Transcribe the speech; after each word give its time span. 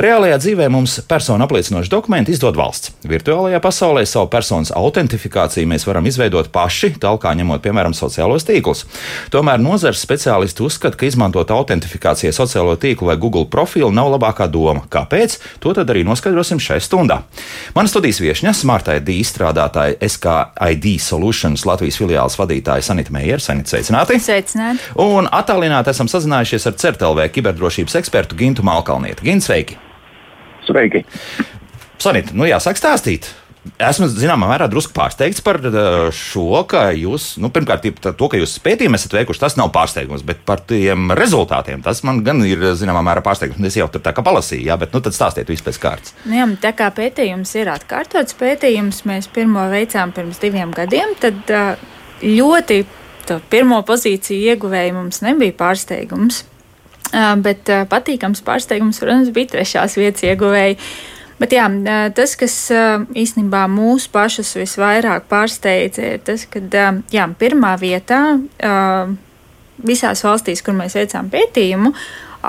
Reālajā 0.00 0.38
dzīvē 0.40 0.66
mums 0.72 0.94
personu 1.04 1.44
apliecinošu 1.44 1.90
dokumentu 1.92 2.32
izdod 2.32 2.56
valsts. 2.56 2.94
Virtuālajā 3.04 3.58
pasaulē 3.60 4.06
savu 4.08 4.30
personas 4.32 4.70
autentifikāciju 4.72 5.68
mēs 5.68 5.84
varam 5.84 6.06
izveidot 6.08 6.48
paši, 6.54 6.94
tālāk 7.02 7.26
ņemot 7.36 7.60
piemēram 7.60 7.92
sociālos 7.92 8.46
tīklus. 8.48 8.86
Tomēr 9.34 9.60
nozares 9.60 10.00
speciālisti 10.00 10.64
uzskata, 10.64 10.96
ka 10.96 11.04
izmantot 11.04 11.52
autentifikācijai 11.52 12.32
sociālo 12.32 12.78
tīklu 12.80 13.10
vai 13.10 13.18
Google 13.20 13.44
profilu 13.52 13.90
nav 13.92 14.08
labākā 14.14 14.46
doma. 14.48 14.86
Kāpēc? 14.88 15.36
To 15.60 15.74
tad 15.76 15.92
arī 15.92 16.06
noskaidrosim 16.08 16.62
šajā 16.64 16.86
stundā. 16.86 17.20
Mana 17.76 17.92
studijas 17.92 18.22
viesņa, 18.24 18.54
Smarta 18.56 18.96
ID 18.96 19.12
izstrādātāja 19.18 20.00
SKID 20.00 20.96
Solutions 20.96 21.66
Latvijas 21.68 22.00
filiāles 22.00 22.38
vadītāja 22.40 22.88
Sanita 22.88 23.12
Meijera. 23.12 23.42
Sanita, 23.44 23.74
sveicināti! 23.74 24.16
Sveicināti! 24.16 24.96
Un 25.04 25.28
attālināti 25.28 25.92
esam 25.92 26.08
sazinājušies 26.08 26.70
ar 26.72 26.80
CERTLV 26.86 27.28
kiberdrošības 27.36 28.00
ekspertu 28.00 28.40
Gintu 28.40 28.64
Malkalnietu. 28.64 29.28
Gint, 29.28 29.44
sveiki! 29.44 29.89
Sveiki! 30.70 31.04
Sanita, 32.00 32.34
nu 32.36 32.48
jāsāk 32.48 32.78
stāstīt. 32.80 33.28
Esmu 33.76 34.06
zināmā 34.08 34.46
mērā 34.48 34.64
drusku 34.72 34.94
pārsteigts 34.96 35.42
par 35.44 35.58
uh, 35.68 36.06
šo, 36.16 36.62
ka 36.68 36.86
jūs, 36.96 37.34
nu, 37.42 37.50
pirmkārt, 37.52 37.84
to, 38.00 38.28
ka 38.32 38.38
jūs 38.40 38.54
pētījumu 38.64 38.96
esat 38.96 39.18
veikuši, 39.18 39.42
tas 39.42 39.56
nav 39.60 39.68
pārsteigums, 39.74 40.24
bet 40.24 40.40
par 40.48 40.62
tiem 40.64 41.12
rezultātiem 41.16 41.82
tas 41.84 42.00
man 42.08 42.22
gan 42.24 42.40
ir 42.48 42.70
zināmā 42.80 43.02
mērā 43.04 43.20
pārsteigums. 43.24 43.60
Es 43.68 43.76
jau 43.76 43.90
tur 43.92 44.00
tā 44.04 44.14
kā 44.16 44.24
palasīju, 44.24 44.64
jā, 44.70 44.78
bet 44.80 44.96
nu, 44.96 45.02
tad 45.04 45.16
stāstiet 45.16 45.52
visu 45.52 45.66
pēc 45.66 45.80
kārtas. 45.82 46.14
Nu, 46.24 46.38
jā, 46.38 46.46
tā 46.62 46.72
kā 46.78 46.88
pētījums 46.96 47.52
ir 47.60 47.68
atkārtots 47.74 48.38
pētījums, 48.40 49.04
mēs 49.10 49.28
pirmo 49.34 49.68
veicām 49.72 50.16
pirms 50.16 50.40
diviem 50.40 50.72
gadiem, 50.76 51.12
tad 51.20 51.52
uh, 51.52 51.84
ļoti 52.24 52.80
to 53.28 53.42
pirmo 53.52 53.82
pozīciju 53.84 54.54
ieguvēja 54.54 54.96
mums 54.96 55.20
nebija 55.26 55.58
pārsteigums. 55.60 56.46
Uh, 57.10 57.32
bet 57.42 57.70
uh, 57.72 57.86
patīkams 57.90 58.44
pārsteigums, 58.46 59.00
protams, 59.02 59.32
bija 59.34 59.56
trešās 59.56 59.96
vietas 59.98 60.22
ieguvēji. 60.28 60.78
Bet 61.40 61.54
jā, 61.56 61.64
tas, 62.12 62.34
kas 62.36 62.54
īstenībā 63.16 63.62
mūsu 63.72 64.10
pašus 64.12 64.50
visvairāk 64.58 65.24
pārsteidza, 65.30 66.02
ir 66.04 66.18
tas, 66.20 66.44
ka 66.44 66.60
jā, 67.08 67.24
pirmā 67.40 67.70
vietā 67.80 68.18
visās 69.80 70.20
valstīs, 70.20 70.60
kur 70.60 70.76
mēs 70.76 70.98
veicām 70.98 71.30
pētījumu, 71.32 71.94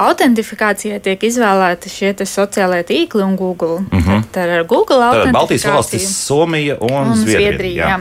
autentifikācijai 0.05 0.99
tiek 1.03 1.23
izvēlēti 1.27 1.91
šie 1.91 2.11
sociālie 2.27 2.83
tīkli 2.87 3.23
un 3.23 3.35
Google. 3.39 3.79
Mm 3.79 3.99
-hmm. 3.99 4.23
Tad 4.31 4.49
ar 4.49 4.63
Google 4.63 5.03
autentifikāciju. 5.03 5.39
Baltijas 5.39 5.65
valstis, 5.65 6.25
Somija 6.25 6.77
un, 6.81 6.91
un 6.91 7.15
Zviedrija. 7.15 7.47
Zviedrija 7.47 7.87
jā. 7.87 7.99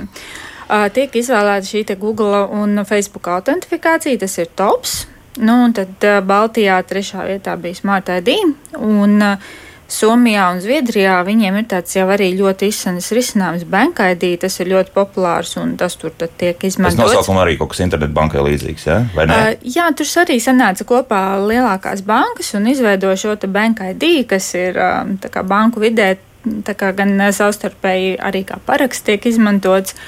Jā. 0.68 0.88
Tiek 0.90 1.16
izvēlēta 1.16 1.66
šī 1.66 1.96
Google 1.98 2.46
un 2.46 2.84
Facebook 2.84 3.28
autentifikācija, 3.28 4.18
tas 4.18 4.38
ir 4.38 4.46
tops. 4.54 5.06
Nu, 5.38 5.62
un 5.64 5.74
tad 5.76 6.06
uh, 6.06 6.18
Baltijā 6.26 6.80
trešā 6.82 7.26
vietā 7.28 7.54
bija 7.60 7.78
Smart 7.78 8.08
ID. 8.10 8.32
Un, 8.80 9.20
uh, 9.22 9.50
Somijā 9.90 10.44
un 10.54 10.60
Zviedrijā 10.62 11.16
viņiem 11.26 11.56
ir 11.58 11.64
tāds 11.70 11.96
jau 11.96 12.04
arī 12.14 12.28
ļoti 12.38 12.68
izsmeļs 12.70 13.08
risinājums. 13.16 13.64
Bankaidī 13.70 14.36
tas 14.38 14.60
ir 14.62 14.70
ļoti 14.70 14.94
populārs 14.94 15.56
un 15.58 15.72
tas 15.80 15.96
tur 15.98 16.14
tiek 16.14 16.62
izmantots. 16.66 17.00
Tas 17.00 17.16
nosaukums 17.18 17.42
arī 17.42 17.56
kaut 17.58 17.72
kas 17.72 17.82
internetbankai 17.82 18.44
līdzīgs, 18.46 18.86
ja? 18.86 19.00
vai 19.16 19.26
ne? 19.26 19.38
Uh, 19.38 19.66
jā, 19.66 19.88
tur 19.98 20.12
arī 20.22 20.38
sanāca 20.42 20.86
kopā 20.86 21.22
lielākās 21.42 22.04
bankas 22.06 22.54
un 22.58 22.70
izveidoja 22.70 23.18
šo 23.18 23.34
bankaidī, 23.50 24.12
kas 24.30 24.52
ir 24.58 24.78
um, 24.78 25.16
banku 25.50 25.82
vidē 25.82 26.14
gan 26.44 27.18
savstarpēji 27.34 28.14
arī 28.22 28.46
kā 28.48 28.60
paraksts 28.64 29.04
tiek 29.04 29.26
izmantots 29.26 29.98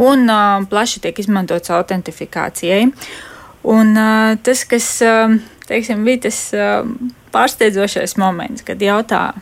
un 0.00 0.24
uh, 0.30 0.62
plaši 0.70 1.02
tiek 1.02 1.18
izmantots 1.18 1.74
autentifikācijai. 1.74 2.86
Un 3.62 3.94
uh, 3.94 4.34
tas, 4.42 4.64
kas 4.66 4.86
uh, 5.06 5.34
teiksim, 5.68 6.02
bija 6.06 6.24
tas 6.26 6.38
uh, 6.56 6.82
pārsteidzošais 7.34 8.16
moments, 8.18 8.64
kad 8.66 8.82
jautā, 8.82 9.32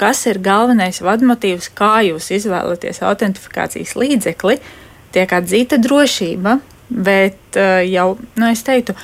kas 0.00 0.24
ir 0.28 0.42
galvenais 0.44 1.00
vadmotīvs, 1.00 1.70
kā 1.76 2.00
jūs 2.10 2.30
izvēlaties 2.36 3.00
autentifikācijas 3.06 3.96
līdzekli, 3.96 4.58
tiek 5.16 5.32
atzīta 5.32 5.80
drošība, 5.80 6.58
bet 6.90 7.56
uh, 7.56 7.80
jau, 7.88 8.10
nu, 8.36 8.50
es 8.50 8.60
teiktu, 8.66 8.96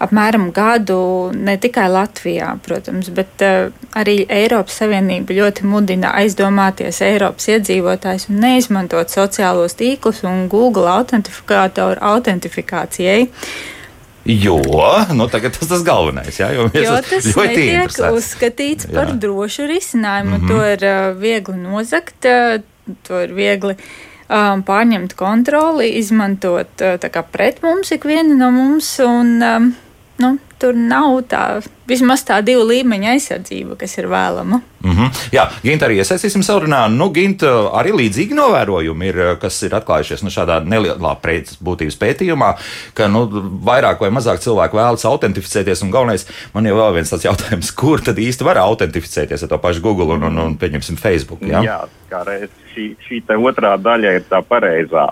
apmēram 0.00 0.48
gadu 0.56 1.30
ne 1.36 1.54
tikai 1.60 1.86
Latvijā, 1.92 2.54
protams, 2.64 3.12
bet 3.14 3.44
uh, 3.46 3.70
arī 3.94 4.24
Eiropas 4.26 4.80
Savienība 4.82 5.36
ļoti 5.36 5.68
mudina 5.68 6.14
aizdomāties 6.18 7.02
Eiropas 7.06 7.50
iedzīvotājus 7.52 8.30
un 8.32 8.40
neizmantot 8.42 9.12
sociālos 9.12 9.76
tīklus 9.78 10.24
un 10.26 10.48
Google 10.52 10.88
autentifikātoru 10.98 12.00
autentifikācijai. 12.14 13.28
Jo 14.24 14.60
nu, 15.14 15.26
tas 15.32 15.44
ir 15.44 15.50
tas 15.68 15.82
galvenais. 15.84 16.36
Jā, 16.40 16.50
jo 16.52 16.68
jo 16.74 16.96
tas 17.08 17.28
netiek 17.36 17.96
uzskatīts 18.12 18.88
jā. 18.88 18.94
par 18.94 19.14
drošu 19.16 19.68
risinājumu. 19.70 20.38
Mm 20.38 20.42
-hmm. 20.42 20.48
To 20.48 20.72
ir 20.72 20.84
uh, 20.84 21.16
viegli 21.20 21.56
nozagt, 21.56 22.24
uh, 22.24 22.60
to 23.02 23.22
ir 23.22 23.32
viegli 23.32 23.76
um, 24.28 24.62
pārņemt 24.62 25.14
kontroli, 25.14 25.88
izmantot 25.88 26.84
uh, 26.84 27.22
pret 27.32 27.62
mums, 27.62 27.92
ikvienu 27.92 28.36
no 28.36 28.50
mums. 28.50 28.98
Un, 28.98 29.42
um, 29.42 29.74
nu, 30.20 30.36
tur 30.60 30.76
nav 30.76 31.22
tā, 31.30 31.42
vismaz 31.88 32.22
tā 32.28 32.40
divu 32.44 32.66
līmeņa 32.68 33.14
aizsardzība, 33.14 33.76
kas 33.80 33.96
ir 33.98 34.08
vēlama. 34.10 34.60
Mm 34.84 34.92
-hmm. 34.96 35.20
Jā, 35.32 35.46
Gint, 35.62 35.82
arī 35.82 35.96
iesaistīsim 36.00 36.42
sarunā. 36.44 36.86
Nu, 36.88 37.10
Gint, 37.12 37.42
arī 37.42 37.92
līdzīgi 37.96 38.36
novērojumi 38.36 39.06
ir, 39.06 39.20
kas 39.40 39.62
ir 39.62 39.74
atklājušies 39.76 40.22
nu, 40.22 40.30
šādā 40.30 40.60
nelielā 40.64 41.16
būtības 41.64 41.96
pētījumā, 42.00 42.54
ka 42.94 43.08
nu, 43.08 43.26
vairāk 43.64 44.00
vai 44.00 44.10
mazāk 44.10 44.38
cilvēku 44.38 44.76
vēlas 44.76 45.04
autentificēties. 45.04 45.82
Un 45.82 45.90
galvenais, 45.90 46.26
man 46.54 46.66
jau 46.66 46.76
vēl 46.76 46.94
viens 46.94 47.12
tāds 47.12 47.24
jautājums, 47.24 47.72
kur 47.80 48.00
tad 48.00 48.18
īsti 48.18 48.44
var 48.44 48.58
autentificēties 48.58 49.42
ar 49.42 49.48
to 49.48 49.58
pašu 49.58 49.80
Google 49.80 50.14
un, 50.14 50.22
un, 50.22 50.38
un 50.38 50.56
pieņemsim, 50.56 50.96
Facebook? 50.96 51.40
Jā, 51.42 51.62
jā 51.64 51.80
kā 52.10 52.24
reiz 52.26 52.50
šī, 52.74 52.94
šī 53.06 53.22
otrā 53.38 53.76
daļa 53.76 54.12
ir 54.18 54.24
tā 54.28 54.42
pareizā 54.42 55.08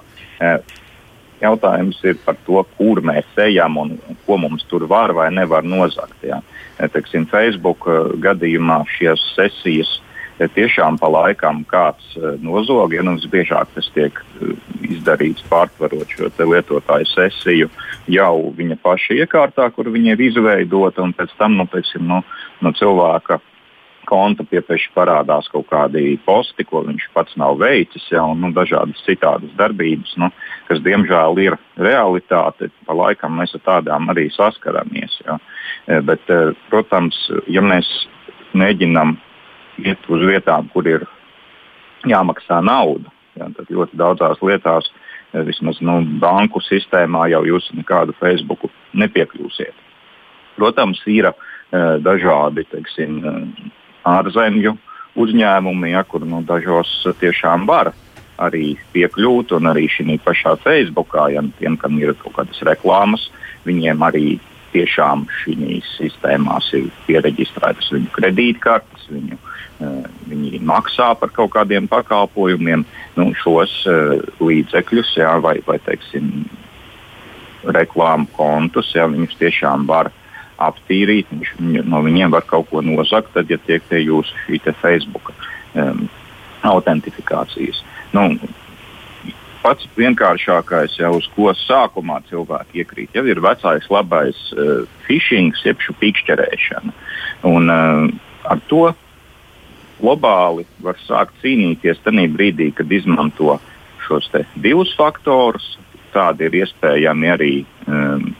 Jautājums 1.43 2.00
ir 2.03 2.19
par 2.25 2.38
to, 2.47 2.62
kur 2.78 3.03
mēs 3.04 3.28
ejam 3.38 3.78
un 3.78 3.94
ko 4.26 4.38
mums 4.41 4.66
tur 4.71 4.88
var 4.91 5.15
vai 5.15 5.28
nevar 5.31 5.66
nozagt. 5.66 6.19
Ja. 6.26 6.41
Teiksim, 6.78 7.28
Facebook 7.31 7.87
eh, 7.87 8.12
gadījumā 8.25 8.81
šīs 8.97 9.25
sesijas 9.37 9.93
eh, 10.38 10.49
tiešām 10.54 10.99
pa 10.99 11.10
laikam 11.12 11.65
kāds 11.71 12.16
nozog, 12.43 12.94
ja 12.94 13.04
nu 13.06 13.16
visbiežāk 13.19 13.71
tas 13.75 13.91
tiek 13.94 14.19
izdarīts 14.88 15.47
pārtverot 15.50 16.16
šo 16.16 16.31
lietotāju 16.38 17.12
sesiju 17.12 17.70
jau 18.09 18.34
viņa 18.56 18.78
paša 18.82 19.20
iekārtā, 19.22 19.69
kur 19.75 19.91
viņa 19.93 20.15
ir 20.15 20.26
izveidota, 20.31 21.05
un 21.05 21.15
pēc 21.16 21.34
tam 21.38 21.59
nu, 21.59 21.69
teiksim, 21.70 22.06
nu, 22.09 22.22
no 22.65 22.72
cilvēka 22.75 23.38
konta 24.09 24.45
piepieši 24.49 24.91
parādās 24.97 25.49
kaut 25.53 25.69
kādi 25.69 26.17
posti, 26.25 26.65
ko 26.67 26.83
viņš 26.87 27.09
pats 27.15 27.37
nav 27.41 27.59
veicis, 27.61 28.07
ja, 28.13 28.25
un 28.25 28.41
nu, 28.43 28.51
dažādas 28.57 29.01
citādas 29.05 29.53
darbības, 29.59 30.15
nu, 30.21 30.31
kas 30.69 30.81
diemžēl 30.85 31.41
ir 31.45 31.59
realitāte. 31.77 32.71
Pa 32.89 32.97
laikam 32.97 33.37
mēs 33.39 33.55
ar 33.59 33.65
tādām 33.67 34.09
arī 34.13 34.29
saskaramies. 34.35 35.19
Ja. 35.27 35.39
E, 35.87 36.01
bet, 36.09 36.25
e, 36.33 36.55
protams, 36.73 37.19
ja 37.53 37.63
mēs 37.65 37.89
mēģinam 38.57 39.17
iet 39.85 40.09
uz 40.09 40.25
vietām, 40.31 40.71
kur 40.73 40.89
ir 40.89 41.05
jāmaksā 42.09 42.63
nauda, 42.65 43.13
ja, 43.37 43.51
tad 43.59 43.69
ļoti 43.73 44.01
daudzās 44.01 44.41
lietās, 44.45 44.89
e, 45.35 45.45
vismaz 45.51 45.83
nu, 45.85 46.01
banku 46.23 46.65
sistēmā, 46.65 47.29
jau 47.35 47.44
jūs 47.49 47.69
nekādu 47.77 48.17
Facebook 48.23 48.71
nepiekļūsiet. 48.97 49.85
Protams, 50.59 50.99
ir 51.06 51.29
dažādi 52.03 52.65
teiksim, 52.73 53.21
ārzemju 54.06 54.77
uzņēmumi, 55.19 55.95
ja, 55.95 56.05
kur 56.06 56.27
nu, 56.27 56.43
dažos 56.47 56.91
tiešām 57.21 57.67
var 57.69 57.93
arī 58.39 58.77
piekļūt, 58.95 59.56
un 59.56 59.73
arī 59.73 59.89
šī 59.91 60.19
pašā 60.23 60.55
Facebookā, 60.62 61.27
ja 61.35 61.43
tiem, 61.59 61.77
kam 61.81 61.99
ir 61.99 62.15
kaut 62.21 62.37
kādas 62.37 62.62
reklāmas, 62.67 63.27
viņiem 63.67 64.05
arī 64.06 64.39
tiešām 64.73 65.25
šīs 65.41 65.89
sistēmās 65.97 66.69
ir 66.77 66.89
pieregistrētas 67.06 67.89
viņu 67.95 68.12
kredītkartes, 68.15 69.09
viņu, 69.11 69.39
uh, 69.39 70.06
viņi 70.29 70.61
maksā 70.69 71.15
par 71.19 71.33
kaut 71.35 71.55
kādiem 71.56 71.89
pakalpojumiem. 71.91 72.85
Nu, 73.17 73.31
šos 73.43 73.75
uh, 73.89 74.19
līdzekļus, 74.44 75.15
jā, 75.19 75.33
vai, 75.43 75.56
vai 75.67 75.79
teiksim, 75.89 76.47
reklāmu 77.65 78.29
kontus, 78.37 78.93
jā, 78.94 79.09
viņus 79.11 79.39
tiešām 79.41 79.89
var 79.89 80.12
aptīrīt, 80.58 81.31
viņš, 81.31 81.52
no 81.87 82.02
viņiem 82.05 82.34
var 82.34 82.46
kaut 82.49 82.69
ko 82.70 82.82
nozagt, 82.84 83.32
tad, 83.34 83.50
ja 83.50 83.58
tiek 83.66 83.84
pie 83.88 84.02
jūsu 84.02 84.34
šī 84.46 84.60
Facebook 84.81 85.32
um, 85.75 86.08
autentifikācijas. 86.66 87.82
Nu, 88.12 88.34
pats 89.62 89.88
vienkāršākais, 89.99 90.99
jau 90.99 91.14
uz 91.19 91.28
ko 91.34 91.52
sākumā 91.55 92.20
cilvēki 92.31 92.82
iekrīt, 92.82 93.14
jau 93.14 93.26
ir 93.26 93.43
vecais 93.44 93.87
labais 93.93 94.38
uh, 94.56 94.87
phishing, 95.06 95.55
jeb 95.64 95.78
šī 95.84 95.94
pikšķerēšana. 96.02 96.94
Un, 97.49 97.70
uh, 97.70 98.08
ar 98.49 98.62
to 98.70 98.88
globāli 99.99 100.66
var 100.82 100.99
sākt 101.06 101.38
cīnīties 101.43 102.02
tajā 102.05 102.26
brīdī, 102.34 102.70
kad 102.75 102.90
izmanto 102.93 103.58
šos 104.06 104.31
divus 104.56 104.94
faktorus. 104.99 105.76
Tādi 106.08 106.46
ir 106.49 106.55
iespējami 106.62 107.28
arī 107.28 107.55
um, 107.84 108.31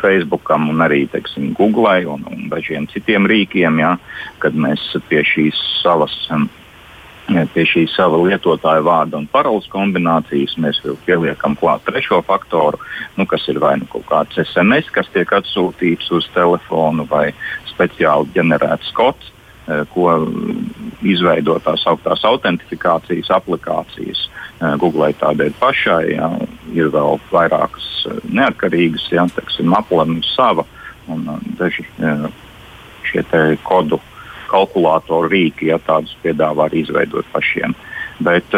Facebookam 0.00 0.68
un 0.70 0.84
arī 0.84 1.06
teiksim, 1.10 1.52
Google 1.58 2.04
un, 2.06 2.24
un 2.30 2.48
dažiem 2.52 2.86
citiem 2.92 3.26
rīkiem, 3.28 3.80
ja, 3.82 3.96
kad 4.42 4.54
mēs 4.54 4.84
pie 5.08 5.24
šīs 5.26 5.58
savas. 5.82 6.14
Pie 7.28 7.64
šī 7.68 7.82
sava 7.92 8.16
lietotāja 8.24 8.80
vārda 8.80 9.18
un 9.18 9.26
paroles 9.28 9.66
kombinācijas 9.68 10.54
mēs 10.56 10.78
vēl 10.80 10.94
pieliekam 11.04 11.58
klāt 11.60 11.82
trešo 11.84 12.22
faktoru, 12.24 12.80
nu, 13.20 13.26
kas 13.28 13.44
ir 13.52 13.60
vai 13.60 13.74
nu 13.76 13.84
kaut 13.92 14.06
kāds 14.08 14.40
SMS, 14.46 14.88
kas 14.88 15.10
tiek 15.12 15.28
atsūtīts 15.36 16.08
uz 16.16 16.28
telefonu, 16.32 17.04
vai 17.10 17.26
speciāli 17.68 18.32
ģenerēts 18.32 18.94
kods, 18.96 19.28
ko 19.92 20.12
izveido 21.04 21.58
tās 21.64 21.84
augtās 21.88 22.24
autentifikācijas 22.24 23.30
aplikācijas. 23.36 24.24
Eh, 24.58 24.74
Google 24.80 25.12
tādēļ 25.20 25.54
pašai 25.60 26.02
jā, 26.16 26.28
ir 26.74 26.90
vēl 26.94 27.20
vairākas 27.30 27.88
eh, 28.10 28.20
neatkarīgas, 28.40 29.06
jā, 29.14 29.26
teiksim, 29.36 29.74
aplēma 29.76 30.18
sava 30.32 30.66
un 31.08 31.24
daži 31.56 31.86
šie 33.08 33.22
kodu 33.64 33.96
kalkulātoru 34.48 35.30
rīki, 35.32 35.70
ja 35.70 35.78
tādus 35.80 36.12
piedāvā 36.20 36.66
arī 36.68 36.82
izveidot 36.82 37.24
pašiem. 37.32 37.72
Bet 38.20 38.52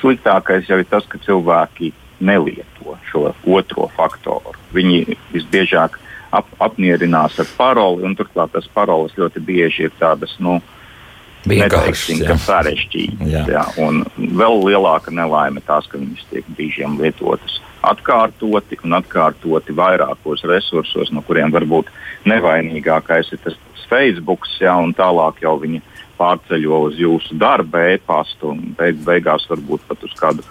sliktākais 0.00 0.66
jau 0.66 0.80
ir 0.80 0.88
tas, 0.90 1.06
ka 1.06 1.20
cilvēki 1.22 1.92
nelieto 2.18 2.96
šo 3.10 3.30
otro 3.46 3.86
faktoru. 3.94 4.56
Viņi 4.74 5.18
visbiežāk 5.34 6.00
ap, 6.36 6.48
apmierinās 6.62 7.38
ar 7.42 7.52
paroli, 7.58 8.04
un 8.06 8.16
turklāt 8.18 8.54
tas 8.54 8.68
paroles 8.74 9.16
ļoti 9.18 9.42
bieži 9.44 9.88
ir 9.88 9.94
tādas, 10.00 10.36
nu, 10.38 10.60
Vienkārši 11.46 12.16
sarežģītas. 12.42 13.28
Jā. 13.30 13.44
Jā, 13.46 13.62
un 13.78 14.00
vēl 14.16 14.64
lielāka 14.66 15.12
nelaime 15.14 15.62
tās, 15.62 15.86
ka 15.86 16.00
viņas 16.00 16.24
tiek 16.32 16.48
brīžiem 16.56 16.96
lietotas 16.98 17.60
atkārtoti 17.86 18.78
un 18.84 18.96
atkārtoti 18.98 19.74
vairākos 19.76 20.44
resursos, 20.48 21.12
no 21.14 21.22
kuriem 21.26 21.52
varbūt 21.54 21.90
nevainīgākais 22.26 23.32
ir 23.34 23.42
tas 23.44 23.58
Facebook, 23.86 24.48
jā, 24.58 24.74
un 24.82 24.94
tālāk 24.96 25.44
jau 25.44 25.54
viņi 25.62 25.82
pārceļo 26.18 26.80
uz 26.88 26.98
jūsu 26.98 27.36
darba 27.38 27.84
e-pastu 27.92 28.50
un 28.54 28.72
beig, 28.78 28.98
beigās 29.06 29.46
varbūt 29.50 29.84
pat 29.86 30.02
uz 30.02 30.14
kādu 30.18 30.42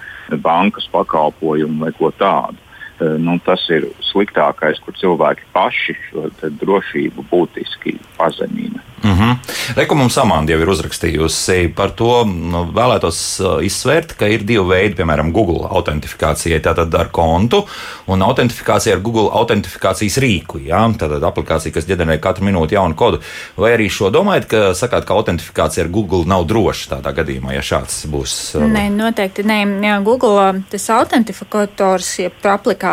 bankas 0.42 0.88
pakalpojumu 0.94 1.84
vai 1.86 1.92
ko 1.98 2.12
tādu. 2.16 2.62
Eh, 2.96 3.18
nu, 3.20 3.36
tas 3.44 3.60
ir 3.76 3.90
sliktākais, 4.08 4.80
kur 4.80 4.96
cilvēki 4.96 5.50
paši 5.52 5.96
šo 6.08 6.30
drošību 6.62 7.26
būtiski 7.28 7.98
pazemina. 8.16 8.80
Mm 9.04 9.12
-hmm. 9.12 9.36
Reku 9.76 9.96
mums 9.96 10.18
Amanda 10.18 10.52
jau 10.54 10.62
ir 10.62 10.70
uzrakstījusi 10.70 11.74
par 11.76 11.90
to, 11.90 12.24
nu, 12.26 12.72
vēlētos 12.74 13.20
uh, 13.44 13.66
izsvērt, 13.66 14.16
ka 14.18 14.28
ir 14.28 14.44
divi 14.44 14.64
veidi, 14.70 14.96
piemēram, 14.96 15.32
Google 15.32 15.68
autentifikācijai, 15.70 16.60
tātad 16.62 16.96
ar 17.00 17.12
kontu 17.12 17.66
un 18.08 18.22
autentifikācija 18.22 18.96
ar 18.96 19.02
Google 19.02 19.30
autentifikācijas 19.32 20.18
rīku. 20.18 20.60
Jā? 20.66 20.80
Tātad 20.98 21.24
aplikācija, 21.24 21.74
kas 21.74 21.88
ģenerē 21.88 22.18
katru 22.20 22.46
minūti 22.46 22.74
jaunu 22.74 22.96
kodu. 22.96 23.20
Vai 23.58 23.74
arī 23.74 23.90
šo 23.90 24.10
domājat, 24.10 24.46
ka 24.46 24.58
sakāt, 24.74 25.06
ka 25.06 25.14
autentifikācija 25.14 25.84
ar 25.84 25.92
Google 25.92 26.24
nav 26.26 26.46
droša 26.46 26.96
tādā 26.96 27.14
gadījumā, 27.14 27.54
ja 27.54 27.62
šāds 27.62 28.08
būs? 28.08 28.56
Uh... 28.56 28.64
Nē, 28.72 28.90
noteikti 28.90 29.44
nē. 29.44 30.02
Google 30.04 30.64
tas 30.70 30.90
autentifikators, 30.90 32.20
jeb 32.20 32.34
aplikācija, 32.44 32.85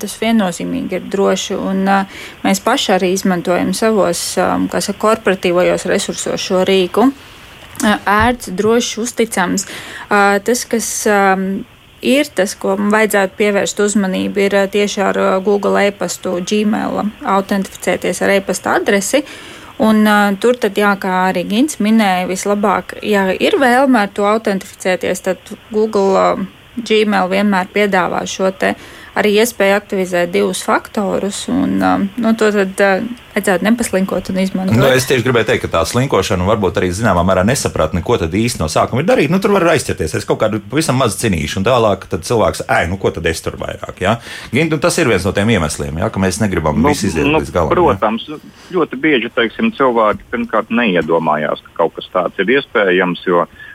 tas 0.00 0.14
viennozīmīgi 0.20 0.98
ir 0.98 1.08
droši, 1.12 1.56
un 1.56 1.82
mēs 2.44 2.62
paši 2.64 2.94
arī 2.98 3.12
izmantojam 3.16 3.74
savos, 3.76 4.22
saka, 4.36 4.96
korporatīvajos 5.06 5.88
resursos 5.90 6.44
šo 6.44 6.64
rīku. 6.68 7.10
Ērts, 7.80 8.50
drošs, 8.52 8.98
uzticams. 9.00 9.64
Tas, 10.10 10.64
kas 10.68 10.90
ir 12.00 12.28
tas, 12.36 12.52
ko 12.60 12.74
vajadzētu 12.76 13.38
pievērst 13.38 13.80
uzmanību, 13.80 14.44
ir 14.44 14.58
tieši 14.72 15.00
ar 15.04 15.20
Google 15.44 15.86
e-pastu, 15.88 16.36
Gmail, 16.44 17.00
autentificēties 17.38 18.20
ar 18.24 18.36
e-pasta 18.36 18.76
adresi. 18.80 19.24
Un, 19.80 20.02
uh, 20.04 20.34
tur 20.36 20.58
tad, 20.60 20.76
jā, 20.76 20.90
kā 21.00 21.12
arī 21.30 21.46
Gins 21.48 21.78
minēja, 21.80 22.26
vislabāk, 22.28 22.98
ja 23.06 23.30
ir 23.32 23.56
vēlme 23.56 24.02
ar 24.02 24.10
to 24.12 24.26
autentificēties, 24.28 25.22
tad 25.24 25.52
Google 25.72 26.10
uh, 26.20 26.42
Gmail 26.86 27.30
vienmēr 27.30 27.70
piedāvā 27.74 28.24
šo 28.28 28.50
te 28.56 28.74
arī 29.18 29.32
iespēja 29.42 29.80
aktivizēt 29.80 30.30
divus 30.34 30.62
faktorus. 30.64 31.44
Un, 31.50 31.80
um, 31.82 32.06
nu, 32.20 32.32
to 32.38 32.50
tad 32.54 32.82
uh, 32.84 33.08
vajadzētu 33.34 33.66
nepaslinkot 33.66 34.30
un 34.32 34.40
izmantot. 34.42 34.78
Nu, 34.78 34.86
es 34.90 35.06
tieši 35.08 35.24
gribēju 35.26 35.48
teikt, 35.50 35.64
ka 35.64 35.72
tā 35.74 35.82
slinkošana 35.88 36.46
varbūt 36.48 36.78
arī 36.80 36.90
zināmā 36.94 37.24
mērā 37.26 37.44
nesapratne, 37.46 38.02
ko 38.06 38.18
tad 38.20 38.34
īsti 38.36 38.62
no 38.62 38.70
sākuma 38.70 39.02
ir 39.02 39.08
darīt. 39.10 39.32
Nu, 39.32 39.40
tur 39.42 39.54
var 39.56 39.66
aizķerties. 39.74 40.14
Es 40.20 40.28
kaut 40.28 40.40
kādu 40.42 40.62
pavisam 40.70 40.98
maz 41.00 41.18
cinīšu, 41.20 41.60
un 41.60 41.66
tālāk 41.68 42.06
cilvēks, 42.10 42.64
ej, 42.78 42.90
nu 42.90 43.00
ko 43.02 43.12
tad 43.14 43.26
es 43.30 43.42
tur 43.44 43.58
vairāk? 43.60 44.02
Ja? 44.04 44.18
Gint, 44.54 44.76
tas 44.82 44.98
ir 45.02 45.10
viens 45.10 45.26
no 45.26 45.34
tiem 45.36 45.50
iemesliem, 45.56 46.02
ja, 46.02 46.10
ka 46.12 46.22
mēs 46.22 46.40
negribam 46.42 46.78
nu, 46.78 46.94
visu 46.94 47.10
iziet 47.10 47.26
nu, 47.26 47.38
līdz 47.38 47.54
galam. 47.54 47.74
Protams, 47.74 48.28
ja? 48.30 48.38
ļoti 48.76 49.00
bieži 49.02 49.32
teiksim, 49.34 49.72
cilvēki 49.78 50.30
pirmkārt 50.30 50.70
neiedomājās, 50.74 51.64
ka 51.66 51.82
kaut 51.82 51.98
kas 51.98 52.10
tāds 52.14 52.42
ir 52.42 52.54
iespējams. 52.58 53.26
Jo, 53.26 53.46
uh, 53.46 53.66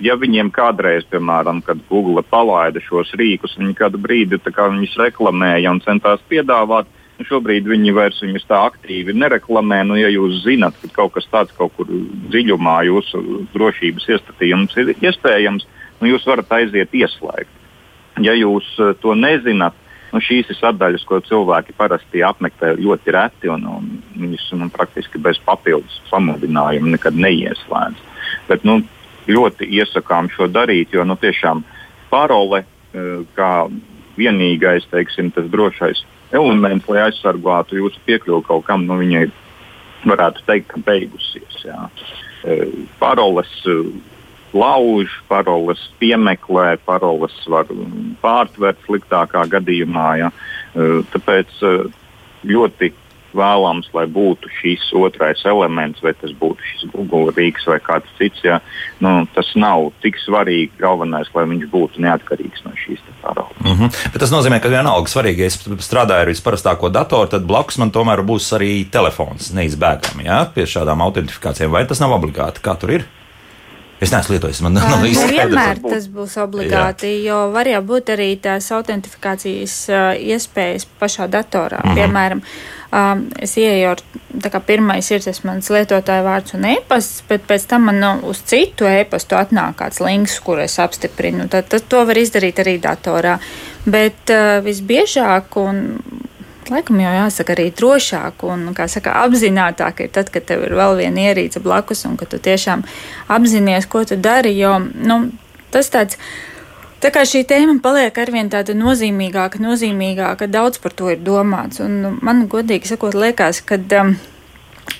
ja 0.00 0.16
viņiem 0.16 0.50
kādreiz, 0.54 1.04
piemēram, 1.10 1.60
kad 1.64 1.80
Google 1.90 2.22
palaida 2.22 2.80
šos 2.80 3.12
rīkus, 3.18 3.58
viņi 3.60 3.76
kādu 3.76 4.00
brīdi 4.00 4.40
viņus 4.40 4.96
reklamēja 5.00 5.72
un 5.74 5.82
centās 5.84 6.22
piedāvāt, 6.28 6.88
nu 7.20 7.26
šobrīd 7.28 7.68
viņi 7.68 7.92
vairs 7.92 8.22
viņus 8.24 8.48
tā 8.48 8.62
aktīvi 8.70 9.12
nereklamē. 9.12 9.82
Nu, 9.84 9.98
ja 10.00 10.08
jūs 10.08 10.40
zinat, 10.46 10.76
ka 10.80 10.88
kaut 11.02 11.14
kas 11.18 11.28
tāds 11.32 11.52
kaut 11.56 11.74
kur 11.76 11.90
dziļumā 12.32 12.80
jūsu 12.88 13.44
drošības 13.52 14.08
iestatījums 14.16 14.76
ir 14.80 14.94
iespējams, 14.96 15.68
nu, 16.00 16.08
jūs 16.14 16.24
varat 16.28 16.52
aiziet 16.60 16.96
ieslēgt. 16.96 17.52
Ja 18.24 18.32
jūs 18.36 18.66
uh, 18.80 18.94
to 19.00 19.12
nezināt, 19.16 19.76
nu, 20.14 20.20
šīs 20.24 20.48
ir 20.50 20.58
sadaļas, 20.58 21.04
ko 21.08 21.20
cilvēki 21.24 21.76
parasti 21.76 22.24
apmeklē 22.26 22.74
ļoti 22.80 23.14
reti 23.14 23.52
un, 23.52 23.66
un 23.68 23.90
viņus 24.16 24.48
nu, 24.58 24.70
praktiski 24.72 25.20
bez 25.22 25.38
papildus 25.44 26.00
pamudinājuma 26.10 26.96
nekad 26.96 27.20
neieslēdz. 27.20 28.08
Bet, 28.48 28.64
nu, 28.66 28.80
ļoti 29.30 29.68
iesakām 29.80 30.30
šo 30.34 30.48
darīt, 30.50 30.94
jo 30.94 31.04
nu, 31.06 31.16
tiešām 31.20 31.62
parole 32.10 32.64
eh, 32.64 33.22
kā 33.36 33.52
vienīgais 34.18 34.88
teiksim, 34.90 35.30
drošais 35.32 36.02
elements, 36.36 36.88
lai 36.90 37.06
aizsargātu 37.08 37.78
jūsu 37.80 38.02
piekļuvi 38.06 38.46
kaut 38.46 38.66
kam, 38.68 38.86
nu, 38.88 38.98
viņai 39.00 39.26
varētu 40.06 40.44
teikt, 40.46 40.70
ka 40.72 40.82
beigusies. 40.86 41.60
Jā. 41.64 41.88
Eh, 42.44 42.66
paroles 43.00 43.50
eh, 43.70 43.90
lauž, 44.56 45.20
paroles 45.30 45.82
piemeklē, 46.02 46.74
paroles 46.86 47.36
var 47.50 47.70
pārtvert 48.22 48.80
sliktākā 48.86 49.44
gadījumā. 49.52 50.08
Ja. 50.18 50.30
Tāpēc 51.10 51.52
ļoti 52.46 52.90
vēlams, 53.36 53.90
lai 53.96 54.06
būtu 54.10 54.50
šis 54.60 54.88
otrais 54.96 55.42
elements, 55.48 56.02
vai 56.04 56.12
tas 56.18 56.32
būtu 56.40 56.66
šis 56.72 56.90
Google 56.94 57.34
rīks 57.36 57.66
vai 57.70 57.78
kāds 57.84 58.10
cits. 58.18 58.42
Ja, 58.44 58.60
nu, 59.04 59.26
tas 59.34 59.52
nav 59.54 59.90
tik 60.04 60.18
svarīgi. 60.22 60.72
Galvenais, 60.80 61.30
lai 61.34 61.46
viņš 61.50 61.68
būtu 61.70 62.02
neatkarīgs 62.04 62.64
no 62.66 62.74
šīs 62.78 63.02
paraugas. 63.22 63.56
Mm 63.60 63.76
-hmm. 63.76 64.10
Bet 64.12 64.20
tas 64.20 64.32
nozīmē, 64.32 64.60
ka 64.60 64.72
vienalga 64.72 65.08
svarīgi, 65.08 65.40
ja 65.40 65.46
es 65.46 65.58
strādāju 65.86 66.26
ar 66.26 66.32
visparastāko 66.32 66.88
datoru, 66.88 67.28
tad 67.28 67.46
blakus 67.46 67.78
man 67.78 67.90
tomēr 67.90 68.24
būs 68.24 68.52
arī 68.56 68.90
telefons 68.90 69.52
neizbēgami 69.52 70.24
ja, 70.24 70.44
pie 70.54 70.66
šādām 70.66 71.02
autentifikācijām. 71.02 71.70
Vai 71.70 71.86
tas 71.86 72.00
nav 72.00 72.12
obligāti? 72.12 72.60
Kā 72.60 72.76
tur 72.78 72.90
ir? 72.90 73.04
Es 74.00 74.12
neesmu 74.14 74.32
lietojis, 74.32 74.62
man 74.64 74.78
nav 74.78 75.02
īsti 75.04 75.26
skaidrs. 75.26 75.36
Vienmēr 75.36 75.80
tas 75.84 76.06
būs 76.08 76.36
obligāti, 76.40 77.10
Jā. 77.20 77.24
jo 77.28 77.38
var 77.52 77.68
jau 77.68 77.80
būt 77.84 78.14
arī 78.14 78.30
tās 78.40 78.70
autentifikācijas 78.72 79.74
iespējas 80.16 80.86
pašā 81.00 81.28
datorā. 81.28 81.82
Mm 81.84 81.90
-hmm. 81.90 81.98
Piemēram, 81.98 82.40
um, 82.92 83.26
es 83.38 83.56
ieeju 83.56 83.90
ar, 83.90 84.02
tā 84.40 84.50
kā 84.50 84.60
pirmais 84.60 85.10
ir 85.10 85.20
tas 85.20 85.42
mans 85.44 85.70
lietotāja 85.70 86.24
vārds 86.24 86.54
un 86.54 86.64
e-pasts, 86.64 87.22
bet 87.28 87.46
pēc 87.48 87.66
tam 87.66 87.82
man 87.90 88.00
nu, 88.00 88.14
uz 88.32 88.42
citu 88.42 88.88
e-pastu 88.88 89.36
atnāk 89.36 89.76
kāds 89.82 90.00
links, 90.00 90.40
kur 90.40 90.60
es 90.60 90.78
apstiprinu. 90.78 91.48
Tad, 91.48 91.68
tad 91.68 91.82
to 91.88 92.04
var 92.04 92.16
izdarīt 92.16 92.58
arī 92.58 92.80
datorā. 92.80 93.38
Bet 93.84 94.30
uh, 94.30 94.64
visbiežāk 94.64 95.56
un 95.56 96.00
laikam 96.70 97.00
jau 97.02 97.12
jāsaka 97.14 97.54
arī 97.56 97.68
drošāk 97.76 98.44
un, 98.48 98.68
saka, 98.90 99.16
apzinātāk 99.24 100.04
ir 100.04 100.12
tad, 100.14 100.30
kad 100.32 100.46
tev 100.48 100.64
ir 100.66 100.76
vēl 100.78 100.98
viena 101.00 101.30
ierīce 101.30 101.62
blakus 101.62 102.04
un 102.08 102.16
ka 102.20 102.28
tu 102.30 102.38
tiešām 102.38 102.84
apzinājies, 103.28 103.88
ko 103.90 104.04
tu 104.04 104.16
dari. 104.16 104.56
Jo 104.58 104.78
nu, 104.80 105.30
tas 105.74 105.90
tāds. 105.92 106.20
Tā 107.00 107.08
kā 107.08 107.22
šī 107.24 107.46
tēma 107.48 107.78
paliek 107.80 108.18
arvien 108.20 108.50
tāda 108.52 108.74
nozīmīgāka, 108.76 109.56
nozīmīgāka, 109.64 110.50
daudz 110.52 110.76
par 110.84 110.92
to 110.92 111.08
ir 111.08 111.22
domāts. 111.24 111.80
Un 111.80 112.18
man, 112.20 112.44
godīgi 112.44 112.90
sakot, 112.90 113.16
liekas, 113.16 113.62
ka 113.64 113.78
um, 114.02 114.18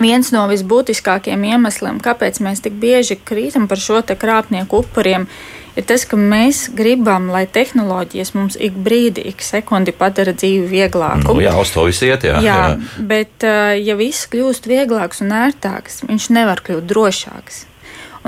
viens 0.01 0.31
no 0.33 0.47
visbūtiskākajiem 0.49 1.45
iemesliem, 1.53 2.01
kāpēc 2.01 2.41
mēs 2.41 2.65
tik 2.65 2.79
bieži 2.81 3.19
krītam 3.21 3.69
par 3.69 3.83
šo 3.85 4.01
krāpnieku 4.01 4.81
upuriem, 4.81 5.29
ir 5.29 5.60
tas, 5.87 6.05
ka 6.09 6.19
mēs 6.19 6.67
gribam, 6.77 7.29
lai 7.33 7.45
tehnoloģijas 7.51 8.35
mums 8.37 8.59
ik 8.61 8.77
brīdi, 8.85 9.25
ik 9.33 9.45
sekundi 9.45 9.95
padara 9.97 10.35
dzīvi 10.37 10.67
vieglāku. 10.71 11.29
Nu, 11.29 11.43
jā, 11.45 11.55
uz 11.61 11.73
to 11.75 11.87
viss 11.89 12.05
iet. 12.07 12.27
Jā, 12.27 12.41
jā, 12.45 12.59
jā. 12.73 13.07
bet 13.13 13.47
ja 13.81 13.97
viss 13.99 14.29
kļūst 14.31 14.69
vieglāks 14.71 15.25
un 15.25 15.35
ērtāks, 15.37 16.03
viņš 16.09 16.31
nevar 16.37 16.63
kļūt 16.67 16.89
drošāks. 16.91 17.65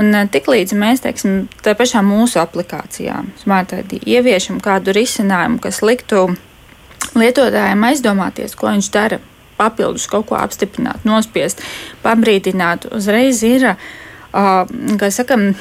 Un 0.00 0.14
tiklīdz 0.32 0.73
mēs 0.78 1.02
teiksim, 1.04 1.50
tā 1.64 1.75
pašā 1.76 2.00
mūsu 2.06 2.40
aplikācijā, 2.40 3.18
smartphone, 3.42 4.00
ieviešam 4.09 4.62
kādu 4.64 4.94
risinājumu, 4.97 5.61
kas 5.61 5.82
liktu 5.85 6.30
lietotājiem 7.18 7.85
aizdomāties, 7.90 8.56
ko 8.56 8.71
viņš 8.73 8.88
dara, 8.94 9.21
papildus 9.59 10.09
kaut 10.11 10.30
ko 10.30 10.38
apstiprināt, 10.40 11.04
nospiest, 11.04 11.61
pabrīdināt, 12.04 12.88
uzreiz 12.97 13.42
ir, 13.47 13.75
kā 14.32 15.12
sakam, 15.12 15.52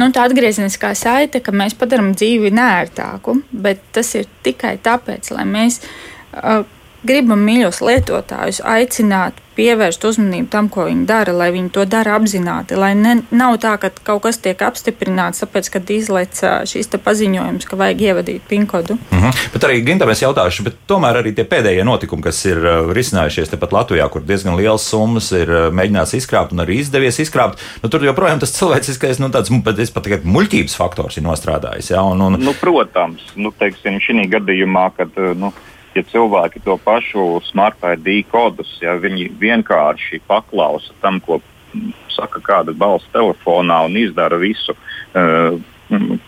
nu, 0.00 0.10
tā 0.14 0.26
atgriezeniskā 0.28 0.92
saite, 0.98 1.40
ka 1.44 1.54
mēs 1.56 1.76
padarām 1.78 2.12
dzīvi 2.16 2.52
nērtāku, 2.54 3.38
bet 3.52 3.82
tas 3.96 4.14
ir 4.18 4.28
tikai 4.46 4.76
tāpēc, 4.84 5.30
lai 5.34 5.46
mēs 5.48 5.80
uh, 5.82 6.64
gribam 7.06 7.42
mīļos 7.46 7.82
lietotājus 7.84 8.62
aicināt 8.66 9.42
pievērst 9.56 10.04
uzmanību 10.04 10.50
tam, 10.52 10.68
ko 10.72 10.86
viņi 10.88 11.06
dara, 11.08 11.32
lai 11.32 11.48
viņi 11.54 11.70
to 11.74 11.86
dara 11.88 12.16
apzināti. 12.18 12.76
Lai 12.78 12.92
ne, 12.98 13.16
nav 13.34 13.56
tā, 13.62 13.74
ka 13.80 13.90
kaut 14.04 14.24
kas 14.26 14.38
tiek 14.44 14.60
apstiprināts, 14.62 15.42
tāpēc, 15.42 15.70
kad 15.72 15.92
izlaiž 15.92 16.42
šīs 16.70 16.90
paziņojums, 17.06 17.68
ka 17.68 17.78
vajag 17.80 18.02
ievadīt 18.08 18.46
pinkodu. 18.48 18.98
Mm 19.10 19.22
-hmm. 19.22 19.44
Bet 19.52 19.64
arī 19.68 19.80
Gintam 19.86 20.10
es 20.10 20.22
jautāšu, 20.22 20.64
bet 20.64 20.76
tomēr 20.88 21.22
arī 21.22 21.34
tie 21.34 21.44
pēdējie 21.44 21.84
notikumi, 21.84 22.22
kas 22.22 22.44
ir 22.44 22.60
risinājušies 22.98 23.50
tepat 23.50 23.72
Latvijā, 23.72 24.08
kur 24.08 24.22
diezgan 24.22 24.56
liels 24.56 24.88
summas 24.88 25.32
ir 25.32 25.48
mēģināts 25.48 26.16
izkrāpt 26.16 26.52
un 26.52 26.60
arī 26.64 26.80
izdevies 26.80 27.18
izkrāpt, 27.18 27.58
nu, 27.82 27.88
tur 27.88 28.04
joprojām 28.04 28.40
tas 28.40 28.52
cilvēciskais, 28.52 29.18
nu, 29.18 29.28
tāds, 29.28 29.50
bet 29.64 29.78
es 29.78 29.90
pat 29.90 30.02
tikai 30.02 30.20
muļķības 30.24 30.76
faktors 30.76 31.16
ir 31.16 31.22
nostrādājis. 31.22 31.90
Ja, 31.90 32.02
un, 32.02 32.20
un... 32.20 32.32
Nu, 32.40 32.52
protams, 32.60 33.22
nu, 33.34 33.52
teiksim, 33.58 34.00
šī 34.00 34.28
gadījumā, 34.28 34.90
kad. 34.96 35.08
Nu, 35.36 35.52
ja 35.96 36.04
cilvēki 36.06 36.62
to 36.64 36.76
pašu 36.84 37.26
smart 37.48 37.82
ID 37.82 38.26
kodus, 38.30 38.70
ja 38.82 38.96
viņi 39.00 39.30
vienkārši 39.40 40.22
paklausa 40.28 40.94
tam, 41.02 41.20
ko 41.20 41.40
saka 42.12 42.40
kāda 42.40 42.72
balss 42.76 43.08
telefonā 43.12 43.82
un 43.88 43.96
izdara 44.00 44.38
visu, 44.40 44.76
uh, 45.16 45.56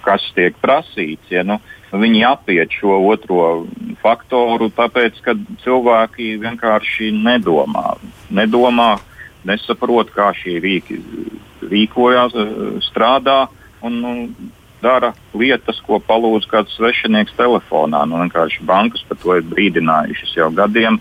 kas 0.04 0.25
tiek 0.37 0.56
prasīts, 0.62 1.30
ja, 1.32 1.42
nu, 1.46 1.58
viņi 1.92 2.25
apiet 2.28 2.75
šo 2.75 2.98
otro 3.08 3.66
faktoru, 4.02 4.68
tāpēc, 4.76 5.18
ka 5.25 5.34
cilvēki 5.64 6.37
vienkārši 6.42 7.10
nedomā. 7.16 7.96
nedomā 8.30 8.96
nesaprot, 9.48 10.12
kā 10.14 10.30
šie 10.37 10.58
rīki 10.62 11.00
rīkojās, 11.68 12.37
strādā. 12.88 13.46
Un, 13.82 13.98
un 14.04 14.18
dara 14.82 15.12
lietas, 15.35 15.80
ko 15.87 15.99
palūdz 16.02 16.47
kāds 16.50 16.76
svešinieks 16.78 17.37
telefonā. 17.38 18.04
Nu, 18.08 18.20
bankas 18.66 19.04
par 19.08 19.18
to 19.23 19.38
ir 19.38 19.49
brīdinājušas 19.49 20.37
jau 20.37 20.50
gadiem, 20.54 21.00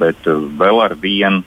bet 0.00 0.26
eh, 0.26 0.48
vēl 0.58 0.82
ar 0.84 0.96
vienu 0.98 1.44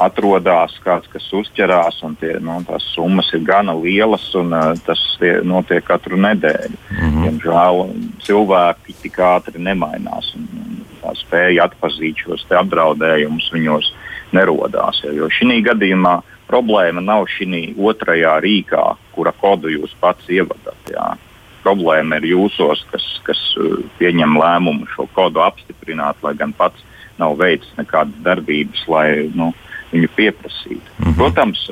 atrodas 0.00 0.72
kāds, 0.80 1.08
kas 1.12 1.26
uzķerās, 1.36 1.98
un 2.06 2.14
tie, 2.16 2.38
nu, 2.40 2.56
tās 2.64 2.86
summas 2.94 3.28
ir 3.36 3.42
gana 3.44 3.74
lielas, 3.76 4.24
un 4.38 4.54
uh, 4.56 4.70
tas 4.86 5.00
tie, 5.20 5.34
notiek 5.44 5.84
katru 5.84 6.16
nedēļu. 6.16 6.78
Mm 6.78 7.02
-hmm. 7.02 7.26
Diemžēl 7.26 7.82
cilvēki 8.24 8.96
tik 9.02 9.18
ātri 9.20 9.60
nemainās, 9.60 10.32
un, 10.38 10.48
un 10.62 10.80
tā 11.02 11.12
spēja 11.20 11.68
atpazīt 11.68 12.24
šos 12.24 12.46
apdraudējumus 12.48 13.50
viņos 13.52 13.92
nerodās. 14.32 15.02
Jo, 15.04 15.12
jo 15.12 15.28
šī 15.28 15.60
gadījumā 15.68 16.22
problēma 16.52 17.00
nav 17.00 17.26
šī 17.32 17.72
otrajā 17.80 18.36
rīkā, 18.44 18.84
kura 19.16 19.32
kodu 19.40 19.72
jūs 19.72 19.94
pats 20.00 20.28
ievadat. 20.28 20.78
Jā. 20.92 21.14
Problēma 21.62 22.18
ir 22.18 22.32
jūsos, 22.32 22.82
kas, 22.90 23.04
kas 23.26 23.40
uh, 23.60 23.78
pieņem 24.00 24.36
lēmumu 24.40 24.88
šo 24.92 25.06
kodu 25.16 25.42
apstiprināt, 25.44 26.18
lai 26.26 26.34
gan 26.38 26.52
pats 26.58 26.82
nav 27.20 27.36
veicis 27.38 27.70
nekādas 27.78 28.18
darbības, 28.24 28.82
lai 28.90 29.06
nu, 29.36 29.52
viņu 29.92 30.08
pieprasītu. 30.16 30.96
Mm 30.98 31.04
-hmm. 31.04 31.16
Protams, 31.20 31.62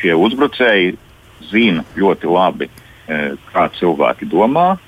šie 0.00 0.14
uzbrucēji 0.14 0.96
zina 1.50 1.84
ļoti 1.96 2.26
labi, 2.26 2.68
eh, 3.06 3.36
kā 3.52 3.68
cilvēki 3.78 4.26
domā, 4.32 4.78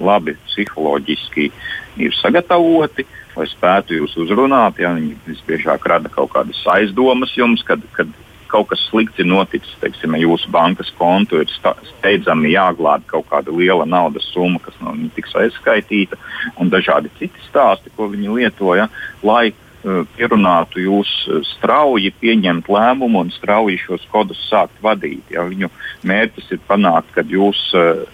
labi 0.00 0.36
psiholoģiski 0.46 1.50
ir 1.96 2.12
sagatavoti. 2.20 3.02
Uh, 3.02 3.21
lai 3.36 3.46
spētu 3.50 3.96
jūs 3.96 4.16
uzrunāt. 4.24 4.80
Ja, 4.82 4.92
viņi 4.96 5.16
visbiežāk 5.26 5.86
rada 5.88 6.12
kaut 6.12 6.32
kādas 6.34 6.60
aizdomas 6.74 7.34
jums, 7.36 7.64
kad, 7.66 7.84
kad 7.96 8.10
kaut 8.52 8.68
kas 8.72 8.82
slikts 8.90 9.20
ir 9.22 9.28
noticis, 9.28 9.72
teiksim, 9.80 10.16
jūsu 10.20 10.50
bankas 10.52 10.92
kontu 10.98 11.40
ir 11.40 11.50
steidzami 11.52 12.52
jāglābj 12.52 13.08
kaut 13.14 13.28
kāda 13.30 13.54
liela 13.56 13.86
naudas 13.88 14.28
summa, 14.34 14.60
kas 14.62 14.76
nav 14.84 14.98
tiks 15.16 15.34
aizskaitīta, 15.40 16.18
un 16.60 16.72
dažādi 16.72 17.12
citi 17.18 17.48
stāsti, 17.48 17.92
ko 17.96 18.10
viņi 18.12 18.36
lietoja, 18.36 18.88
lai 19.24 19.52
uh, 19.52 20.02
pierunātu 20.16 20.84
jūs 20.84 21.12
uh, 21.28 21.40
strauji 21.54 22.12
pieņemt 22.20 22.68
lēmumu 22.72 23.24
un 23.24 23.32
strauji 23.32 23.80
šos 23.86 24.04
kodus 24.12 24.42
sākt 24.50 24.76
vadīt. 24.84 25.32
Ja 25.32 25.46
viņu 25.48 25.72
mērķis 26.08 26.52
ir 26.52 26.64
panākt, 26.68 27.14
ka 27.16 27.24
jūs 27.24 27.70
uh, 27.78 28.04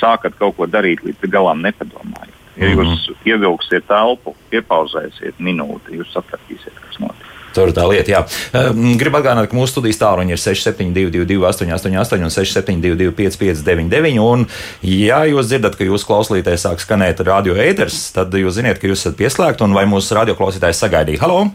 sākat 0.00 0.34
kaut 0.40 0.58
ko 0.58 0.66
darīt 0.70 1.06
līdz 1.06 1.30
galam 1.30 1.62
nepadomājot. 1.62 2.43
Ja 2.56 2.70
jūs 2.70 2.86
mm 2.86 2.94
-hmm. 2.94 3.26
ievilksiet 3.26 3.86
telpu, 3.86 4.36
iepauzēsiet 4.52 5.38
minūti, 5.38 5.98
jūs 5.98 6.12
sapratīsiet, 6.14 6.74
kas 6.80 7.00
notiek. 7.02 7.30
Tur 7.54 7.70
tā 7.70 7.84
lieta, 7.86 8.10
jā. 8.10 8.20
Ehm, 8.54 8.96
gribu 8.98 9.20
atgādināt, 9.20 9.46
ka 9.50 9.56
mūsu 9.56 9.76
studijas 9.76 10.00
tāluņi 10.00 10.34
ir 10.34 10.40
6722, 10.42 11.38
888, 11.46 12.24
un 12.26 12.30
672, 12.30 13.12
559, 13.14 14.18
un, 14.18 14.46
ja 14.82 15.20
jūs 15.30 15.46
dzirdat, 15.46 15.76
ka 15.78 15.86
jūsu 15.86 16.08
klausītājai 16.08 16.58
sāk 16.58 16.82
skanēt 16.82 17.22
radio 17.26 17.54
ēters, 17.54 18.12
tad 18.14 18.34
jūs 18.34 18.58
zināt, 18.58 18.80
ka 18.82 18.90
jūs 18.90 19.06
esat 19.06 19.18
pieslēgti, 19.20 19.62
un 19.66 19.74
vai 19.74 19.86
mūsu 19.86 20.18
radioklausītājs 20.18 20.82
sagaidīja. 20.82 21.22
Halo! 21.22 21.46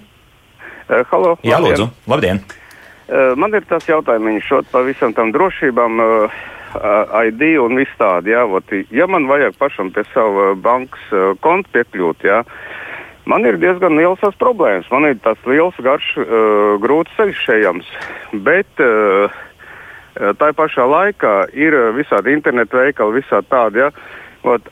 Uh, 0.88 1.04
halo! 1.12 1.36
Jā, 1.44 1.60
labdien. 1.60 1.68
lūdzu, 1.68 1.90
labdien! 2.08 2.44
Uh, 3.10 3.36
man 3.36 3.54
ir 3.54 3.68
tas 3.68 3.84
jautājums, 3.88 4.44
šot 4.48 4.72
par 4.72 4.88
visam 4.88 5.14
tam 5.14 5.34
drošībām. 5.36 6.00
Uh, 6.00 6.40
ID 6.76 7.58
un 7.64 7.80
viss 7.80 7.98
tādi. 8.00 8.34
Ja, 8.34 8.46
ot, 8.46 8.72
ja 8.94 9.08
man 9.10 9.28
vajag 9.30 9.58
pašam 9.60 9.92
pie 9.96 10.06
sava 10.14 10.54
bankas 10.56 11.12
uh, 11.14 11.34
konta 11.44 11.72
piekļūt, 11.74 12.26
ja, 12.28 12.44
man 13.30 13.46
ir 13.46 13.60
diezgan 13.62 13.98
liels 13.98 14.22
tās 14.22 14.38
problēmas. 14.42 14.90
Man 14.94 15.10
ir 15.10 15.20
tas 15.26 15.40
liels, 15.50 15.78
garš, 15.84 16.14
uh, 16.22 16.78
grūts 16.82 17.16
ceļš 17.18 17.44
ejams. 17.58 17.90
Bet 18.46 18.84
uh, 18.86 19.40
tā 20.40 20.52
pašā 20.56 20.86
laikā 20.90 21.36
ir 21.58 21.76
visādi 21.98 22.34
internetu 22.36 22.82
veikali, 22.82 23.22
visādi 23.22 23.50
tādi. 23.52 23.86
Ja, 23.86 23.92
ot, 24.48 24.70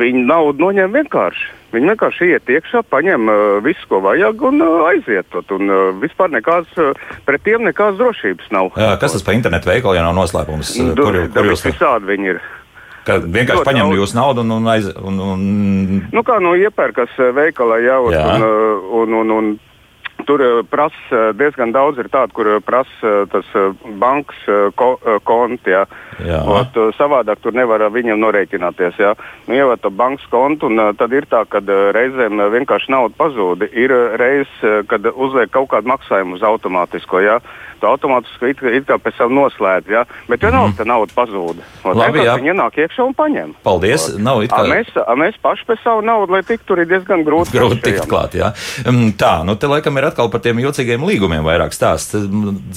viņi 0.00 0.24
naudu 0.28 0.64
noņem 0.64 0.94
vienkārši. 0.94 1.52
Viņi 1.74 1.90
vienkārši 1.90 2.28
iet 2.30 2.50
iekšā, 2.54 2.84
paņem 2.86 3.30
uh, 3.30 3.38
visu, 3.64 3.82
ko 3.90 3.98
vajag, 4.04 4.42
un 4.46 4.62
uh, 4.62 4.84
aiziet. 4.92 5.34
Un 5.54 5.70
uh, 5.70 5.86
vispār 5.98 6.30
nekādas, 6.30 6.70
uh, 6.78 7.16
pret 7.26 7.42
tiem 7.46 7.66
nekādas 7.66 7.98
drošības 7.98 8.52
nav. 8.54 8.70
Jā, 8.78 8.92
kas 9.02 9.16
tas 9.16 9.26
par 9.26 9.34
internetu 9.34 9.72
veikalu, 9.72 9.96
ja 9.98 10.04
nav 10.06 10.14
noslēpums? 10.20 10.70
Dur, 10.94 11.02
kur, 11.02 11.18
kur 11.34 11.50
jūs 11.50 11.66
visādi 11.66 12.12
viņi 12.12 12.30
ir? 12.36 12.44
Ka 13.04 13.18
vienkārši 13.20 13.58
Ļoti 13.58 13.68
paņem 13.68 13.90
jūsu 13.98 14.16
naudu 14.16 14.44
un, 14.46 14.54
un, 14.54 14.68
aiz, 14.72 14.86
un, 14.96 15.18
un... 15.20 15.42
Nu, 16.14 16.22
kā 16.24 16.38
nu 16.40 16.54
iepērkas 16.56 17.18
veikalā 17.36 17.82
jau, 17.84 18.00
un, 18.08 18.46
un, 19.02 19.18
un, 19.18 19.34
un 19.34 19.50
Tur 20.24 20.42
prasa 20.70 21.32
diezgan 21.36 21.74
daudz, 21.74 21.98
ir 22.02 22.08
tādu, 22.12 22.34
kur 22.36 22.50
prasa 22.64 23.24
tas 23.32 23.50
bankas 24.00 24.40
ko, 24.78 24.94
konti. 25.26 25.74
Ja. 25.74 26.40
Ot, 26.46 26.76
savādāk 26.98 27.42
tur 27.42 27.56
nevar 27.56 27.82
viņam 27.92 28.20
norēķināties. 28.22 29.00
Ja. 29.02 29.14
Nu, 29.48 29.56
Ievad 29.58 29.82
to 29.82 29.90
bankas 29.90 30.26
kontu, 30.32 30.70
un 30.70 30.94
tad 30.98 31.12
ir 31.16 31.28
tā, 31.30 31.44
ka 31.48 31.62
reizēm 31.64 32.42
vienkārši 32.54 32.92
nauda 32.94 33.18
pazūd. 33.18 33.68
Ir 33.72 33.94
reizes, 34.20 34.86
kad 34.90 35.06
uzliek 35.12 35.52
kaut 35.54 35.72
kādu 35.74 35.92
maksājumu 35.94 36.38
uz 36.38 36.46
automātisko. 36.46 37.22
Ja 37.24 37.40
tu 37.84 37.90
automātiski 37.90 38.52
it, 38.52 38.62
it 38.80 38.86
kā 38.88 38.96
pēc 39.02 39.18
tam 39.18 39.34
noslēdz. 39.36 39.90
Ja? 39.92 40.04
Bet 40.28 40.44
vienalga, 40.44 40.72
mm. 40.72 40.78
tā 40.78 40.86
nauda 40.88 41.14
pazūd. 41.16 41.60
Labi, 41.84 42.22
jā. 42.24 42.36
Viņi 42.40 42.52
ienāk 42.54 42.78
iekšā 42.84 43.04
un 43.04 43.14
paņem. 43.18 43.54
Paldies. 43.66 44.08
Nav 44.16 44.44
it 44.46 44.52
kā. 44.54 44.62
A 44.64 44.70
mēs, 44.70 44.92
a 44.96 45.16
mēs 45.20 45.38
paši 45.42 45.68
pēc 45.68 45.82
savu 45.84 46.04
naudu, 46.06 46.36
lai 46.36 46.42
tiktu 46.46 46.70
tur 46.70 46.82
ir 46.82 46.88
diezgan 46.90 47.24
grūti. 47.26 47.54
Grūti 47.56 47.82
tikt 47.84 48.08
klāt, 48.10 48.36
jā. 48.38 48.52
Um, 48.88 49.10
tā, 49.20 49.36
nu 49.46 49.56
te 49.60 49.70
laikam 49.70 50.00
ir 50.00 50.08
atkal 50.14 50.30
par 50.30 50.40
tiem 50.44 50.62
jocīgiem 50.62 51.02
līgumiem 51.04 51.44
vairāk 51.44 51.74
stāsts. 51.74 52.14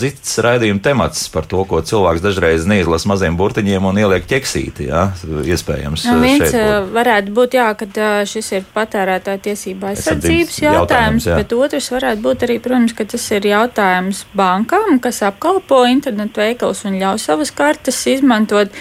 Cits 0.02 0.38
raidījuma 0.44 0.82
temats 0.84 1.28
par 1.32 1.46
to, 1.50 1.62
ko 1.70 1.80
cilvēks 1.86 2.24
dažreiz 2.26 2.66
neizlas 2.68 3.06
maziem 3.10 3.38
burtiņiem 3.38 3.86
un 3.88 4.02
ieliek 4.02 4.26
ķeksīti, 4.28 4.90
jā, 4.90 5.06
iespējams. 5.46 6.08
Nu, 6.10 6.18
viens 6.26 6.50
būt. 6.50 6.92
varētu 6.98 7.34
būt, 7.38 7.58
jā, 7.60 7.70
ka 7.78 8.10
šis 8.28 8.52
ir 8.58 8.68
patērētāja 8.74 9.44
tiesība 9.50 9.94
aizsardzības 9.94 10.62
jautājums, 10.66 10.82
jautājums 10.82 11.30
bet 11.38 11.58
otrs 11.58 11.92
varētu 11.94 12.24
būt 12.26 12.48
arī, 12.48 12.60
protams, 12.64 12.98
ka 12.98 13.08
tas 13.14 13.30
ir 13.38 13.50
jautājums 13.52 14.26
bankām 14.38 14.98
kas 15.04 15.22
apkalpo 15.28 15.84
internetu 15.90 16.42
veikalus 16.42 16.86
un 16.90 16.98
ļauj 17.02 17.22
savas 17.22 17.54
kartes 17.56 18.02
izmantot. 18.10 18.74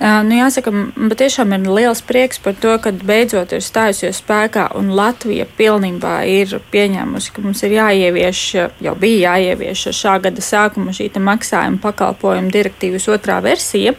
Nu, 0.00 0.34
jāsaka, 0.34 0.72
man 0.74 1.12
tiešām 1.14 1.52
ir 1.54 1.68
liels 1.70 2.00
prieks 2.02 2.40
par 2.42 2.56
to, 2.58 2.72
ka 2.82 2.90
beidzot 2.90 3.52
ir 3.54 3.62
stājusies 3.62 4.18
spēkā 4.18 4.66
un 4.74 4.90
Latvija 4.96 5.46
pilnībā 5.58 6.16
ir 6.26 6.56
pieņēmusi, 6.72 7.30
ka 7.34 7.44
mums 7.44 7.62
ir 7.62 7.76
jāievieš, 7.76 8.40
jau 8.82 8.94
bija 8.98 9.36
jāievieš 9.36 9.86
šā 9.94 10.16
gada 10.24 10.42
sākuma 10.42 10.94
šī 10.96 11.12
maksājuma 11.14 11.78
pakalpojuma 11.84 12.50
direktīvas 12.50 13.06
otrā 13.14 13.38
versija. 13.44 13.94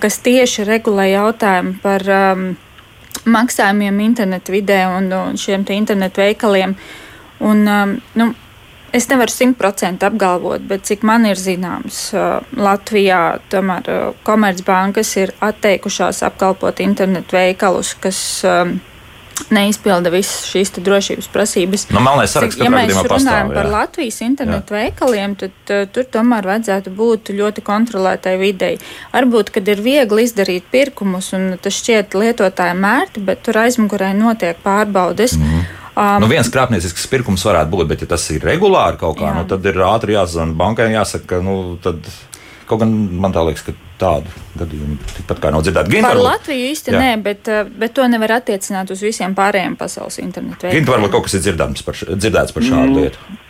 kas 0.00 0.18
tieši 0.24 0.64
regulē 0.64 1.10
jautājumu 1.12 1.76
par 1.82 2.02
um, 2.08 2.46
maksājumiem 3.28 4.00
internetu 4.00 4.54
vidē 4.54 4.86
un, 4.88 5.10
un 5.12 5.36
šiem 5.36 5.66
internetu 5.68 6.20
veikaliem. 6.20 6.74
Un, 7.44 7.68
um, 7.68 7.96
nu, 8.14 8.32
Es 8.94 9.08
nevaru 9.10 9.32
simtprocentīgi 9.32 10.06
apgalvot, 10.08 10.62
bet 10.68 10.86
cik 10.88 11.02
man 11.06 11.26
ir 11.26 11.40
zināms, 11.40 12.10
Latvijā 12.56 13.22
tomēr 13.52 14.14
komercbankas 14.26 15.10
ir 15.20 15.34
atteikušās 15.44 16.22
apkalpot 16.28 16.80
internetu 16.84 17.36
veikalus, 17.36 17.96
kas 18.00 18.20
neizpilda 19.52 20.10
visas 20.10 20.46
šīs 20.48 20.72
drošības 20.80 21.28
prasības. 21.32 21.86
Nu, 21.94 22.00
melnais 22.04 22.32
saraksts, 22.34 22.60
ja 22.62 22.70
mēs 22.72 22.92
runājam 22.94 23.10
pastāv, 23.12 23.52
par 23.54 23.68
Latvijas 23.70 24.20
internetu 24.24 24.74
jā. 24.74 24.82
veikaliem, 24.82 25.36
tad 25.40 25.72
uh, 25.74 25.84
tur 25.92 26.08
tomēr 26.16 26.48
vajadzētu 26.50 26.92
būt 26.96 27.32
ļoti 27.36 27.64
kontrolētai 27.66 28.36
videi. 28.40 28.74
Varbūt, 29.14 29.52
kad 29.56 29.68
ir 29.72 29.82
viegli 29.84 30.26
izdarīt 30.26 30.68
pirkumus 30.72 31.32
un 31.36 31.54
tas 31.62 31.78
šķiet 31.78 32.16
lietotājiem 32.18 32.86
ērti, 32.90 33.24
bet 33.28 33.44
tur 33.46 33.60
aizmugurē 33.62 34.12
notiek 34.16 34.58
pārbaudes. 34.64 35.36
Mm. 35.38 35.66
Um, 35.96 36.20
nu, 36.20 36.28
viens 36.28 36.48
krāpniecisks 36.52 37.06
pirkums 37.08 37.40
varētu 37.46 37.72
būt, 37.72 37.88
bet, 37.88 38.02
ja 38.04 38.10
tas 38.10 38.24
ir 38.34 38.42
regulāri 38.44 38.98
kaut 39.00 39.16
kā, 39.16 39.30
jā. 39.30 39.36
nu, 39.38 39.46
tad 39.48 39.64
ir 39.64 39.78
ātri 39.80 40.12
jāzvanā 40.12 40.52
bankai, 40.58 40.90
jāsaka, 40.92 41.24
ka 41.30 41.38
nu, 41.40 41.54
tad, 41.80 42.04
kaut 42.68 42.82
gan 42.82 42.92
man 43.16 43.32
tā 43.32 43.40
liekas, 43.46 43.64
ka 43.64 43.72
tādu 43.96 44.28
gadījumu 44.60 44.98
tikpat 45.14 45.40
kā 45.40 45.54
nav 45.54 45.64
dzirdēta. 45.64 45.88
Ginta, 45.94 46.10
par 46.12 46.20
Latviju 46.20 46.68
īsti 46.74 46.92
jā. 46.92 47.00
nē, 47.00 47.14
bet, 47.24 47.48
uh, 47.48 47.70
bet 47.80 47.94
to 47.96 48.04
nevar 48.12 48.34
attiecināt 48.36 48.92
uz 48.92 49.00
visiem 49.06 49.32
pārējiem 49.38 49.78
pasaules 49.80 50.20
internetu 50.20 50.66
veidiem. 50.66 50.82
Ginta, 50.82 50.92
varbūt 50.98 51.14
kaut 51.14 51.24
kas 51.30 51.38
ir 51.38 51.46
dzirdams 51.46 51.86
par, 51.86 52.02
dzirdēts 52.12 52.56
par 52.58 52.66
šādu 52.66 52.90
mm. 52.90 53.00
lietu. 53.00 53.40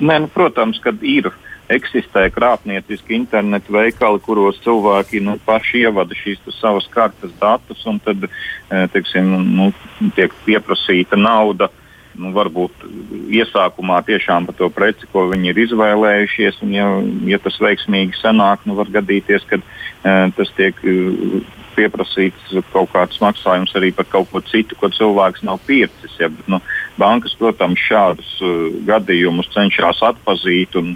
Nē, 0.00 0.16
nu, 0.24 0.30
protams, 0.32 0.80
kad 0.80 1.04
ir 1.04 1.28
eksistē 1.70 2.24
krāpnieciski 2.34 3.14
internetu 3.14 3.76
veikali, 3.76 4.22
kuros 4.24 4.56
cilvēki 4.64 5.20
nu, 5.22 5.36
paši 5.44 5.84
ievada 5.84 6.16
šīs 6.16 6.40
savas 6.56 6.88
kartes 6.90 7.36
datus, 7.42 7.84
un 7.86 8.00
tad 8.02 8.24
eh, 8.24 8.88
teiksim, 8.90 9.28
nu, 9.52 9.68
tiek 10.16 10.34
pieprasīta 10.48 11.20
nauda 11.20 11.68
nu, 12.18 12.32
varbūt 12.34 12.84
iesākumā 13.30 14.00
tiešām 14.06 14.48
par 14.48 14.56
to 14.58 14.70
preci, 14.74 15.08
ko 15.12 15.28
viņi 15.30 15.52
ir 15.52 15.62
izvēlējušies. 15.66 16.60
Un, 16.64 16.74
ja, 16.74 16.88
ja 17.30 17.38
tas 17.42 17.58
veiksmīgi 17.62 18.18
sanāk, 18.18 18.64
nu, 18.66 18.76
var 18.78 18.90
gadīties, 18.92 19.46
ka 19.50 19.60
uh, 19.60 20.26
tas 20.36 20.52
tiek 20.58 20.78
uh, 20.82 21.40
pieprasīts 21.76 22.56
kaut 22.72 22.90
kāds 22.94 23.20
maksājums 23.22 23.74
arī 23.78 23.92
par 23.94 24.08
kaut 24.10 24.30
ko 24.32 24.42
citu, 24.44 24.76
ko 24.78 24.90
cilvēks 24.92 25.44
nav 25.46 25.62
pircis. 25.68 26.16
Ja, 26.20 26.30
bet, 26.32 26.48
nu, 26.50 26.60
bankas, 27.00 27.36
protams, 27.38 27.80
šādus 27.86 28.34
uh, 28.42 28.66
gadījumus 28.88 29.50
cenšas 29.54 30.02
atpazīt 30.10 30.76
un, 30.80 30.94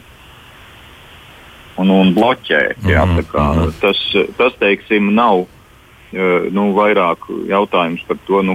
un, 1.80 1.94
un 1.94 2.14
bloķēt. 2.16 2.84
Ja, 2.90 3.04
mm 3.06 3.18
-hmm. 3.20 3.72
Tas, 3.80 4.00
tas, 4.36 4.58
teiksim, 4.60 5.14
nav 5.14 5.46
nu, 6.54 6.68
vairāk 6.76 7.26
jautājums 7.48 8.04
par 8.06 8.18
to, 8.28 8.40
nu, 8.46 8.54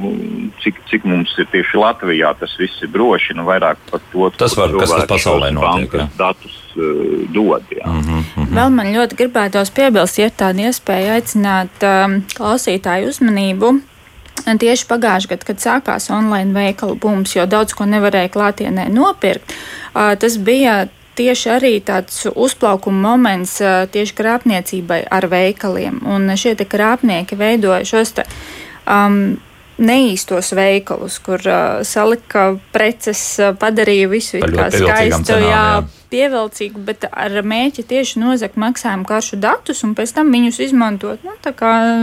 cik, 0.63 0.79
cik 0.89 1.05
mums 1.07 1.33
ir 1.41 1.47
tieši 1.51 1.79
Latvijā 1.79 2.31
tas 2.39 2.53
viss 2.59 2.83
ir 2.85 2.91
droši. 2.93 3.35
Nu, 3.37 3.45
vairāk 3.47 3.81
par 3.91 4.03
to, 4.13 4.29
tas 4.37 4.55
var, 4.57 4.73
kas 4.79 4.93
tas 4.93 5.07
pasaulē 5.09 5.51
notiek. 5.55 5.97
Ja? 5.99 6.07
Datus 6.19 6.57
uh, 6.75 7.25
dod. 7.35 7.63
Jā. 7.75 7.87
Mm 7.87 8.01
-hmm, 8.01 8.23
mm 8.23 8.45
-hmm. 8.45 8.55
Vēl 8.57 8.69
man 8.69 8.93
ļoti 8.95 9.19
gribētos 9.21 9.71
piebilst, 9.71 10.19
ja 10.19 10.29
tāda 10.29 10.69
iespēja 10.69 11.17
aicināt 11.17 11.83
um, 11.83 12.21
klausītāju 12.37 13.07
uzmanību. 13.09 13.79
Tieši 14.59 14.85
pagājušajā 14.87 15.29
gadā, 15.29 15.45
kad 15.45 15.57
sākās 15.57 16.09
online 16.11 16.53
veikalu 16.53 16.95
bums, 16.95 17.35
jo 17.35 17.45
daudz 17.45 17.73
ko 17.73 17.83
nevarēja 17.85 18.29
klātienē 18.29 18.89
nopirkt, 18.89 19.51
uh, 19.95 20.15
tas 20.19 20.37
bija 20.37 20.87
tieši 21.19 21.51
arī 21.57 21.73
tāds 21.85 22.23
uzplaukuma 22.31 23.03
moments 23.11 23.59
tieši 23.93 24.15
krāpniecībai 24.15 25.03
ar 25.11 25.27
veikaliem. 25.31 26.01
Un 26.07 26.31
šie 26.39 26.55
krāpnieki 26.63 27.37
veidoja 27.39 27.83
šos 27.87 28.15
te, 28.17 28.25
um, 28.87 29.37
neīstos 29.79 30.51
veikalus, 30.57 31.19
kur 31.23 31.43
uh, 31.45 31.79
salika 31.87 32.51
preces, 32.75 33.21
padarīja 33.59 34.11
visu 34.11 34.41
skaistu. 34.41 35.23
Cenām, 35.29 35.45
jā, 35.45 35.49
jā 35.53 35.99
pievilcīgu, 36.09 36.81
bet 36.85 37.05
ar 37.09 37.39
mēķi 37.45 37.85
tieši 37.89 38.21
nozagt 38.21 38.57
maksājumu 38.59 39.07
karšu 39.09 39.39
datus 39.41 39.83
un 39.85 39.95
pēc 39.97 40.13
tam 40.17 40.31
viņus 40.33 40.59
izmantot 40.67 41.25
nu, 41.25 41.35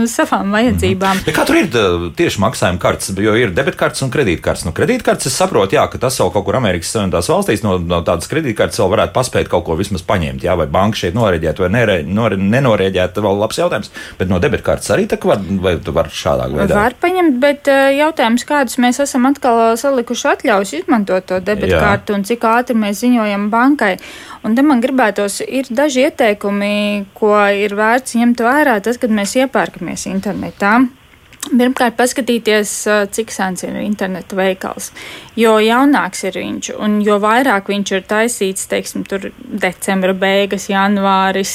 savām 0.07 0.51
vajadzībām. 0.55 1.17
Mm 1.17 1.23
-hmm. 1.25 1.35
Kā 1.35 1.45
tur 1.45 1.57
ir 1.57 1.67
tieši 2.15 2.41
maksājuma 2.41 2.79
kartes, 2.79 3.13
jo 3.17 3.35
ir 3.35 3.51
debitkartes 3.51 4.01
un 4.01 4.11
kredītkartes? 4.11 4.65
Nu, 4.65 4.71
kredītkartes 4.71 5.27
es 5.27 5.37
saprotu, 5.37 5.75
jā, 5.75 5.87
ka 5.91 5.97
tas 5.97 6.19
vēl 6.19 6.31
kaut 6.33 6.45
kur 6.45 6.55
Amerikas 6.55 6.91
Savienotās 6.91 7.29
valstīs 7.29 7.63
no, 7.63 7.77
no 7.77 8.01
tādas 8.01 8.27
kredītkartes 8.31 8.79
vēl 8.79 8.89
varētu 8.89 9.13
paspēt 9.13 9.47
kaut 9.47 9.65
ko 9.65 9.75
vismaz 9.75 10.01
paņemt, 10.01 10.43
jā, 10.43 10.55
vai 10.57 10.67
banka 10.67 10.97
šeit 10.97 11.13
noreģēt 11.13 11.59
vai 11.59 11.69
nere, 11.69 12.03
nore, 12.03 12.37
nenoreģēt, 12.37 13.17
vēl 13.17 13.39
labs 13.39 13.57
jautājums. 13.57 13.91
Bet 14.19 14.29
no 14.29 14.39
debitkartes 14.39 14.89
arī 14.91 15.07
tā 15.07 15.19
var, 15.23 15.41
vai 15.61 15.77
tu 15.77 15.91
var 15.91 16.09
šādā 16.09 16.47
veidā? 16.53 16.75
Var 16.75 16.95
paņemt, 17.01 17.39
bet 17.39 17.67
jautājums, 17.97 18.45
kādus 18.47 18.77
mēs 18.77 18.99
esam 19.03 19.25
atkal 19.25 19.77
salikuši 19.77 20.27
atļaus 20.27 20.73
izmantot 20.73 21.25
to 21.25 21.39
debitkartu 21.39 22.13
un 22.13 22.23
cik 22.23 22.43
ātri 22.47 22.77
mēs 22.77 23.01
ziņojam 23.03 23.49
bankai. 23.49 23.96
Un 24.45 24.55
te 24.55 24.63
man 24.65 24.81
gribētos, 24.83 25.41
ir 25.43 25.69
daži 25.73 26.07
ieteikumi, 26.07 27.07
ko 27.17 27.33
ir 27.53 27.75
vērts 27.77 28.17
ņemt 28.19 28.43
vērā, 28.45 28.77
tas, 28.85 28.99
kad 29.01 29.13
mēs 29.13 29.35
iepērkamies 29.41 30.07
internetā. 30.11 30.77
Pirmkārt, 31.47 31.95
paskatīties, 31.95 32.71
cik 33.15 33.31
sens 33.31 33.63
ir 33.63 33.77
interneta 33.79 34.35
veikals. 34.35 34.89
Jo 35.39 35.55
jaunāks 35.63 36.25
ir 36.27 36.39
viņš, 36.41 36.73
un 36.83 36.97
jo 37.05 37.19
vairāk 37.23 37.69
viņš 37.71 37.93
ir 37.95 38.07
taisīts, 38.09 38.67
teiksim, 38.67 39.05
decembra 39.63 40.15
beigas, 40.17 40.67
janvāris, 40.67 41.53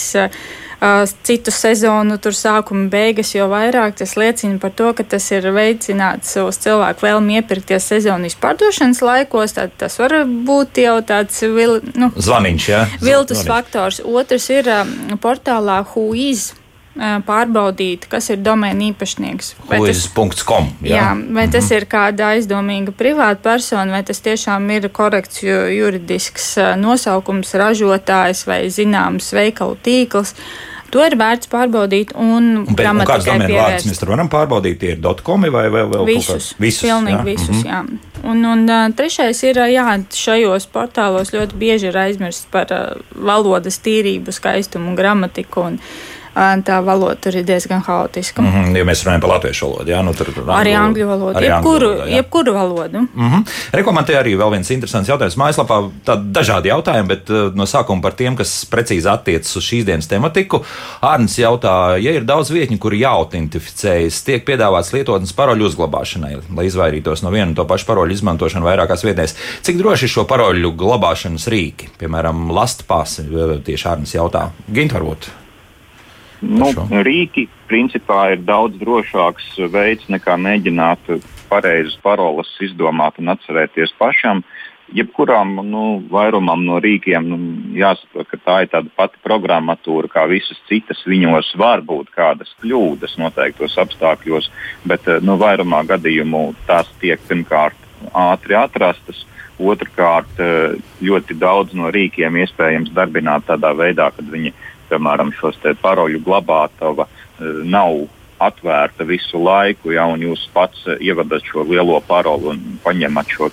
citu 1.22 1.52
sezonu, 1.54 2.16
tur 2.18 2.34
sākuma 2.34 2.88
beigas, 2.90 3.30
jo 3.36 3.46
vairāk 3.50 3.94
tas 4.00 4.16
liecina 4.18 4.58
par 4.62 4.72
to, 4.74 4.88
ka 4.98 5.04
tas 5.14 5.28
ir 5.30 5.46
veicināts 5.54 6.34
uz 6.42 6.58
cilvēku 6.64 7.06
vēlmi 7.06 7.38
iepirkties 7.38 7.86
sezonas 7.92 8.34
pārdošanas 8.42 9.02
laikos. 9.04 9.54
Tad 9.58 9.76
tas 9.78 9.98
var 10.02 10.16
būt 10.26 10.82
jau 10.82 10.96
tāds 11.06 11.38
vil, 11.42 11.78
nu, 11.94 12.10
zvaniņš, 12.16 12.66
ja? 12.72 12.86
viltus 12.98 13.44
Zvaniņš. 13.44 13.52
faktors. 13.52 14.00
Otrs 14.02 14.48
ir 14.50 14.72
portālā 15.22 15.82
Huiz 15.92 16.50
pārbaudīt, 16.98 18.04
kas 18.10 18.28
ir 18.34 18.42
domēna 18.44 18.90
īpašnieks. 18.90 19.54
Huiz.com. 19.70 20.66
Jā. 20.84 20.96
jā, 20.96 21.06
vai 21.32 21.46
tas 21.48 21.64
mm 21.64 21.68
-hmm. 21.68 21.76
ir 21.76 21.86
kāda 21.86 22.26
aizdomīga 22.34 22.92
privāta 22.92 23.40
persona, 23.42 23.92
vai 23.92 24.02
tas 24.02 24.20
tiešām 24.20 24.70
ir 24.70 24.88
korekts 24.88 25.42
juridisks 25.42 26.56
nosaukums, 26.76 27.54
ražotājs 27.54 28.46
vai 28.46 28.66
zināms 28.66 29.32
veikalu 29.32 29.76
tīkls. 29.84 30.34
To 30.92 31.00
ir 31.08 31.16
vērts 31.16 31.48
pārbaudīt. 31.48 32.12
Un, 32.20 32.48
un, 32.62 32.76
bet, 32.76 32.86
un 32.90 33.04
kāds 33.08 33.24
domēnu 33.24 33.56
vārds 33.56 33.86
mēs 33.88 34.00
tur 34.00 34.12
varam 34.12 34.28
pārbaudīt? 34.32 34.78
Tie 34.82 34.90
ir 34.92 35.00
dotkomi 35.00 35.48
vai 35.52 35.66
vēl, 35.72 35.88
vēl 35.94 36.08
visus? 36.10 36.52
Visus. 36.60 36.84
Pilnīgi 36.84 37.16
jā? 37.16 37.24
visus, 37.30 37.56
mm 37.56 37.62
-hmm. 37.62 37.70
jā. 37.72 38.10
Un, 38.22 38.44
un 38.46 38.92
trešais 38.94 39.42
ir, 39.42 39.58
jā, 39.72 39.86
šajos 40.14 40.68
portālos 40.70 41.32
ļoti 41.34 41.58
bieži 41.58 41.88
ir 41.90 41.98
aizmirsts 41.98 42.46
par 42.50 42.70
uh, 42.70 43.00
valodas 43.16 43.80
tīrību, 43.82 44.32
skaistumu, 44.32 44.94
gramatiku. 44.96 45.60
Un, 45.60 45.78
tā 46.34 46.78
valoda 46.84 47.16
tur 47.20 47.36
ir 47.36 47.44
diezgan 47.44 47.82
haotiska. 47.84 48.42
Mm 48.42 48.52
-hmm, 48.52 48.76
ja 48.76 48.84
mēs 48.84 49.04
runājam 49.04 49.20
par 49.20 49.30
latviešu 49.30 49.66
valodu, 49.66 49.90
jā, 49.90 50.02
nu, 50.02 50.10
ir 50.10 50.26
arī 50.48 50.72
angļu 50.76 51.06
valoda. 51.06 51.38
Arī 51.38 51.48
jebkuru, 51.50 51.86
angļu 51.86 51.98
valoda 51.98 52.16
jebkuru 52.16 52.54
valodu. 52.54 52.98
Mm 52.98 53.30
-hmm. 53.30 53.44
Rekomendēju 53.72 54.18
arī 54.18 54.36
vēl 54.38 54.50
viens 54.50 54.70
interesants 54.70 55.08
jautājums 55.08 55.36
mājaslapā. 55.36 55.90
Tādi 56.04 56.32
dažādi 56.32 56.68
jautājumi, 56.68 57.08
bet 57.08 57.30
uh, 57.30 57.54
no 57.54 57.64
sākuma 57.64 58.02
par 58.02 58.12
tiem, 58.12 58.36
kas 58.36 58.66
precīzi 58.70 59.08
attiecas 59.08 59.56
uz 59.56 59.64
šīs 59.64 59.84
dienas 59.84 60.06
tematiku. 60.06 60.64
Ārnis 61.02 61.38
jautā, 61.38 61.96
ja 62.02 62.12
ir 62.12 62.24
daudz 62.24 62.50
vietņu, 62.50 62.78
kur 62.78 62.92
jāautentificējas, 62.92 64.24
tiek 64.24 64.46
piedāvāts 64.46 64.92
lietotnes 64.92 65.32
paroļu 65.32 65.66
uzglabāšanai, 65.66 66.38
lai 66.56 66.66
izvairītos 66.66 67.22
no 67.22 67.30
viena 67.30 67.48
un 67.48 67.54
to 67.54 67.64
pašu 67.64 67.86
paroļu 67.86 68.12
izmantošanu 68.12 68.66
vairākās 68.66 69.04
vietnēs. 69.04 69.36
Cik 69.62 69.78
droši 69.78 70.04
ir 70.04 70.10
šo 70.10 70.24
paroļu 70.24 70.72
glabāšanas 70.76 71.48
rīki, 71.48 71.88
piemēram, 71.98 72.50
lastpāsi, 72.50 73.28
tieši 73.64 73.88
Ārnis 73.88 74.14
jautā. 74.14 74.50
Gint 74.72 74.92
varbūt. 74.92 75.41
Nu, 76.42 76.72
rīki 77.06 77.46
principā 77.70 78.32
ir 78.34 78.42
daudz 78.42 78.74
drošāks 78.80 79.54
veids 79.70 80.08
nekā 80.10 80.34
mēģināt 80.42 81.12
pareizas 81.50 81.94
paroles 82.02 82.50
izdomāt 82.66 83.20
un 83.22 83.30
atcerēties 83.36 83.94
pašam. 83.98 84.42
Jebkurām 84.92 85.54
nu, 85.70 85.84
vairumam 86.10 86.64
no 86.66 86.80
rīkiem 86.82 87.28
nu, 87.30 87.38
jāsaprot, 87.78 88.26
ka 88.28 88.40
tā 88.42 88.56
ir 88.64 88.72
tāda 88.74 88.90
pati 88.98 89.22
programmatūra, 89.24 90.10
kā 90.10 90.26
visas 90.28 90.58
citas. 90.68 91.00
Viņos 91.08 91.54
var 91.62 91.84
būt 91.86 92.10
kādas 92.12 92.50
kļūdas 92.60 93.14
noteiktos 93.22 93.78
apstākļos, 93.80 94.50
bet 94.84 95.06
nu, 95.22 95.38
vairumā 95.40 95.84
gadījumu 95.88 96.48
tās 96.66 96.90
tiek 97.00 97.22
pirmkārt 97.30 97.78
ātri 98.12 98.58
atrastas. 98.58 99.22
Otrakārt, 99.62 100.40
ļoti 101.04 101.36
daudz 101.38 101.76
no 101.78 101.92
rīkiem 101.94 102.34
iespējams 102.42 102.90
darbināt 102.96 103.46
tādā 103.46 103.70
veidā, 103.78 104.08
ka 104.10 104.24
viņi 104.26 104.50
ir 104.50 104.71
piemēram, 104.92 105.32
šos 105.38 105.58
paroļu 105.82 106.22
glabātava 106.24 107.08
e, 107.08 107.50
nav 107.64 108.04
atvērta 108.42 109.06
visu 109.06 109.40
laiku, 109.42 109.92
ja, 109.96 110.06
jūs 110.18 110.44
pats 110.54 110.84
e, 110.86 110.98
ievadat 111.08 111.46
šo 111.48 111.66
lielo 111.68 111.98
paroli 112.06 112.52
un 112.52 112.62
paņemat 112.84 113.34
šo 113.34 113.50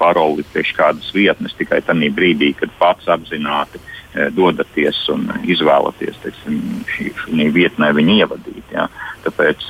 paroli 0.00 0.44
pie 0.52 0.64
kādas 0.74 1.12
vietnes 1.14 1.54
tikai 1.58 1.80
tajā 1.86 2.10
brīdī, 2.14 2.52
kad 2.58 2.72
pats 2.80 3.08
apzināti 3.08 3.80
dodaties 4.36 4.98
un 5.08 5.30
izvēlaties 5.48 6.18
teiksim, 6.20 6.58
šī, 6.90 7.06
šī 7.16 7.46
vietnē 7.54 7.94
viņu 7.96 8.18
ievadīt. 8.20 8.74
Ja. 8.74 8.90
Tāpēc 9.24 9.64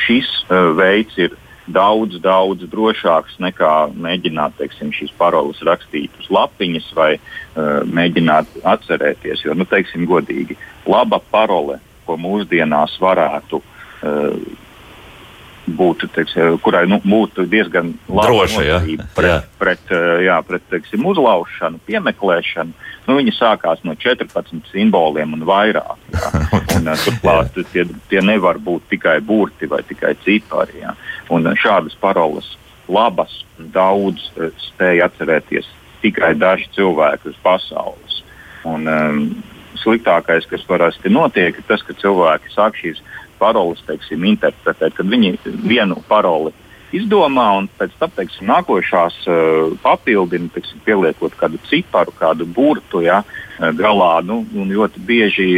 šis 0.00 0.30
veids 0.78 1.18
ir 1.20 1.34
daudz, 1.66 2.20
daudz 2.22 2.64
drošāks 2.70 3.38
nekā 3.42 3.74
mēģināt 3.94 4.56
teiksim, 4.60 4.94
šīs 4.96 5.12
paroles 5.18 5.60
rakstīt 5.66 6.14
uz 6.20 6.30
lapiņas 6.32 6.88
vai 6.96 7.12
uh, 7.18 7.82
mēģināt 7.84 8.62
atcerēties. 8.64 9.44
Jo, 9.46 9.54
nu, 9.58 9.68
teiksim, 9.68 10.06
godīgi, 10.10 10.58
laba 10.88 11.20
parole, 11.30 11.80
ko 12.06 12.16
mūsdienās 12.20 12.96
varētu 13.02 13.60
uh, 13.60 14.66
būtu, 15.76 16.08
teiksim, 16.14 16.56
kurai 16.64 16.84
nu, 16.88 17.00
būtu 17.04 17.44
diezgan 17.50 17.92
droša 18.08 18.64
ja? 18.64 18.78
pret, 19.14 19.28
jā. 19.28 19.36
pret, 19.60 19.92
jā, 20.24 20.38
pret 20.46 20.64
teiksim, 20.72 21.04
uzlaušanu, 21.10 21.80
piemeklēšanu. 21.86 22.88
Nu, 23.06 23.16
viņi 23.18 23.34
sākās 23.34 23.82
no 23.86 23.96
14 23.98 24.70
simboliem 24.72 25.34
un 25.36 25.46
vairāk. 25.48 25.98
Un, 26.80 26.86
turklāt 26.96 27.56
tie, 27.74 27.82
tie 28.08 28.20
nevar 28.24 28.56
būt 28.62 28.86
tikai 28.94 29.18
burti 29.24 29.68
vai 29.68 29.82
tikai 29.84 30.14
cipari. 30.24 30.80
Jā. 30.80 30.94
Un 31.30 31.46
šādas 31.58 31.94
paroles 32.00 32.56
labas 32.90 33.44
daudz 33.74 34.30
spēja 34.64 35.06
atcerēties 35.06 35.68
tikai 36.02 36.34
daži 36.38 36.66
cilvēki 36.74 37.30
uz 37.30 37.38
pasaules. 37.44 38.20
Un, 38.66 38.88
um, 38.88 39.20
sliktākais, 39.80 40.48
kas 40.50 40.64
parasti 40.68 41.12
notiek, 41.12 41.56
ir 41.56 41.66
tas, 41.68 41.84
ka 41.86 41.96
cilvēki 41.96 42.52
sāk 42.52 42.76
šīs 42.80 43.00
paroles 43.40 43.80
teiksim, 43.88 44.26
interpretēt, 44.28 44.96
kad 44.96 45.08
viņi 45.08 45.38
vienu 45.64 45.96
paroli 46.08 46.52
izdomā 46.96 47.46
un 47.60 47.68
pēc 47.78 47.94
tam 48.00 48.12
teiksim, 48.16 48.48
nākošās 48.50 49.20
uh, 49.30 49.76
papildina, 49.84 50.50
teiksim, 50.52 50.82
pieliekot 50.84 51.36
kādu 51.38 51.60
ciparu, 51.70 52.12
kādu 52.18 52.48
burtu 52.50 53.04
ja, 53.06 53.22
uh, 53.22 53.70
galā. 53.76 54.18
Nu, 54.26 54.42
ļoti 54.52 55.04
bieži 55.06 55.48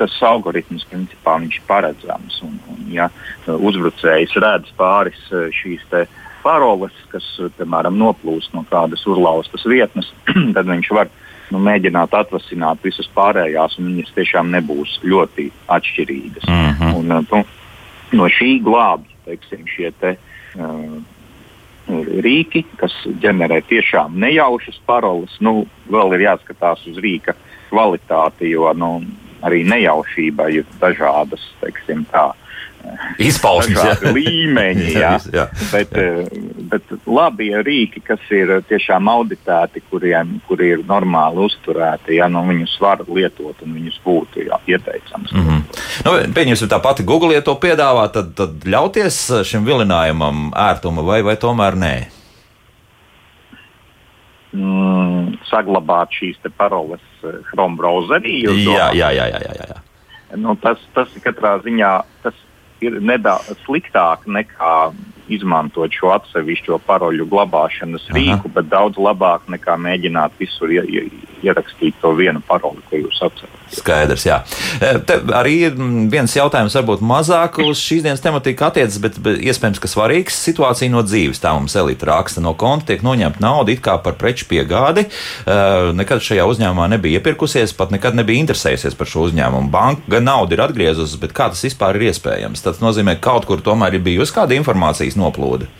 tas 0.00 0.16
algoritms 0.26 0.86
principā 0.90 1.36
ir 1.44 1.60
paredzams. 1.68 2.40
Un, 2.46 2.58
un, 2.72 2.82
ja 2.92 3.10
uzbrucējs 3.46 4.36
redz 4.42 4.72
pāris 4.78 5.20
uh, 5.30 5.48
šīs 5.54 5.84
paroles, 6.44 6.96
kas, 7.12 7.26
piemēram, 7.58 7.98
noplūst 8.00 8.54
no 8.56 8.64
kādas 8.70 9.04
uzlaustas 9.06 9.66
vietnes, 9.68 10.08
tad 10.56 10.66
viņš 10.66 10.90
var 10.96 11.12
nu, 11.52 11.60
mēģināt 11.60 12.14
atvasināt 12.16 12.82
visas 12.86 13.10
pārējās, 13.14 13.76
un 13.78 13.92
viņas 13.92 14.16
tiešām 14.16 14.52
nebūs 14.56 15.00
ļoti 15.04 15.50
atšķirīgas. 15.68 16.48
Mm 16.48 16.74
-hmm. 16.74 16.98
un, 16.98 17.16
uh, 17.18 17.24
nu, 17.30 18.18
no 18.18 18.28
šī 18.40 18.58
glābj 18.64 19.10
teiksim, 19.26 19.66
šie 19.68 19.92
te, 20.00 20.16
uh, 20.58 21.00
rīki, 22.24 22.64
kas 22.78 22.94
ģenerē 23.22 23.60
tiešām 23.68 24.18
nejaušas 24.20 24.80
paroles. 24.86 25.32
Nu, 25.40 25.64
vēl 25.90 26.16
ir 26.16 26.26
jāskatās 26.28 26.84
uz 26.90 27.00
rīka 27.02 27.34
kvalitāti, 27.70 28.50
jo 28.54 28.70
nu, 28.74 28.90
arī 29.46 29.64
nejaušība 29.68 30.50
ir 30.52 30.68
dažādas, 30.80 31.42
teiksim, 31.62 32.04
tā 32.12 32.30
izpausmes 33.20 34.02
līmeņi. 34.14 34.92
Jā. 35.00 35.12
jā. 35.32 35.46
Bet, 35.70 35.92
eh, 35.98 36.28
bet 36.70 36.92
labi 37.06 37.50
rīki, 37.64 38.02
kas 38.04 38.22
ir 38.34 38.52
tiešām 38.68 39.08
auditēti, 39.10 39.82
kuriem 39.90 40.38
kur 40.48 40.62
ir 40.64 40.84
normāli 40.88 41.44
uzturēti, 41.46 42.16
ja 42.18 42.28
nu, 42.32 42.42
viņus 42.48 42.76
var 42.82 43.04
lietot 43.08 43.60
un 43.64 43.76
viņus 43.76 43.98
būtu 44.04 44.46
jā, 44.48 44.60
ieteicams. 44.66 45.32
Mm 45.32 45.46
-hmm. 45.46 45.82
nu, 46.06 46.16
pieņemsim, 46.36 46.70
tā 46.72 46.80
pati 46.82 47.04
Google, 47.04 47.34
ja 47.34 47.44
to 47.44 47.54
piedāvā, 47.54 48.08
tad, 48.12 48.34
tad 48.34 48.64
ļauties 48.64 49.44
šim 49.44 49.66
vilinājumam 49.66 50.50
ērtuma 50.56 51.04
vai, 51.04 51.22
vai 51.22 51.36
tomēr 51.36 51.76
nē? 51.76 52.19
Mm, 54.50 55.36
saglabāt 55.46 56.10
šīs 56.18 56.40
paroles 56.58 57.02
eh, 57.22 57.38
Chrome 57.50 57.78
browserī. 57.78 58.40
Jā, 58.48 58.90
jā, 58.90 59.10
jā, 59.14 59.26
jā, 59.30 59.42
jā, 59.46 59.66
jā. 59.70 59.78
Nu, 60.38 60.56
tas, 60.58 60.82
tas 60.94 61.12
katrā 61.22 61.56
ziņā 61.62 61.90
tas 62.24 62.34
ir 62.82 62.98
nedaudz 63.04 63.60
sliktāk 63.64 64.26
nekā 64.26 64.74
izmantot 65.30 65.94
šo 65.94 66.12
atsevišķo 66.16 66.80
paroļu 66.86 67.26
glabāšanas 67.30 68.08
Aha. 68.10 68.16
rīku, 68.18 68.52
bet 68.54 68.70
daudz 68.70 69.00
labāk 69.00 69.48
nekā 69.52 69.76
mēģināt 69.80 70.36
visur 70.40 70.72
ie, 70.74 70.82
ie, 70.88 71.06
ierakstīt 71.46 71.96
to 72.02 72.12
vienu 72.18 72.42
paroli, 72.46 72.82
ko 72.90 73.00
jūs 73.00 73.20
atceraties. 73.24 73.78
Skaidrs, 73.80 74.24
jā. 74.26 74.40
E, 74.82 74.92
te 75.06 75.16
arī 75.36 75.54
viens 76.10 76.32
jautājums 76.34 76.74
varbūt 76.74 77.04
mazāk 77.06 77.60
uz 77.62 77.78
šīs 77.78 78.02
dienas 78.06 78.22
tematiku 78.24 78.66
attiecas, 78.66 78.98
bet, 79.02 79.18
bet 79.22 79.38
iespējams, 79.46 79.80
ka 79.82 79.90
svarīgs 79.90 80.38
situācija 80.42 80.90
no 80.92 81.04
dzīves. 81.06 81.40
Tā 81.42 81.54
mums 81.56 81.76
elita 81.78 82.10
raksta 82.10 82.42
no 82.42 82.56
konta, 82.58 82.90
tiek 82.90 83.04
noņemta 83.06 83.42
nauda 83.44 83.74
it 83.74 83.82
kā 83.84 83.96
par 84.02 84.18
preču 84.20 84.48
piegādi. 84.50 85.06
E, 85.06 85.58
nekad 85.96 86.24
šajā 86.26 86.46
uzņēmumā 86.50 86.88
nebija 86.96 87.20
iepirkusies, 87.20 87.74
pat 87.78 87.94
nekad 87.94 88.18
nebija 88.18 88.42
interesējusies 88.42 88.98
par 88.98 89.10
šo 89.10 89.28
uzņēmumu. 89.28 89.70
Banka 89.72 90.16
gan 90.16 90.26
naudu 90.26 90.58
ir 90.58 90.64
atgriezusi, 90.66 91.20
bet 91.22 91.34
kā 91.36 91.50
tas 91.54 91.62
vispār 91.64 92.00
ir 92.00 92.10
iespējams? 92.10 92.64
Tas 92.66 92.82
nozīmē, 92.82 93.16
ka 93.20 93.30
kaut 93.30 93.46
kur 93.46 93.62
tomēr 93.64 93.96
ir 93.96 94.04
bijusi 94.04 94.34
kāda 94.34 94.58
informācijas 94.58 95.18
noplūde? 95.20 95.70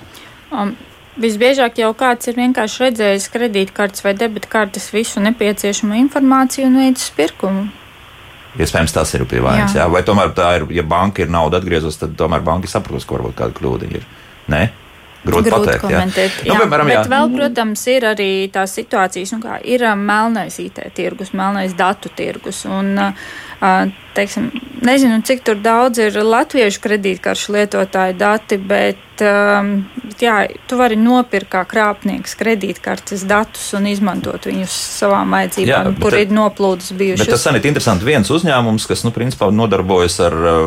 Um. 0.50 0.76
Visbiežāk 1.20 1.80
jau 1.82 1.90
kāds 1.98 2.30
ir 2.30 2.36
vienkārši 2.38 2.84
redzējis 2.84 3.26
kredītkartes 3.34 4.04
vai 4.04 4.12
debitkartes 4.16 4.86
visu 4.94 5.20
nepieciešamo 5.20 5.98
informāciju 5.98 6.68
un 6.70 6.78
veids 6.80 7.08
pirkumu. 7.16 7.66
Iespējams, 8.58 8.94
tas 8.94 9.12
ir 9.18 9.26
pie 9.28 9.42
vainas. 9.42 9.74
Jā. 9.74 9.84
Jā? 9.84 9.90
Vai 9.92 10.00
tomēr 10.06 10.30
tā 10.34 10.52
ir, 10.58 10.68
ja 10.74 10.84
banka 10.86 11.22
ir 11.22 11.30
naudu 11.30 11.58
atgriezusi, 11.58 12.00
tad 12.04 12.14
tomēr 12.18 12.46
banka 12.46 12.70
saprot, 12.70 13.04
ka 13.04 13.18
varbūt 13.18 13.36
kāda 13.38 13.58
kļūda 13.58 13.90
ir. 13.98 14.06
Nē? 14.50 14.62
Grūti, 15.20 15.50
Grūti 15.50 15.52
pateikt, 15.52 15.82
komentēt. 15.84 16.36
Jā. 16.46 16.54
Nu, 16.54 16.62
piemēram, 16.62 16.88
jā. 16.88 17.00
Bet 17.02 17.10
vēl, 17.12 17.32
protams, 17.34 17.82
ir 17.92 18.06
arī 18.08 18.30
tās 18.52 18.72
situācijas, 18.78 19.34
kā 19.42 19.58
ir 19.68 19.84
um, 19.84 20.04
melnais 20.08 20.56
IT 20.62 20.80
tirgus, 20.96 21.34
melnais 21.36 21.74
datu 21.76 22.08
tirgus. 22.16 22.62
Un, 22.64 22.94
uh, 22.96 23.90
teiksim, 24.16 24.48
nezinu, 24.86 25.18
cik 25.26 25.44
daudz 25.60 26.00
ir 26.00 26.16
latviešu 26.24 26.80
kredītkaršu 26.86 27.52
lietotāju 27.58 28.16
dati, 28.16 28.56
bet, 28.56 29.20
um, 29.20 29.74
jā, 30.22 30.38
tu 30.70 30.80
vari 30.80 30.96
nopirkt 30.96 31.52
kā 31.52 31.66
krāpnieks 31.68 32.38
kredītkartes 32.40 33.26
datus 33.28 33.68
un 33.76 33.90
izmantot 33.92 34.48
viņus 34.48 34.80
savām 35.02 35.36
vajadzībām, 35.36 35.92
jā, 35.92 36.00
kur 36.00 36.16
ir 36.16 36.32
noplūdes 36.32 36.94
bijušas. 36.96 37.26
Bet 37.28 37.36
tas 37.36 37.48
ir 37.52 37.60
interesanti. 37.60 38.08
Viens 38.08 38.32
uzņēmums, 38.32 38.88
kas, 38.88 39.04
nu, 39.04 39.12
principā 39.12 39.52
nodarbojas 39.52 40.16
ar 40.30 40.40
uh, 40.40 40.60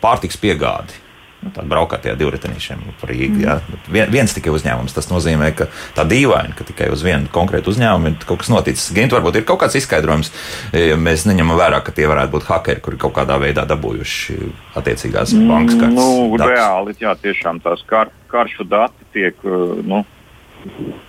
pārtiks 0.00 0.40
piegādi 0.40 1.02
nu, 1.42 1.50
braukāt 1.68 2.04
tajā 2.06 2.14
divritenīšiem 2.20 2.82
par 3.00 3.10
Rīgu. 3.10 3.38
Mm. 3.38 3.42
Ja? 3.42 3.56
Vien, 3.92 4.10
viens 4.12 4.34
tikai 4.36 4.52
uzņēmums. 4.54 4.94
Tas 4.94 5.10
nozīmē, 5.10 5.50
ka 5.58 5.68
tā 5.96 6.06
dīvaini, 6.08 6.54
ka 6.58 6.66
tikai 6.68 6.90
uz 6.94 7.04
vienu 7.06 7.30
konkrētu 7.32 7.72
uzņēmumu 7.74 8.12
ir 8.12 8.28
kaut 8.28 8.42
kas 8.44 8.52
noticis. 8.52 8.92
Gint, 8.96 9.14
varbūt 9.14 9.40
ir 9.40 9.46
kaut 9.48 9.62
kāds 9.64 9.76
izskaidrojums, 9.80 10.32
ja 10.76 10.98
mēs 11.00 11.26
neņemam 11.28 11.58
vērā, 11.58 11.82
ka 11.84 11.94
tie 11.96 12.08
varētu 12.10 12.36
būt 12.36 12.48
hakeri, 12.48 12.84
kuri 12.84 13.00
kaut 13.02 13.16
kādā 13.18 13.38
veidā 13.42 13.66
dabūjuši 13.68 14.38
attiecīgās 14.78 15.36
mm, 15.36 15.52
bankas 15.52 15.78
kartes. 15.80 15.98
Nu, 15.98 16.08
datus. 16.38 16.54
reāli, 16.54 16.96
jā, 17.02 17.14
tiešām 17.26 17.62
tās 17.64 17.84
kar, 17.90 18.12
karšu 18.32 18.68
dati 18.70 19.12
tiek. 19.14 19.46
Nu, 19.86 20.04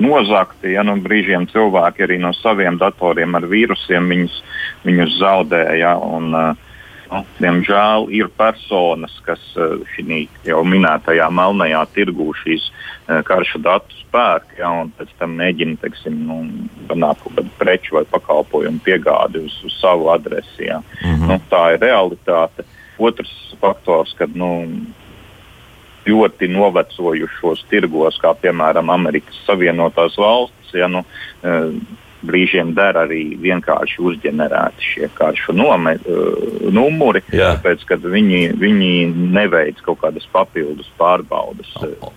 Nozagti, 0.01 0.71
ja 0.73 0.81
nu 0.81 0.95
brīžiem 0.97 1.43
cilvēki 1.51 2.07
arī 2.07 2.15
no 2.17 2.31
saviem 2.33 2.79
datoriem 2.81 3.35
ar 3.37 3.45
vīrusiem 3.45 4.07
viņus, 4.09 4.39
viņus 4.81 5.17
zaudēja. 5.19 5.91
Un, 6.01 6.33
uh, 6.33 6.62
Nu, 7.13 7.21
diemžēl 7.37 8.07
ir 8.15 8.29
personas, 8.37 9.13
kas 9.25 9.41
eh, 9.59 9.75
šī 9.93 10.23
jau 10.47 10.63
minētajā 10.65 11.27
melnajā 11.29 11.83
tirgū 11.93 12.31
šīs 12.41 12.65
eh, 12.71 13.21
karšu 13.27 13.61
datus 13.61 13.99
pērk, 14.13 14.55
ja, 14.57 14.71
un 14.81 14.89
pēc 14.97 15.11
tam 15.19 15.35
mēģina 15.37 15.77
teiksim, 15.83 16.17
nu, 16.27 16.39
panākt 16.89 17.21
kaut 17.23 17.37
kādu 17.37 17.53
preču 17.59 17.99
vai 17.99 18.05
pakalpojumu 18.09 18.81
piegādi 18.85 19.43
uz, 19.45 19.59
uz 19.67 19.77
savu 19.81 20.09
adresi. 20.13 20.65
Ja. 20.65 20.81
Mm 21.03 21.13
-hmm. 21.13 21.27
nu, 21.29 21.39
tā 21.51 21.63
ir 21.75 21.85
realitāte. 21.85 22.65
Otrs 22.97 23.31
faktors, 23.61 24.13
kad 24.17 24.35
nu, 24.35 24.49
ļoti 26.05 26.49
novecojušos 26.51 27.65
tirgos, 27.69 28.17
kā 28.21 28.33
piemēram 28.41 28.89
Amerikas 28.91 29.37
Savienotās 29.47 30.17
valstis, 30.17 30.73
ja, 30.73 30.87
nu, 30.87 31.05
eh, 31.43 31.69
brīžiem 32.27 32.73
der 32.77 32.97
arī 33.03 33.21
vienkārši 33.41 34.01
uzģenerēti 34.03 34.87
šie 34.93 35.09
karšu 35.17 35.55
nome, 35.55 35.95
uh, 35.99 36.69
numuri, 36.73 37.23
Jā. 37.33 37.53
tāpēc, 37.57 37.85
ka 37.89 37.97
viņi, 38.03 38.41
viņi 38.59 38.91
neveic 39.35 39.81
kaut 39.85 40.01
kādas 40.03 40.25
papildus 40.33 40.89
pārbaudas. 40.99 41.69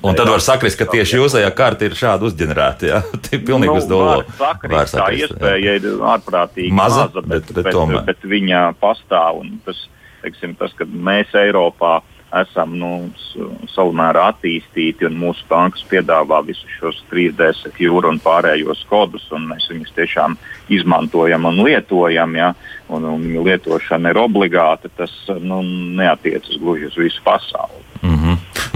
Un 0.03 0.19
tad 0.19 0.31
var 0.31 0.45
sakrist, 0.45 0.79
ka 0.81 0.89
tieši 0.91 1.21
jūsējā 1.21 1.51
karta 1.57 1.89
ir 1.89 1.99
šādi 1.99 2.31
uzģenerēta. 2.31 2.91
Jā, 2.91 3.03
tā 3.27 3.39
ir 3.39 3.45
pilnīgi 3.49 3.73
nu, 3.73 3.79
uz 3.83 3.91
dolo. 3.91 4.19
Sakrist, 4.39 4.97
tā 4.97 5.11
iespēja 5.19 5.79
ir 5.81 5.91
ārprātīgi 6.15 6.73
maza, 6.75 7.07
maza 7.09 7.25
bet, 7.27 7.53
bet, 7.53 7.65
bet, 7.65 7.73
bet, 7.75 8.11
bet 8.11 8.29
viņa 8.37 8.67
pastāv. 8.83 9.43
Tas, 9.67 9.87
teiksim, 10.25 10.57
tas, 10.59 10.75
ka 10.79 10.87
mēs 10.87 11.35
Eiropā 11.39 12.01
esam 12.43 12.75
nu, 12.81 12.91
savmērā 13.73 14.27
attīstīti 14.33 15.09
un 15.09 15.19
mūsu 15.21 15.47
bankas 15.51 15.85
piedāvā 15.91 16.43
visus 16.47 16.79
šos 16.81 17.03
3D 17.11 17.51
sekjūru 17.63 18.11
un 18.13 18.21
pārējos 18.25 18.85
kodus, 18.91 19.27
un 19.37 19.49
mēs 19.53 19.69
viņus 19.73 19.95
tiešām 19.97 20.37
izmantojam 20.77 21.49
un 21.49 21.63
lietojam. 21.67 22.37
Ja, 22.37 22.53
un, 22.89 23.07
un 23.09 23.25
viņu 23.25 23.47
lietošana 23.47 24.13
ir 24.13 24.23
obligāta, 24.23 24.91
tas 24.99 25.15
nu, 25.41 25.63
neatiecas 25.99 26.59
gluži 26.63 26.91
uz 26.91 26.99
visu 27.07 27.23
pasauli. 27.27 27.86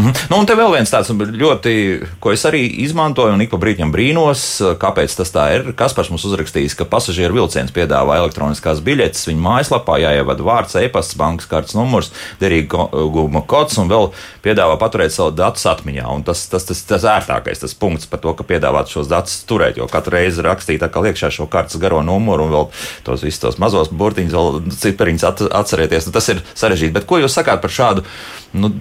-hmm. 0.01 0.31
nu, 0.31 0.39
un 0.41 0.47
te 0.47 0.55
vēl 0.55 0.73
viens 0.75 0.91
tāds 0.91 1.11
ļoti, 1.11 1.73
ko 2.21 2.33
es 2.33 2.45
arī 2.45 2.63
izmantoju 2.85 3.35
un 3.35 3.41
ik 3.41 3.51
pa 3.51 3.59
brīdim 3.61 3.93
brīnos, 3.93 4.63
kāpēc 4.81 5.17
tas 5.17 5.31
tā 5.31 5.45
ir. 5.55 5.73
Kaspars 5.77 6.11
mums 6.11 6.25
uzrakstījis, 6.25 6.77
ka 6.79 6.85
pasažieru 6.85 7.35
vilciens 7.35 7.73
piedāvā 7.73 8.17
elektroniskās 8.23 8.81
biļetes 8.81 9.29
viņa 9.29 9.41
mājaslapā, 9.41 9.99
jāievada 10.01 10.43
vārds, 10.43 10.77
e-pasts, 10.81 11.17
bankas 11.17 11.47
kartes 11.47 11.75
numurs, 11.75 12.13
derīguma 12.41 13.43
kods 13.47 13.79
un 13.79 13.89
vēl 13.89 14.11
piedāvā 14.45 14.79
paturēt 14.81 15.13
savu 15.13 15.35
datus 15.37 15.67
atmiņā. 15.67 16.07
Un 16.09 16.25
tas, 16.25 16.47
tas, 16.49 16.65
tas, 16.65 16.83
tas 16.83 17.05
ērtākais 17.05 17.61
tas 17.61 17.75
punkts 17.75 18.07
par 18.11 18.23
to, 18.25 18.35
ka 18.35 18.47
piedāvāt 18.47 18.93
šos 18.93 19.11
datus 19.11 19.43
turēt, 19.49 19.77
jo 19.81 19.89
katru 19.91 20.17
reizi 20.17 20.45
rakstīt 20.45 20.83
iekšā 20.83 21.31
šo 21.35 21.47
kartes 21.51 21.81
garo 21.81 22.03
numuru 22.03 22.47
un 22.47 22.55
vēl 22.55 22.69
tos 23.07 23.25
visus 23.25 23.41
tos 23.43 23.59
mazos 23.63 23.91
burtiņus, 23.93 24.37
vēl 24.37 24.61
cipariņus 24.83 25.27
atcerēties. 25.49 26.09
Nu, 26.09 26.15
tas 26.15 26.29
ir 26.33 26.43
sarežģīti. 26.55 26.95
Bet 26.97 27.09
ko 27.09 27.21
jūs 27.21 27.35
sakāt 27.37 27.63
par 27.63 27.73
šādu 27.75 28.05
nu, 28.53 28.73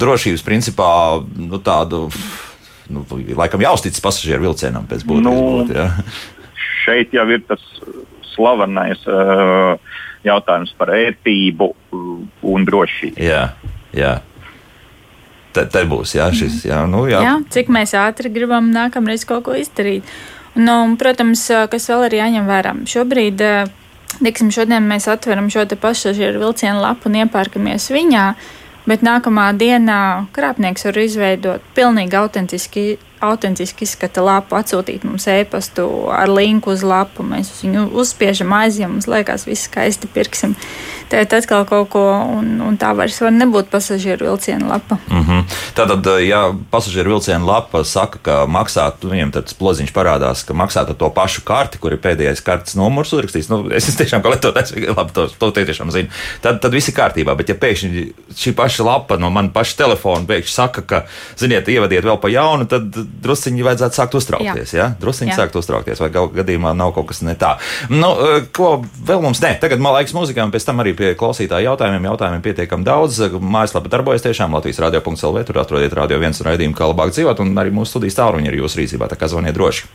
drošības 0.00 0.44
principā 0.48 0.90
nu, 1.36 1.60
tādu? 1.60 2.06
Nu, 2.88 3.04
laikam 3.36 3.60
jāuzticas 3.60 4.00
pasažieru 4.00 4.48
vilcienam 4.48 4.88
pēc 4.88 5.04
būtības. 5.04 5.28
Nu, 5.28 5.60
būt, 5.60 5.76
ja? 5.76 5.90
šeit 6.88 7.12
jau 7.12 7.26
ir 7.28 7.42
tas 7.44 7.60
slavenais 8.32 9.02
uh, 9.10 9.76
jautājums 10.26 10.72
par 10.78 10.94
ērtību 10.96 11.68
un 12.48 12.66
drošību. 12.68 13.20
Jā, 13.22 13.44
jā. 13.96 14.14
Te, 15.54 15.64
te 15.72 15.82
būs 15.88 16.14
jā, 16.18 16.28
šis. 16.34 16.62
Jā, 16.68 16.82
nu, 16.90 17.04
jā. 17.10 17.22
Jā, 17.24 17.36
cik 17.54 17.72
mēs 17.74 17.94
ātri 17.98 18.32
gribam 18.32 18.70
nākamreiz 18.74 19.24
kaut 19.28 19.46
ko 19.48 19.56
izdarīt. 19.58 20.06
Nu, 20.58 20.80
protams, 21.00 21.44
kas 21.70 21.88
vēl 21.90 22.08
ir 22.08 22.18
jāņem 22.18 22.48
vērā. 22.48 22.74
Šobrīd, 22.88 23.42
teiksim, 24.18 24.52
šodien 24.54 24.86
mēs 24.88 25.08
atveram 25.10 25.50
šo 25.52 25.64
pasažieru 25.80 26.42
vilcienu 26.42 26.82
lapu 26.82 27.10
un 27.10 27.20
iepērkamies 27.22 27.90
viņā. 27.94 28.24
Bet 28.88 29.02
nākamā 29.04 29.50
dienā 29.60 30.00
krāpnieks 30.32 30.86
var 30.86 30.98
izveidot 31.02 31.64
pilnīgi 31.76 32.16
autentiski 32.16 32.84
autentiski 33.24 33.86
izskata 33.86 34.22
lapu, 34.24 34.56
atsūtīt 34.58 35.04
mums 35.06 35.26
e-pastu 35.30 35.86
ar 36.14 36.30
linku 36.30 36.72
uz 36.74 36.84
lapu. 36.86 37.26
Mēs 37.26 37.50
viņu 37.62 37.88
uzspiežam, 37.98 38.52
aizjām, 38.60 38.96
mums 38.96 39.08
liekas, 39.10 39.46
viss 39.48 39.68
skaisti 39.68 40.10
pirksim. 40.12 40.54
Tad 41.08 41.32
atkal 41.32 41.64
kaut 41.68 41.88
ko, 41.92 42.02
un, 42.36 42.58
un 42.64 42.76
tā 42.80 42.90
vairs 42.96 43.16
var 43.24 43.32
nebūt 43.32 43.70
pasažieru 43.72 44.28
vilciena 44.28 44.68
lapa. 44.68 44.98
Mm 45.08 45.24
-hmm. 45.24 45.44
Tātad, 45.74 46.08
ja 46.20 46.54
pasažieru 46.70 47.10
vilciena 47.10 47.46
lapa 47.46 47.84
saka, 47.84 48.18
ka 48.22 48.34
maksā, 48.46 48.92
viņiem 49.02 49.32
tāds 49.32 49.54
ploziņš 49.54 49.92
parādās, 49.92 50.44
ka 50.46 50.54
maksā 50.54 50.84
to 50.98 51.10
pašu 51.10 51.40
karti, 51.44 51.78
kur 51.78 51.92
ir 51.92 51.98
pēdējais 51.98 52.44
kartes 52.44 52.74
numurs 52.74 53.12
uzrakstīts, 53.12 53.48
nu, 53.48 53.70
es 53.72 53.96
tiešām 54.00 54.22
kā 54.22 54.34
lietotājs, 54.34 54.74
labi, 54.96 55.12
to, 55.12 55.28
to 55.38 55.50
tiešām 55.50 55.90
zinu, 55.90 56.08
tad, 56.42 56.60
tad 56.60 56.72
viss 56.72 56.88
ir 56.88 56.94
kārtībā. 56.94 57.36
Bet, 57.36 57.48
ja 57.48 57.54
pēkšņi 57.54 58.12
šī 58.36 58.54
paša 58.54 58.84
lapa 58.84 59.16
no 59.16 59.30
man 59.30 59.50
paša 59.50 59.76
telefona 59.76 60.26
pēkšņi 60.26 60.54
saka, 60.54 60.82
ka, 60.82 61.02
ziniet, 61.36 61.68
ievadiet 61.68 62.04
vēl 62.04 62.20
pa 62.20 62.28
jaunu, 62.28 62.66
tad 62.66 62.94
drusciņi 63.22 63.64
vajadzētu 63.66 63.98
sākt 63.98 64.16
uztraukties. 64.18 64.74
Jā. 64.74 64.78
Ja? 64.78 64.86
Drusciņi 65.00 65.34
sākt 65.36 65.56
uztraukties, 65.58 66.00
vai 66.02 66.10
gadījumā 66.12 66.74
nav 66.76 66.94
kaut 66.96 67.10
kas 67.10 67.22
ne 67.26 67.34
tā. 67.38 67.56
Nu, 67.90 68.12
eh, 68.14 68.48
ko 68.54 68.78
vēl 68.82 69.22
mums 69.24 69.42
ne? 69.44 69.54
Tagad 69.60 69.82
man 69.82 69.96
laiks 69.98 70.14
mūzikām, 70.16 70.52
pēc 70.54 70.68
tam 70.68 70.82
arī 70.84 70.94
pie 70.98 71.14
klausītāju 71.18 71.70
jautājumiem. 71.70 72.08
Jautājumiem 72.12 72.44
pietiekami 72.44 72.86
daudz. 72.86 73.20
Mājaslapa 73.38 73.90
darbojas 73.92 74.26
tiešām 74.26 74.54
Latvijas 74.54 74.82
radio.cl. 74.84 75.42
Tur 75.48 75.62
atrodiet 75.64 75.92
radio 75.92 76.18
viens 76.18 76.40
raidījumu, 76.40 76.76
kā 76.76 76.90
labāk 76.90 77.14
dzīvot, 77.14 77.40
un 77.44 77.54
arī 77.58 77.74
mūsu 77.74 77.96
studijas 77.96 78.18
tālruņi 78.20 78.52
ir 78.52 78.60
jūsu 78.62 78.82
rīcībā. 78.82 79.10
Tā 79.10 79.18
kā 79.18 79.30
zvaniet 79.30 79.56
droši. 79.58 79.88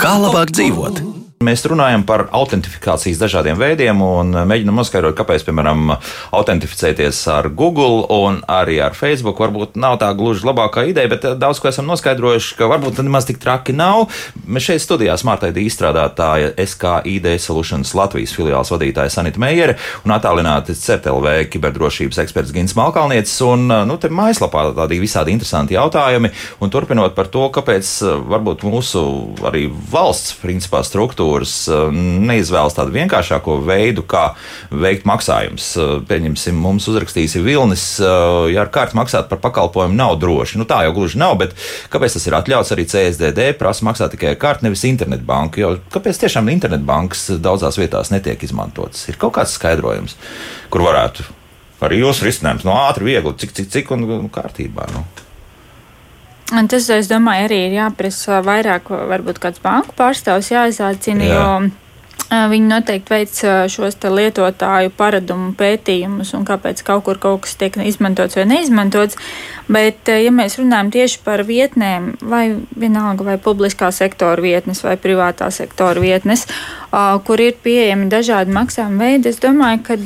Kā 0.00 0.14
labāk 0.20 0.54
dzīvot? 0.54 1.19
Mēs 1.40 1.62
runājam 1.64 2.02
par 2.04 2.26
autentifikācijas 2.36 3.16
dažādiem 3.16 3.56
veidiem 3.56 4.02
un 4.04 4.34
mēģinām 4.44 4.76
noskaidrot, 4.76 5.14
kāpēc, 5.16 5.40
piemēram, 5.46 5.94
autentificēties 6.36 7.16
ar 7.32 7.46
Google 7.56 8.02
un 8.12 8.42
arī 8.44 8.74
ar 8.84 8.92
Facebook 8.92 9.40
varbūt 9.40 9.78
nav 9.80 9.96
tā 10.02 10.10
gluži 10.18 10.44
labākā 10.44 10.84
ideja, 10.90 11.08
bet 11.08 11.24
daudz 11.40 11.62
ko 11.62 11.70
esam 11.70 11.88
noskaidrojuši, 11.88 12.58
ka 12.58 12.68
varbūt 12.68 13.00
nemaz 13.00 13.24
tik 13.30 13.40
traki 13.40 13.72
nav. 13.72 14.10
Mēs 14.44 14.66
šeit 14.66 14.84
studijā 14.84 15.14
Smartaidi 15.16 15.64
izstrādātāja 15.64 16.50
SKID 16.60 17.30
Solutions 17.40 17.94
Latvijas 17.96 18.36
filiāls 18.36 18.74
vadītāja 18.74 19.16
Sanita 19.16 19.40
Meijere 19.40 19.78
un 20.04 20.12
attālināti 20.12 20.76
CETLV 20.76 21.48
kiberdrošības 21.56 22.20
eksperts 22.26 22.52
Gins 22.52 22.76
Malkalnietis 22.76 23.38
un, 23.48 23.64
nu, 23.88 23.96
te 23.96 24.12
mājaslapā 24.12 24.66
tādi 24.82 25.00
visādi 25.00 25.32
interesanti 25.38 25.80
jautājumi 25.80 26.34
un 26.60 26.76
turpinot 26.76 27.16
par 27.16 27.32
to, 27.32 27.48
kāpēc 27.56 27.96
varbūt 28.28 28.68
mūsu 28.68 29.08
arī 29.48 29.70
valsts 29.96 30.36
principā 30.44 30.84
struktūra 30.84 31.29
aģentūras 31.30 31.68
eh, 31.68 31.98
neizvēlas 32.26 32.74
tādu 32.76 32.92
vienkāršāko 32.94 33.60
veidu, 33.64 34.02
kā 34.02 34.34
veikt 34.70 35.06
maksājumus. 35.06 35.76
Eh, 35.76 35.92
pieņemsim, 36.08 36.54
mums 36.54 36.88
uzrakstīs 36.88 37.36
Vilnis, 37.42 38.00
eh, 38.00 38.52
ja 38.54 38.62
ar 38.64 38.70
kārtu 38.70 38.96
maksāt 38.98 39.28
par 39.28 39.38
pakalpojumu 39.38 39.94
nav 39.94 40.18
droši. 40.20 40.58
Nu, 40.58 40.64
tā 40.64 40.82
jau 40.84 40.94
gluži 40.94 41.18
nav, 41.18 41.38
bet 41.38 41.54
kāpēc 41.90 42.16
tas 42.16 42.26
ir 42.26 42.36
atļauts 42.38 42.72
arī 42.74 42.86
CSDD 42.86 43.52
prasa 43.58 43.84
maksāt 43.84 44.14
tikai 44.14 44.34
ar 44.34 44.40
kārtu, 44.40 44.66
nevis 44.66 44.84
internetbanku? 44.84 45.60
Jo 45.60 45.76
kāpēc 45.92 46.20
tiešām 46.24 46.50
internetbankas 46.50 47.30
daudzās 47.40 47.78
vietās 47.78 48.10
netiek 48.10 48.42
izmantotas? 48.42 49.08
Ir 49.08 49.18
kaut 49.20 49.36
kāds 49.38 49.54
skaidrojums, 49.56 50.16
kur 50.70 50.86
varētu 50.86 51.24
arī 51.80 52.02
jūsu 52.02 52.26
risinājums 52.26 52.66
no 52.66 52.76
ātri, 52.76 53.12
viegli, 53.14 53.34
cik, 53.40 53.56
cik, 53.56 53.70
cik 53.72 53.96
un 53.96 54.30
kārtībā. 54.32 54.90
Nu. 54.92 55.06
Un 56.50 56.66
tas, 56.70 56.88
es 56.90 57.06
domāju, 57.10 57.46
arī 57.46 57.60
ir 57.68 57.76
jāprasa 57.78 58.40
vairāk, 58.42 58.90
varbūt 58.90 59.38
kāds 59.42 59.62
banku 59.62 59.94
pārstāvs 59.98 60.50
jāizaicina, 60.50 61.28
Jā. 61.28 61.36
jo 61.36 61.70
viņi 62.30 62.68
noteikti 62.70 63.10
veic 63.10 63.38
šos 63.72 63.96
lietotāju 64.02 64.92
paradumu 64.94 65.50
pētījumus 65.58 66.30
un 66.38 66.44
kāpēc 66.46 66.82
kaut 66.86 67.04
kur 67.06 67.18
kaut 67.18 67.42
kas 67.46 67.56
tiek 67.58 67.74
izmantots 67.82 68.38
vai 68.38 68.46
neizmantots. 68.50 69.18
Bet, 69.70 70.06
ja 70.06 70.30
mēs 70.34 70.58
runājam 70.58 70.90
tieši 70.94 71.20
par 71.26 71.42
vietnēm, 71.46 72.12
vai 72.22 72.44
vienalga 72.78 73.26
vai 73.26 73.36
publiskā 73.38 73.90
sektora 73.94 74.42
vietnes 74.42 74.82
vai 74.86 74.96
privātā 74.98 75.50
sektora 75.54 76.02
vietnes, 76.02 76.46
kur 77.26 77.42
ir 77.42 77.58
pieejami 77.62 78.10
dažādi 78.10 78.54
maksājuma 78.54 79.06
veidi, 79.06 79.30
es 79.30 79.42
domāju, 79.42 79.82
ka 79.86 79.98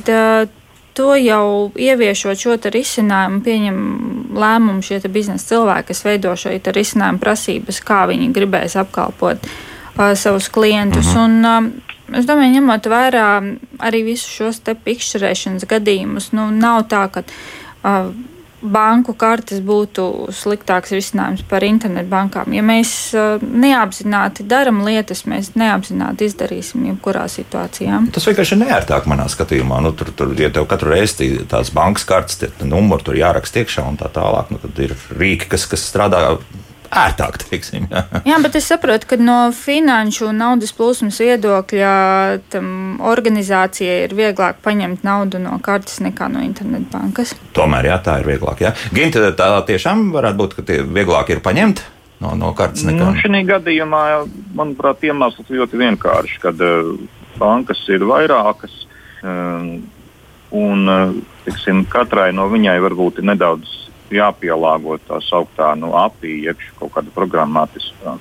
to 0.94 1.14
jau 1.18 1.70
ieviešot 1.74 2.38
šo 2.38 2.56
risinājumu, 2.74 3.42
pieņem 3.44 3.78
lēmumu 4.34 4.82
šie 4.84 5.00
biznesa 5.10 5.54
cilvēki, 5.54 5.88
kas 5.90 6.04
veido 6.06 6.34
šo 6.38 6.54
risinājumu 6.54 7.22
prasības, 7.22 7.80
kā 7.84 8.04
viņi 8.10 8.30
gribēs 8.34 8.78
apkalpot 8.80 9.42
uh, 9.44 10.12
savus 10.18 10.48
klientus. 10.48 11.10
Mhm. 11.14 11.24
Un, 11.24 11.48
uh, 11.48 12.18
es 12.20 12.28
domāju, 12.28 12.58
ņemot 12.58 12.86
vērā 12.90 13.26
arī 13.82 14.04
visus 14.12 14.30
šos 14.30 14.62
pikšķerēšanas 14.62 15.66
gadījumus, 15.70 16.30
nu, 16.36 16.50
nav 16.54 16.86
tā, 16.92 17.08
ka. 17.10 17.26
Uh, 17.84 18.14
banku 18.64 19.14
kartes 19.18 19.60
būtu 19.64 20.32
sliktāks 20.34 20.94
risinājums 20.94 21.44
par 21.48 21.64
internetbankām. 21.66 22.54
Ja 22.56 22.64
mēs 22.64 23.12
neapzināti 23.14 24.46
darām 24.48 24.82
lietas, 24.86 25.24
mēs 25.30 25.52
neapzināti 25.58 26.28
izdarīsim 26.28 26.88
jebkurā 26.90 27.26
situācijā. 27.30 28.00
Tas 28.14 28.28
vienkārši 28.28 28.56
ir 28.56 28.62
neērtāk 28.64 29.08
manā 29.10 29.28
skatījumā. 29.32 29.80
Nu, 29.84 29.94
tur, 29.96 30.12
tur, 30.16 30.34
ja 30.40 30.50
tev 30.54 30.68
katru 30.70 30.94
reizi 30.94 31.30
tās 31.50 31.72
bankas 31.74 32.06
kartes, 32.08 32.40
numuri 32.64 33.06
tur 33.06 33.18
jāraksta 33.18 33.62
iekšā 33.62 33.86
un 33.88 34.00
tā 34.00 34.10
tālāk, 34.14 34.52
nu, 34.54 34.60
tad 34.62 34.84
ir 34.84 34.96
rīki, 35.14 35.50
kas, 35.54 35.68
kas 35.70 35.84
strādā 35.90 36.24
ērtāk. 36.94 37.38
Teiksim, 37.44 37.88
jā. 37.90 38.04
jā, 38.26 38.38
bet 38.44 38.58
es 38.58 38.68
saprotu, 38.70 39.08
ka 39.10 39.18
no 39.20 39.38
finanšu 39.54 40.28
un 40.30 40.40
naudas 40.42 40.74
plūsmas 40.76 41.18
viedokļa 41.22 41.94
tam 42.52 42.68
organizācijai 43.04 44.04
ir 44.06 44.14
vieglāk 44.16 44.60
paņemt 44.64 45.04
naudu 45.06 45.42
no 45.42 45.58
kartes 45.64 46.00
nekā 46.04 46.30
no 46.32 46.44
internetbankas. 46.44 47.34
Tomēr 47.56 47.90
jā, 47.90 47.98
tā 48.04 48.20
ir 48.22 48.30
vieglāk. 48.34 48.62
Ginta, 48.94 49.26
tā 49.36 49.50
tiešām 49.68 50.08
varētu 50.14 50.40
būt, 50.40 50.56
ka 50.58 50.66
tie 50.70 50.80
vieglāk 50.86 51.34
ir 51.34 51.44
paņemt. 51.44 51.84
No, 52.22 52.32
no 52.38 52.52
kartes 52.56 52.86
nekā. 52.86 53.10
Nu, 53.10 53.20
šī 53.20 53.42
gadījumā, 53.48 54.04
manuprāt, 54.56 55.02
iemesls 55.04 55.50
ļoti 55.50 55.80
vienkāršs, 55.80 56.38
kad 56.40 56.60
uh, 56.62 56.94
bankas 57.40 57.82
ir 57.92 58.06
vairākas. 58.08 58.84
Uh, 59.24 59.82
un, 60.54 60.86
uh, 60.88 61.16
tiksim, 61.44 61.84
katrai 61.90 62.30
no 62.36 62.46
viņai 62.52 62.78
varbūt 62.84 63.20
ir 63.20 63.28
nedaudz 63.32 63.83
jāpielāgo 64.12 64.98
tā 65.08 65.20
sauktā 65.24 65.72
nu, 65.78 65.94
API, 65.96 66.44
jeb 66.48 66.60
kaut 66.78 66.94
kāda 66.96 67.12
programmatiskā 67.14 68.16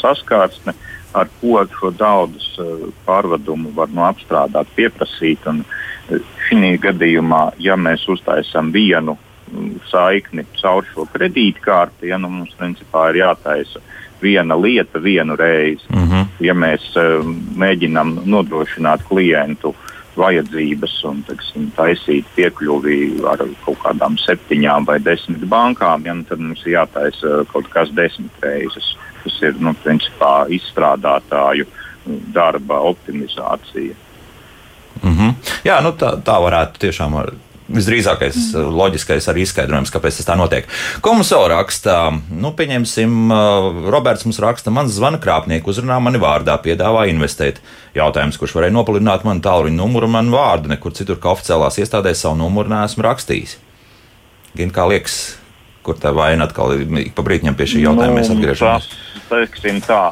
saskārsne, 0.00 0.74
ar 1.16 1.30
ko 1.40 1.62
šo 1.78 1.90
daudz 1.96 2.50
uh, 2.60 2.88
pārvadumu 3.06 3.72
var 3.76 3.88
nu, 3.94 4.04
apstrādāt, 4.08 4.68
pieprasīt. 4.76 5.46
Uh, 5.48 6.20
šī 6.48 6.76
gadījumā, 6.82 7.54
ja 7.60 7.76
mēs 7.76 8.04
uztaisām 8.08 8.72
vienu 8.72 9.16
um, 9.16 9.74
saikni 9.88 10.44
caur 10.60 10.86
šo 10.92 11.08
kredītkārti, 11.12 12.12
ja 12.12 12.20
nu, 12.20 12.30
mums 12.32 12.54
principā 12.60 13.08
ir 13.10 13.22
jātaisa 13.24 13.80
viena 14.20 14.56
lieta 14.58 14.98
vienu 15.00 15.36
reizi. 15.36 15.84
Mm 15.88 16.08
-hmm. 16.08 16.26
Ja 16.40 16.54
mēs 16.54 16.92
uh, 16.96 17.24
mēģinām 17.56 18.20
nodrošināt 18.24 19.08
klientu 19.08 19.68
uh, 19.68 19.87
vajadzības 20.18 20.94
un 21.08 21.22
teksim, 21.28 21.68
taisīt 21.76 22.26
piekļuvi 22.36 22.98
ar 23.30 23.44
kaut 23.64 23.78
kādām 23.84 24.18
septiņām 24.20 24.88
vai 24.88 24.98
desmit 25.02 25.44
bankām, 25.50 26.06
ja, 26.06 26.16
nu, 26.18 26.26
tad 26.28 26.42
mums 26.42 26.64
ir 26.66 26.76
jātaisa 26.76 27.44
kaut 27.52 27.70
kas 27.72 27.92
desmit 27.96 28.44
reizes. 28.44 28.94
Tas 29.22 29.38
ir 29.42 29.58
nu, 29.62 29.74
principā 29.84 30.46
izstrādātāju 30.54 31.66
darba 32.34 32.80
optimizācija. 32.90 33.94
Mm 35.02 35.16
-hmm. 35.16 35.34
Jā, 35.64 35.80
nu 35.82 35.92
tā, 35.92 36.16
tā 36.22 36.38
varētu 36.42 36.78
tiešām 36.78 37.14
visdrīzākais, 37.68 38.36
mm. 38.54 38.68
loģiskais 38.78 39.28
arī 39.30 39.44
izskaidrojums, 39.44 39.92
kāpēc 39.92 40.20
tas 40.20 40.28
tā 40.28 40.36
notiek. 40.40 40.68
Ko 41.04 41.14
mums 41.16 41.32
vēl 41.34 41.48
raksta? 41.52 41.96
Nu, 42.32 42.52
pieņemsim, 42.56 43.32
Roberts 43.92 44.24
mums 44.28 44.40
raksta, 44.42 44.72
mans 44.74 44.94
zvana 44.96 45.20
krāpnieku 45.22 45.72
uzrunā 45.72 45.98
mani 46.02 46.20
vārdā, 46.22 46.56
piedāvā 46.64 47.06
investēt. 47.12 47.60
Jautājums, 47.96 48.38
kurš 48.40 48.56
varēja 48.56 48.76
noplināt 48.76 49.26
manu 49.28 49.44
tālruņa 49.44 49.78
numuru 49.78 50.08
un 50.08 50.16
manu 50.16 50.36
vārdu, 50.36 50.72
nekur 50.72 50.96
citur 50.96 51.20
kā 51.20 51.34
oficiālās 51.34 51.80
iestādēs 51.82 52.24
savu 52.24 52.38
numuru 52.40 52.72
neesmu 52.72 53.04
rakstījis. 53.04 53.58
Gan 54.58 54.72
kā 54.74 54.88
liekas, 54.88 55.18
kur 55.84 55.98
tā 56.00 56.12
vaina 56.16 56.48
atkal 56.48 56.74
ir 56.76 57.12
pa 57.16 57.24
brītņam 57.26 57.56
pie 57.58 57.68
šī 57.68 57.84
jautājuma 57.84 58.14
nu, 58.14 58.18
mēs 58.20 58.32
atgriežamies? 58.32 58.88
Tas, 58.88 59.28
teiksim 59.28 59.80
tā, 59.84 60.02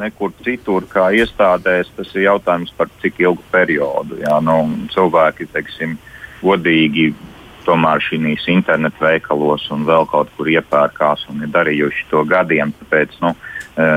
nekur 0.00 0.32
citur, 0.44 0.86
kā 0.90 1.10
iestādēs, 1.16 1.90
tas 1.96 2.14
ir 2.16 2.26
jautājums 2.26 2.72
par 2.76 2.90
cik 3.02 3.20
ilgu 3.22 3.44
periodu. 3.52 4.20
Jā, 4.24 4.38
nu, 4.44 4.56
cilvēki, 4.94 5.48
teiksim, 5.54 5.96
godīgi 6.42 7.10
tomēr 7.66 8.02
šīs 8.02 8.46
internetu 8.50 9.04
veikalos 9.04 9.66
un 9.74 9.86
vēl 9.88 10.06
kaut 10.10 10.30
kur 10.36 10.48
iepērkās 10.50 11.26
un 11.30 11.44
ir 11.44 11.52
darījuši 11.54 12.06
to 12.10 12.24
gadiem. 12.28 12.72
Tāpēc 12.80 13.16
nu, 13.24 13.34
e, 13.76 13.88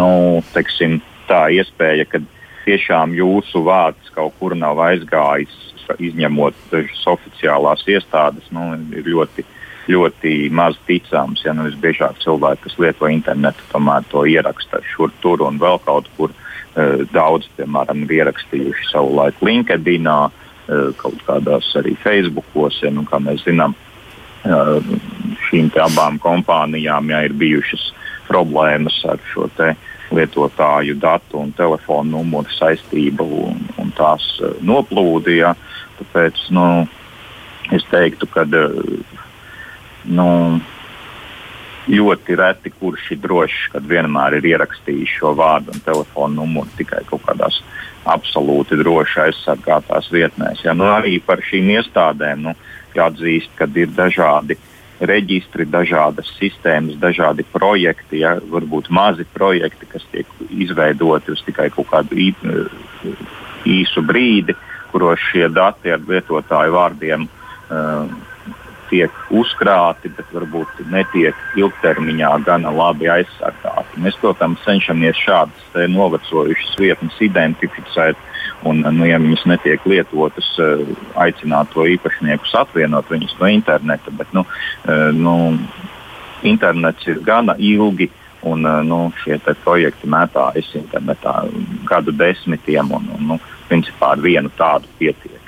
nu, 0.00 0.12
teiksim, 0.54 1.00
tā 1.28 1.46
iespēja, 1.54 2.06
ka 2.10 2.22
tiešām 2.66 3.14
jūsu 3.16 3.64
vārds 3.66 4.12
kaut 4.14 4.36
kur 4.40 4.56
nav 4.58 4.80
aizgājis, 4.90 5.56
izņemot 5.98 6.54
dažas 6.70 7.00
oficiālās 7.10 7.82
iestādes, 7.90 8.46
nu, 8.54 8.76
ir 8.94 9.08
ļoti, 9.10 9.44
ļoti 9.90 10.34
maz 10.54 10.78
ticams. 10.86 11.42
Ja, 11.44 11.54
nu, 11.56 11.66
visbiežāk 11.66 12.20
cilvēki, 12.22 12.68
kas 12.68 12.78
lieto 12.78 13.10
internetu, 13.10 13.66
tomēr 13.72 14.06
to 14.12 14.22
ieraksta 14.28 14.84
šur 14.94 15.10
tur 15.22 15.42
un 15.48 15.58
vēl 15.62 15.82
kaut 15.86 16.06
kur. 16.16 16.30
E, 16.78 17.02
daudz, 17.10 17.48
piemēram, 17.58 18.04
ir 18.06 18.20
ierakstījuši 18.20 18.92
savu 18.92 19.16
laiku 19.18 19.48
LinkedInā, 19.48 20.20
Eh, 20.30 20.39
kaut 21.00 21.20
kādās 21.26 21.68
arī 21.78 21.96
Facebookos. 22.02 22.80
Ja, 22.84 22.92
nu, 22.94 23.04
kā 23.08 23.20
mēs 23.22 23.44
zinām, 23.46 23.74
eh, 24.44 24.92
šīm 25.48 25.70
abām 25.82 26.18
kompānijām 26.22 27.10
ja, 27.10 27.24
ir 27.26 27.32
bijušas 27.32 27.92
problēmas 28.28 29.04
ar 29.10 29.18
šo 29.32 29.48
lietotāju 30.10 30.96
datu 30.98 31.38
un 31.38 31.52
telefonu 31.52 32.18
numuru 32.18 32.50
saistību 32.50 33.26
un, 33.46 33.60
un 33.78 33.92
tās 33.96 34.26
eh, 34.42 34.56
noplūdi. 34.62 35.38
Ja. 35.40 35.54
Tāpēc 36.00 36.46
nu, 36.56 36.66
es 37.72 37.84
teiktu, 37.90 38.26
ka 38.26 38.46
nu, 40.04 40.28
ļoti 41.90 42.36
reti 42.38 42.72
kurš 42.72 43.10
ir 43.14 43.20
drošs, 43.22 43.68
kad 43.74 43.86
vienmēr 43.90 44.38
ir 44.38 44.48
ierakstījis 44.54 45.18
šo 45.18 45.34
vārdu 45.38 45.74
un 45.74 45.84
telefonu 45.84 46.42
numuru 46.42 46.70
tikai 46.78 47.02
kaut 47.08 47.24
kādās 47.26 47.60
absolūti 48.08 48.78
droši 48.80 49.24
aizsargātās 49.26 50.10
vietnēs. 50.12 50.64
Ja, 50.64 50.74
nu, 50.76 50.88
arī 50.88 51.18
par 51.24 51.42
šīm 51.44 51.68
iestādēm 51.76 52.46
nu, 52.48 52.54
jāatzīst, 52.96 53.52
ka 53.58 53.68
ir 53.76 53.92
dažādi 53.96 54.56
reģistri, 55.00 55.64
dažādas 55.64 56.28
sistēmas, 56.36 56.98
dažādi 57.00 57.44
projekti, 57.52 58.20
ja, 58.20 58.34
varbūt 58.52 58.90
mazi 58.92 59.24
projekti, 59.32 59.88
kas 59.88 60.04
tiek 60.12 60.28
izveidoti 60.50 61.32
uz 61.32 61.40
tikai 61.46 61.70
kaut 61.72 61.88
kādu 61.92 62.18
īsu 63.64 64.04
brīdi, 64.04 64.56
kuros 64.92 65.22
šie 65.30 65.48
dati 65.54 65.92
ar 65.94 66.02
lietotāju 66.04 66.74
vārdiem 66.74 67.24
uh, 67.24 68.10
tiek 68.90 69.14
uzkrāti, 69.30 70.10
bet 70.16 70.32
varbūt 70.34 70.82
netiek 70.90 71.36
ilgtermiņā 71.58 72.30
gana 72.46 72.72
labi 72.74 73.08
aizsargāti. 73.10 74.02
Mēs, 74.02 74.18
protams, 74.20 74.62
cenšamies 74.66 75.18
šādas 75.24 75.88
novecojušas 75.94 76.76
vietnes 76.80 77.16
identificēt. 77.24 78.18
Un, 78.66 78.82
nu, 78.84 79.06
ja 79.08 79.16
viņas 79.20 79.46
netiek 79.48 79.84
lietotas, 79.88 80.48
eh, 80.60 80.84
aicināt 81.22 81.72
to 81.72 81.86
īpašniekus 81.88 82.52
atvienot 82.60 83.08
viņus 83.08 83.36
no 83.40 83.48
interneta. 83.48 84.12
Bet, 84.12 84.32
nu, 84.36 84.44
eh, 84.84 85.10
nu, 85.16 85.58
internets 86.42 87.06
ir 87.08 87.22
gana 87.24 87.56
ilgi, 87.56 88.10
un 88.42 88.66
eh, 88.66 88.82
nu, 88.84 89.02
šie 89.24 89.40
projekti 89.64 90.08
mētājas 90.08 90.74
internetā 90.76 91.40
gadu 91.88 92.12
desmitiem, 92.12 92.92
un, 92.92 93.08
un 93.16 93.26
nu, 93.32 93.40
principā 93.68 94.12
ar 94.16 94.24
vienu 94.24 94.52
tādu 94.58 94.90
pietiek. 94.98 95.40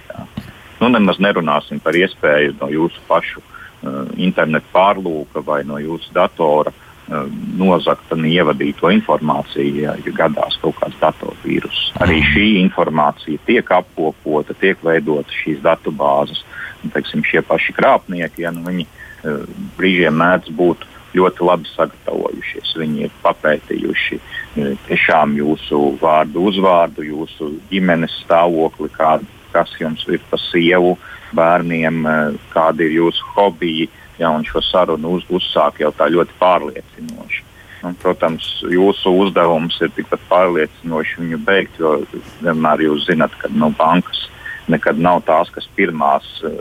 Nu, 0.83 0.89
nemaz 0.91 1.21
nerunāsim 1.23 1.79
par 1.79 1.95
iespēju 1.95 2.57
no 2.59 2.67
jūsu 2.73 3.03
pašu 3.07 3.39
uh, 3.39 4.09
internetu 4.19 4.67
pārlūka 4.75 5.45
vai 5.47 5.61
no 5.63 5.77
jūsu 5.79 6.11
datora 6.15 6.73
uh, 6.75 7.29
nozagt 7.59 8.11
un 8.17 8.25
ievadīt 8.27 8.81
to 8.81 8.91
informāciju, 8.91 9.77
ja, 9.85 9.93
ja 10.03 10.15
gadās 10.17 10.57
kaut 10.63 10.81
kāds 10.81 10.99
datorvīrus. 10.99 11.85
Arī 12.03 12.19
mhm. 12.19 12.31
šī 12.33 12.47
informācija 12.65 13.45
tiek 13.47 13.71
apkopota, 13.79 14.57
tiek 14.59 14.83
veidota 14.83 15.31
šīs 15.43 15.63
datubāzes. 15.63 16.43
Un, 16.83 16.91
teiksim, 16.91 17.23
šie 17.23 17.45
paši 17.47 17.77
krāpnieki, 17.77 18.43
ja 18.43 18.51
nu, 18.51 18.65
viņi 18.67 18.89
uh, 18.89 19.45
brīžiem 19.79 20.19
mēdz 20.19 20.51
būt 20.59 20.83
ļoti 21.15 21.47
labi 21.47 21.71
sagatavojušies. 21.77 22.73
Viņi 22.83 23.07
ir 23.07 23.15
papētījuši 23.23 24.19
uh, 24.19 24.75
tiešām 24.89 25.39
jūsu 25.39 25.85
vārdu, 26.03 26.43
uzvārdu, 26.51 27.07
jūsu 27.07 27.53
ģimenes 27.71 28.19
stāvokli, 28.25 28.91
kādu 28.99 29.31
kas 29.53 29.73
jums 29.81 30.05
ir 30.09 30.23
pa 30.31 30.39
sievu, 30.41 30.97
bērniem, 31.37 32.07
eh, 32.07 32.39
kādi 32.53 32.89
ir 32.89 32.99
jūsu 33.01 33.35
hobiji. 33.37 33.89
Ja, 34.19 34.31
šo 34.45 34.61
sarunu 34.63 35.17
uz, 35.17 35.25
uzsāk 35.31 35.81
jau 35.81 35.91
tā 35.91 36.07
ļoti 36.13 36.37
pārliecinoši. 36.39 37.43
Un, 37.83 37.95
protams, 37.99 38.45
jūsu 38.71 39.11
uzdevums 39.19 39.81
ir 39.81 39.89
tikpat 39.97 40.21
pārliecinoši 40.29 41.17
viņu 41.19 41.39
beigt, 41.43 41.81
jo 41.81 41.97
vienmēr 42.45 42.85
jūs 42.85 43.09
zinat, 43.09 43.35
ka 43.41 43.49
nu, 43.51 43.73
bankas 43.75 44.29
nekad 44.69 45.01
nav 45.01 45.25
tās, 45.27 45.51
kas 45.51 45.67
pirmās 45.75 46.29
uh, 46.45 46.53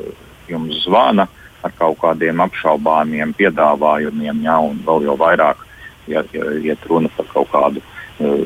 jums 0.49 0.79
zvana 0.87 1.27
ar 1.61 1.75
kaut 1.77 1.99
kādiem 2.01 2.41
apšaubāmiem 2.41 3.35
piedāvājumiem, 3.37 4.41
ja, 4.41 4.57
un 4.57 4.81
vēl 4.87 5.05
jau 5.11 5.17
vairāk, 5.19 5.61
ja, 6.07 6.23
ja 6.33 6.49
iet 6.57 6.89
runa 6.89 7.11
par 7.13 7.29
kaut 7.35 7.51
kādu 7.51 7.83
Eh, 7.83 8.00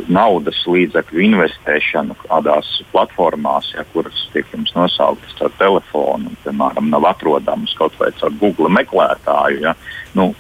naudas 0.08 0.62
līdzekļu 0.70 1.24
investēšanu 1.30 2.18
kādās 2.24 2.70
platformās, 2.92 3.72
ja, 3.76 3.86
kuras 3.94 4.26
tiek 4.34 4.48
jums 4.54 4.74
nosauktas 4.76 5.42
ar 5.46 5.54
telefonu, 5.60 6.34
piemēram, 6.44 6.90
nav 6.94 7.10
atrodamas 7.12 7.76
kaut 7.80 7.98
vai 8.00 8.12
caur 8.20 8.34
Google 8.40 8.72
meklētāju, 8.78 9.62
ja, 9.68 9.76
nu, 10.18 10.32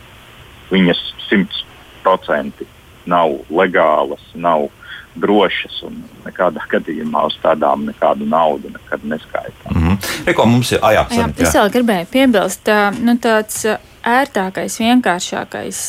viņas 0.71 1.01
simtprocentīgi 1.29 2.71
nav 3.09 3.37
legālas, 3.53 4.23
nav 4.33 4.69
drošas 5.15 5.81
un 5.87 6.01
nekādā 6.25 6.63
gadījumā 6.73 7.25
uz 7.29 7.37
tādām 7.43 7.85
nekādu 7.89 8.27
naudu 8.29 8.71
nekad 8.73 9.03
neskaitām. 9.03 9.71
Mm 9.71 9.83
-hmm. 9.87 10.29
Eko, 10.31 10.45
mums 10.45 10.71
ir, 10.71 10.79
ah, 10.81 10.93
jā, 10.93 11.05
jā, 11.09 11.27
jā. 11.27 11.47
Es 11.47 11.55
vēl 11.55 11.71
gribēju 11.77 12.07
piebilst, 12.11 12.71
nu, 13.01 13.17
tāds 13.17 13.65
ērtākais, 14.05 14.79
vienkāršākais 14.79 15.81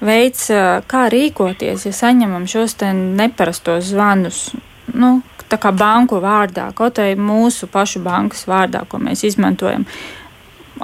veids, 0.00 0.48
kā 0.88 1.06
rīkoties, 1.12 1.86
ja 1.88 1.94
saņemam 1.94 2.46
šos 2.50 2.78
neparastos 2.82 3.92
zvanus. 3.92 4.50
Nu, 4.94 5.20
tā 5.50 5.58
kā 5.60 5.72
banku 5.74 6.20
vārdā, 6.22 6.70
kaut 6.74 7.00
arī 7.02 7.16
mūsu 7.18 7.68
pašu 7.70 8.02
bankas 8.04 8.46
vārdā, 8.48 8.86
ko 8.88 9.00
mēs 9.02 9.24
izmantojam. 9.26 9.86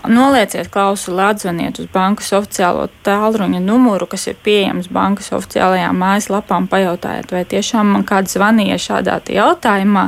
Nolieciet 0.08 0.70
klausuli, 0.72 1.20
atzvaniet 1.20 1.76
uz 1.82 1.88
bankas 1.92 2.30
oficiālo 2.32 2.86
tālruņa 3.04 3.60
numuru, 3.60 4.06
kas 4.08 4.24
ir 4.30 4.38
pieejams 4.40 4.88
bankas 4.88 5.28
oficiālajām 5.36 5.98
mājaslapām, 6.00 6.68
pajautājiet, 6.72 7.34
vai 7.34 7.42
tiešām 7.44 7.92
man 7.96 8.06
kāds 8.08 8.32
zvanīja 8.38 8.80
šādā 8.80 9.18
jautājumā. 9.36 10.06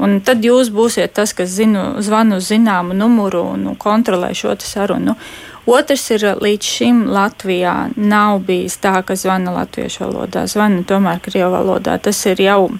Un 0.00 0.18
tad 0.24 0.42
jūs 0.42 0.72
būsiet 0.74 1.12
tas, 1.14 1.34
kas 1.36 1.52
zinu, 1.52 2.00
zvanu 2.02 2.40
uz 2.40 2.48
zināmu 2.50 2.96
numuru 2.96 3.44
un 3.52 3.76
kontrolē 3.78 4.32
šo 4.34 4.56
sarunu. 4.58 5.14
Otrs 5.68 6.06
ir, 6.14 6.24
līdz 6.40 6.64
šim 6.64 7.02
Latvijā 7.12 7.90
nav 7.96 8.40
bijis 8.46 8.78
tā, 8.80 9.00
ka 9.04 9.16
zvana 9.18 9.52
latviešu 9.58 10.06
valodā, 10.06 10.46
zvana 10.48 10.84
tomēr 10.88 11.20
krievu 11.20 11.52
valodā. 11.52 11.98
Tas 12.00 12.20
ir 12.30 12.40
jau 12.40 12.70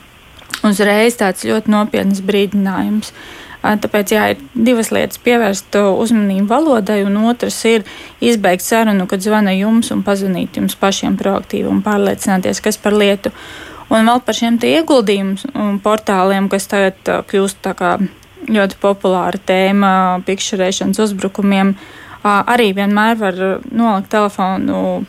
uzreiz 0.64 1.18
tāds 1.20 1.44
ļoti 1.44 1.72
nopietns 1.72 2.22
brīdinājums. 2.24 3.12
Tāpēc 3.60 4.14
jā, 4.14 4.22
ir 4.32 4.40
divas 4.54 4.88
lietas- 4.88 5.20
pievērst 5.26 5.76
uzmanību 5.76 6.48
valodai, 6.48 7.02
un 7.04 7.18
otrs 7.28 7.64
ir 7.68 7.84
izbeigt 8.20 8.64
sarunu, 8.64 9.06
kad 9.06 9.20
zvana 9.20 9.52
jums 9.52 9.90
un 9.92 10.02
pazvanīt 10.02 10.56
jums 10.56 10.74
pašiem 10.74 11.18
proaktīvi 11.18 11.68
un 11.68 11.82
pārliecināties, 11.82 12.62
kas 12.62 12.78
par 12.78 12.92
lietu. 12.92 13.30
Un 13.90 14.06
vēl 14.06 14.24
par 14.24 14.34
šiem 14.34 14.56
ieguldījumu 14.58 15.80
portāliem, 15.82 16.48
kas 16.48 16.66
tagad 16.66 16.94
kļūst 17.04 17.60
ļoti 18.48 18.74
populāra 18.80 19.38
tēma 19.46 20.24
pikšķerēšanas 20.24 20.98
uzbrukumiem. 20.98 21.68
Uh, 21.68 22.09
arī 22.24 22.72
vienmēr 22.76 23.18
var 23.20 23.40
nolikt 23.70 24.10
telefonu. 24.12 25.04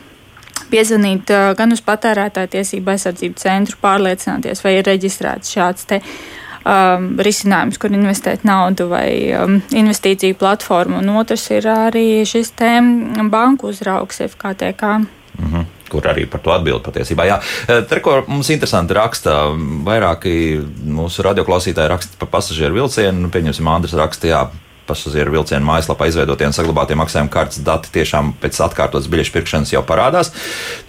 Piezvanīt 0.72 1.28
gan 1.56 1.74
uz 1.74 1.82
patērētāju 1.84 2.48
tiesību 2.54 2.94
aizsardzību 2.94 3.36
centru, 3.36 3.76
pārliecināties, 3.82 4.62
vai 4.64 4.78
ir 4.78 4.86
reģistrēts 4.88 5.52
šāds 5.52 5.84
te, 5.90 5.98
um, 6.64 7.10
risinājums, 7.20 7.76
kur 7.80 7.92
investēt 7.92 8.46
naudu 8.48 8.88
vai 8.88 9.10
um, 9.36 9.58
investīciju 9.68 10.38
platformu. 10.40 11.02
Un 11.02 11.12
otrs 11.20 11.50
ir 11.52 11.68
arī 11.68 12.22
šis 12.28 12.54
te 12.56 12.72
banku 13.32 13.72
uzraugs 13.72 14.24
FKTK. 14.30 14.96
Mm 15.38 15.52
-hmm 15.52 15.70
kur 15.92 16.08
arī 16.08 16.24
par 16.30 16.40
to 16.40 16.52
atbild 16.54 16.80
patiesībā. 16.86 17.26
Jā, 17.28 17.38
Treko 17.88 18.22
mums 18.26 18.50
interesanti 18.50 18.96
raksta, 18.96 19.52
vairāki 19.84 20.62
mūsu 20.88 21.24
radioklausītāji 21.26 21.92
raksta 21.92 22.20
par 22.20 22.30
pasažieru 22.32 22.80
vilcienu, 22.80 23.28
pieņemsim, 23.28 23.68
Andris 23.68 23.96
raksta, 23.98 24.30
jā, 24.30 24.42
pasažieru 24.92 25.32
vilcienu 25.36 25.66
mājaslapā 25.66 26.08
izveidotie 26.10 26.46
un 26.48 26.54
saglabātie 26.56 26.96
maksājuma 26.98 27.32
kartes 27.32 27.62
dati 27.64 27.90
tiešām 27.94 28.34
pēc 28.42 28.58
atkārtotas 28.66 29.08
biļešu 29.12 29.34
pirkšanas 29.34 29.72
jau 29.72 29.82
parādās. 29.86 30.32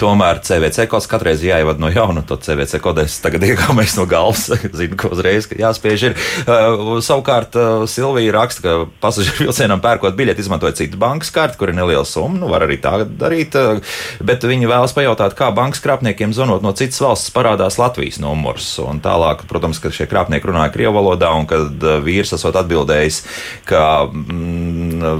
Tomēr 0.01 0.41
CVC 0.43 0.87
kods 0.91 1.07
katreiz 1.11 1.43
jāievada 1.45 1.81
no 1.81 1.91
jauna. 1.93 2.23
To 2.27 2.37
CVC 2.37 2.81
kodu 2.83 3.03
es 3.05 3.17
tagad 3.23 3.45
iegāmēs 3.49 3.95
no 3.99 4.07
galvas. 4.09 4.49
Zinu, 4.79 4.97
ko 4.99 5.13
uzreiz 5.15 5.47
jāspiež 5.51 6.07
ir. 6.09 6.17
Uh, 6.43 6.99
savukārt 7.03 7.57
uh, 7.59 7.85
Silvija 7.89 8.35
raksta, 8.35 8.63
ka 8.63 8.75
pasažieru 9.03 9.47
vilcienam 9.47 9.81
pērkot 9.83 10.17
biļeti 10.17 10.43
izmantoja 10.43 10.75
citu 10.77 10.99
bankas 11.01 11.31
karti, 11.33 11.59
kur 11.59 11.71
ir 11.71 11.77
neliela 11.77 12.05
summa. 12.07 12.41
Nu, 12.43 12.51
var 12.51 12.65
arī 12.67 12.79
tā 12.83 12.95
darīt. 13.07 13.57
Uh, 13.57 13.81
bet 14.25 14.45
viņi 14.47 14.69
vēlas 14.69 14.95
pajautāt, 14.95 15.37
kā 15.39 15.49
bankas 15.55 15.83
krāpniekiem 15.83 16.35
zvanot 16.35 16.65
no 16.65 16.73
citas 16.77 17.01
valsts 17.03 17.33
parādās 17.35 17.79
Latvijas 17.81 18.19
numurs. 18.23 18.73
Un 18.83 19.01
tālāk, 19.03 19.45
protams, 19.49 19.81
ka 19.83 19.93
šie 19.93 20.09
krāpnieki 20.11 20.49
runāja 20.49 20.73
Krievu 20.75 20.97
valodā, 20.99 21.31
un 21.37 21.47
kad 21.49 21.87
uh, 21.87 21.99
vīrs 22.03 22.35
esot 22.35 22.57
atbildējis, 22.59 23.21
ka 23.69 23.83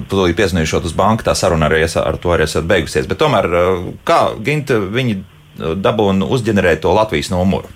tūlīt 0.09 0.37
piezvanīšot 0.39 0.89
uz 0.89 0.95
banku, 0.97 1.25
tā 1.25 1.35
saruna 1.37 1.69
arī 1.69 1.83
ar 1.85 2.17
to 2.21 2.33
arī 2.33 2.47
esat 2.47 2.67
beigusies. 2.69 3.07
Bet 3.09 3.21
tomēr, 3.21 3.47
uh, 3.49 3.87
kā 4.07 4.19
Ginta, 4.43 4.79
viņi 4.79 5.21
dabūna 5.57 6.27
uzģenerēt 6.33 6.81
to 6.83 6.93
Latvijas 6.93 7.31
numuru? 7.33 7.69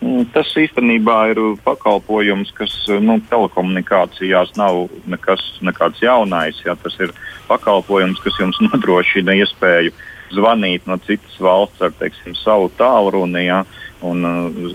Mm, 0.00 0.24
tas 0.32 0.48
īstenībā 0.56 1.16
ir 1.32 1.40
pakalpojums, 1.66 2.52
kas 2.56 2.72
nu, 3.02 3.18
telekomunikācijās 3.30 4.54
nav 4.56 4.86
nekas, 5.10 5.42
nekāds 5.64 6.00
jaunais. 6.02 6.58
Jā, 6.64 6.74
tas 6.80 6.96
ir 7.02 7.12
pakalpojums, 7.50 8.22
kas 8.24 8.38
jums 8.40 8.60
nodrošina 8.68 9.36
iespēju 9.42 9.92
zvanīt 10.34 10.88
no 10.90 10.98
citas 11.06 11.38
valsts 11.42 11.82
ar 11.84 11.94
teiksim, 11.98 12.34
savu 12.38 12.70
tālruni. 12.78 13.46
Jā, 13.46 13.62
un 14.06 14.26
uh, 14.26 14.72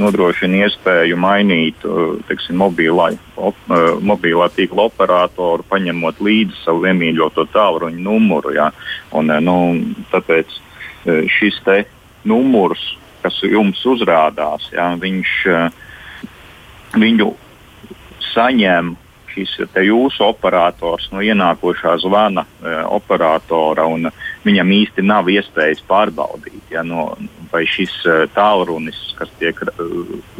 nodrošina 0.00 0.64
iespēju 0.64 1.18
mainīt 1.20 1.84
uh, 1.88 2.16
teiksim, 2.28 2.58
mobilā, 2.60 3.10
op, 3.36 3.58
uh, 3.68 3.98
mobilā 4.00 4.48
tīkla 4.54 4.88
operatoru, 4.88 5.66
paņemot 5.70 6.22
līdzi 6.24 6.62
savu 6.64 6.88
iemīļoto 6.90 7.46
tālruņa 7.52 8.00
numuru. 8.06 8.54
Jā. 8.56 8.70
Un, 9.16 9.32
uh, 9.32 9.42
nu, 9.44 9.58
tāpēc 10.14 10.56
uh, 10.56 11.22
šis 11.38 11.60
numurs, 12.24 12.82
kas 13.22 13.36
jums 13.44 13.80
uzrādās, 13.88 14.70
jā, 14.72 14.88
viņš, 15.00 15.36
uh, 15.52 16.98
viņu 17.00 17.30
saņem 18.32 18.94
šis 19.48 19.76
jūsu 19.86 20.24
operators 20.26 21.08
no 21.12 21.22
ienākošā 21.24 21.96
zvana 22.02 22.44
e, 22.44 22.72
operatora, 22.90 23.86
un 23.88 24.08
viņam 24.44 24.72
īsti 24.76 25.04
nav 25.06 25.30
iespējas 25.32 25.82
pārbaudīt, 25.88 26.72
ja, 26.72 26.84
no, 26.86 27.10
vai 27.52 27.64
šis 27.68 27.92
e, 28.06 28.16
tālrunis, 28.34 28.98
kas 29.18 29.32
tiek 29.40 29.60
e, 29.64 29.74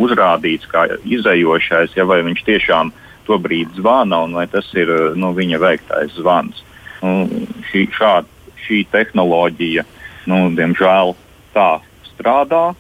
uzrādīts 0.01 0.69
kā 0.71 0.87
izējošais, 1.05 1.97
ja, 1.99 2.07
vai 2.09 2.21
viņš 2.27 2.45
tiešām 2.49 2.93
to 3.29 3.39
brīdi 3.39 3.81
zvana 3.81 4.25
un 4.27 4.37
vai 4.39 4.47
tas 4.51 4.69
ir 4.75 4.91
nu, 5.17 5.33
viņa 5.37 5.61
veiktais 5.63 6.17
zvans. 6.19 6.65
Nu, 7.01 7.25
šī, 7.71 7.87
šād, 7.97 8.29
šī 8.67 8.83
tehnoloģija, 8.93 9.87
nu, 10.29 10.43
diemžēl, 10.57 11.15
tā 11.55 11.71
strādā. 12.11 12.71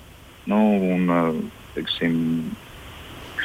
Nu, 0.51 0.61
un, 0.97 1.47
teiksim, 1.77 2.15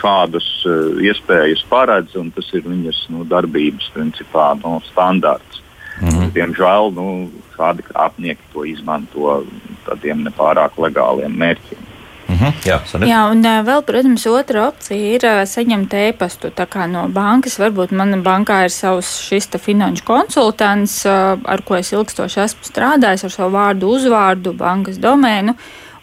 šādas 0.02 0.48
uh, 0.66 1.00
iespējas 1.04 1.64
paredz, 1.70 2.16
un 2.20 2.32
tas 2.36 2.50
ir 2.54 2.66
viņas 2.68 3.06
nu, 3.14 3.26
darbības 3.30 3.92
principā 3.96 4.54
nu, 4.64 4.80
standarts. 4.92 5.62
Mm 6.02 6.10
-hmm. 6.10 6.32
Diemžēl 6.36 6.92
nu, 6.94 7.32
šādi 7.56 7.84
krāpnieki 7.88 8.52
to 8.54 8.66
izmanto 8.66 9.44
tādiem 9.86 10.26
nepārāk 10.28 10.76
legāliem 10.78 11.32
mērķiem. 11.32 11.86
Mm 12.28 12.36
-hmm. 12.36 12.54
Jā, 12.66 12.80
sanit. 12.86 13.10
Jā, 13.10 13.32
un 13.32 13.44
vēl, 13.44 13.82
protams, 13.82 14.26
otra 14.26 14.68
opcija 14.68 15.16
ir 15.16 15.22
saņemt 15.48 15.94
e-pastu 15.94 16.52
no 16.88 17.08
bankas. 17.08 17.60
Varbūt 17.60 17.92
manā 17.92 18.24
bankā 18.24 18.64
ir 18.64 18.70
savs 18.70 19.22
šis 19.22 19.50
finanšu 19.60 20.04
konsultants, 20.04 21.06
ar 21.06 21.62
ko 21.66 21.76
es 21.76 21.92
ilgstoši 21.92 22.40
esmu 22.40 22.64
strādājis, 22.64 23.24
ar 23.24 23.32
savu 23.32 23.52
vārdu, 23.58 23.86
uzvārdu, 23.86 24.54
bankas 24.54 24.98
domēnu. 24.98 25.54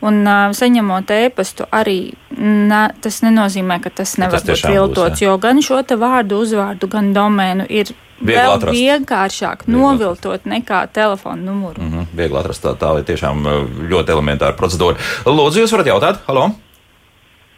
Un 0.02 0.24
uh, 0.26 0.50
saņemot 0.56 1.10
ēpastu, 1.14 1.68
arī 1.70 2.12
ne, 2.34 2.80
tas 3.04 3.20
nenozīmē, 3.22 3.76
ka 3.84 3.92
tas 4.02 4.16
nevar 4.18 4.42
tas 4.42 4.48
būt 4.48 4.72
viltots, 4.72 5.20
būs, 5.20 5.22
jo 5.22 5.36
gan 5.38 5.62
šo 5.62 5.78
vārdu, 6.00 6.40
uzvārdu, 6.42 6.88
gan 6.90 7.12
domēnu 7.14 7.68
ir 7.70 7.92
Viegli 8.18 8.34
vēl 8.34 8.54
atrast. 8.56 8.78
vienkāršāk 8.78 9.62
Viegli 9.62 9.76
noviltot 9.76 10.40
atrast. 10.40 10.50
nekā 10.50 10.80
telefona 10.92 11.42
numuru. 11.42 11.82
Mm 11.82 11.92
-hmm. 11.92 12.06
Viegli 12.18 12.38
atrast 12.38 12.64
tā, 12.64 12.74
tā 12.74 12.98
ir 12.98 13.04
tiešām 13.04 13.46
ļoti 13.92 14.10
elementāra 14.16 14.56
procedūra. 14.58 14.98
Lūdzu, 15.24 15.62
jūs 15.62 15.72
varat 15.72 15.86
jautāt? 15.86 16.18
Halo? 16.26 16.50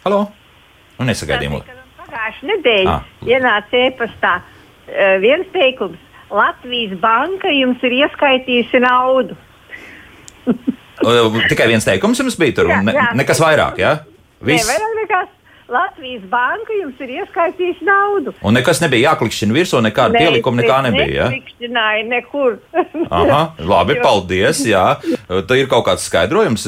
Halo? 0.05 0.21
Nu, 0.99 1.07
nesagaidīju. 1.07 1.63
Pagājušajā 1.97 2.49
nedēļā 2.53 2.91
ah. 2.91 3.03
ienāca 3.27 3.77
e-pastā 3.87 4.41
viens 5.21 5.47
teikums. 5.53 5.99
Latvijas 6.31 6.99
banka 7.01 7.49
jums 7.49 7.83
ir 7.83 7.93
ieskaitījusi 7.93 8.81
naudu. 8.81 9.37
Tikai 11.03 11.71
viens 11.71 11.87
teikums 11.87 12.21
jums 12.23 12.37
bija 12.41 12.61
tur, 12.61 12.71
un 12.75 12.91
ne, 12.91 12.99
nekas 13.19 13.41
vairāk, 13.43 13.81
jā? 13.83 13.97
Ja? 13.97 14.45
Viss. 14.45 14.69
Ne, 14.69 14.75
vairāk 14.75 15.01
nekas. 15.03 15.33
Latvijas 15.65 16.25
banka 16.29 16.75
jums 16.77 16.99
ir 17.01 17.13
ieskaitījusi 17.15 17.87
naudu. 17.89 18.35
Un 18.45 18.53
nekas 18.53 18.83
nebija 18.83 19.15
jāklikšķina 19.15 19.55
virsū, 19.57 19.79
nekāda 19.81 20.13
ne, 20.13 20.21
pielikuma 20.21 20.61
nekā 20.61 20.81
nebija. 20.85 21.29
Neklikšķināja 21.33 22.03
nekur. 22.11 22.59
Aha, 23.19 23.39
labi, 23.65 23.97
paldies. 24.05 24.61
Jā, 24.69 24.99
tā 25.49 25.57
ir 25.57 25.71
kaut 25.73 25.87
kāds 25.89 26.05
skaidrojums. 26.05 26.67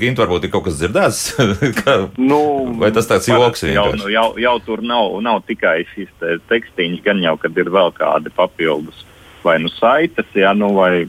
Gint, 0.00 0.22
varbūt 0.22 0.48
ir 0.48 0.54
kaut 0.54 0.64
kas 0.70 0.80
dzirdēts. 0.80 1.20
ka, 1.82 1.98
nu, 2.16 2.40
vai 2.80 2.88
tas 2.96 3.10
tāds 3.10 3.28
joks 3.28 3.66
vienkārši? 3.68 4.08
Jau, 4.08 4.08
jau, 4.16 4.26
jau 4.46 4.56
tur 4.64 4.80
nav, 4.80 5.12
nav 5.28 5.44
tikai 5.44 5.82
šis 5.92 6.08
te 6.16 6.40
tekstīņš, 6.48 7.04
gan 7.04 7.20
jau, 7.28 7.36
kad 7.44 7.60
ir 7.60 7.68
vēl 7.74 7.92
kādi 8.00 8.32
papildus 8.32 9.04
vai 9.44 9.58
nu 9.62 9.70
saites, 9.72 10.26
jā, 10.36 10.50
nu 10.56 10.72
vai 10.76 11.06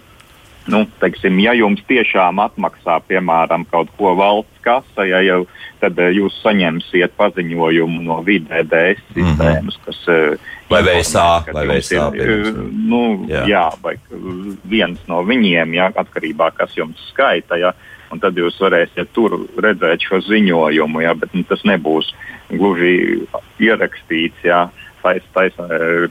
nu, 0.68 0.84
teiksim, 1.00 1.40
ja 1.44 1.54
jums 1.58 1.82
tiešām 1.88 2.42
atmaksā, 2.44 3.00
piemēram, 3.08 3.66
kaut 3.70 3.92
ko 3.98 4.14
valsts 4.20 4.64
kasa, 4.66 5.06
ja 5.08 5.22
jau, 5.24 5.44
tad 5.82 6.00
uh, 6.02 6.10
jūs 6.14 6.36
saņemsiet 6.44 7.16
paziņojumu 7.20 8.02
no 8.06 8.20
VDDS 8.26 9.04
mhm. 9.16 9.20
sistēmas, 9.20 9.80
kas. 9.86 10.02
Uh, 10.08 10.50
vai 10.72 10.82
VSA, 10.86 11.28
vai 11.56 11.66
VSA. 11.72 12.10
Ir, 12.18 12.34
uh, 12.50 12.66
nu, 12.74 13.04
jā. 13.32 13.46
jā, 13.50 13.68
vai 13.84 13.96
viens 14.70 15.00
no 15.12 15.24
viņiem, 15.28 15.78
jā, 15.80 15.94
atkarībā 16.04 16.52
kas 16.58 16.76
jums 16.80 17.10
skaita. 17.14 17.62
Jā, 17.62 17.76
Un 18.10 18.18
tad 18.18 18.34
jūs 18.34 18.56
varēsiet 18.58 19.12
tur 19.14 19.36
redzēt 19.62 20.02
šo 20.02 20.18
ziņojumu, 20.26 21.04
jā, 21.04 21.12
bet 21.14 21.30
nu, 21.38 21.44
tas 21.46 21.62
nebūs 21.62 22.08
gluži 22.50 23.20
ierakstīts. 23.62 24.48
Jā. 24.50 24.64
Uh, 24.66 24.89
tais, 25.04 25.26
tais, 25.36 25.56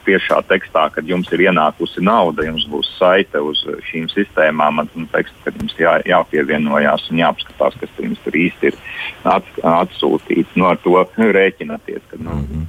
tiešā 0.07 0.41
tekstā, 0.49 0.89
kad 0.95 1.09
jums 1.09 1.31
ir 1.35 1.45
ienākusi 1.49 2.03
nauda, 2.05 2.47
jums 2.47 2.67
būs 2.71 2.91
saite 2.99 3.43
uz 3.45 3.65
šīm 3.91 4.09
sistēmām, 4.13 4.83
un 4.85 5.11
teksts, 5.13 5.45
kad 5.45 5.61
jums 5.61 5.77
jā, 5.81 5.99
jāpievienojās 6.09 7.09
un 7.13 7.23
jāapskatās, 7.23 7.79
kas 7.81 8.03
jums 8.03 8.25
tur 8.25 8.39
īsti 8.39 8.73
ir 8.73 8.81
atsūtīts. 9.29 10.57
No 10.57 10.69
nu, 10.69 10.73
ar 10.73 10.83
to 10.83 11.33
rēķināties. 11.39 12.03
Kad, 12.11 12.21
nu, 12.21 12.35
mm 12.41 12.45
-hmm 12.51 12.67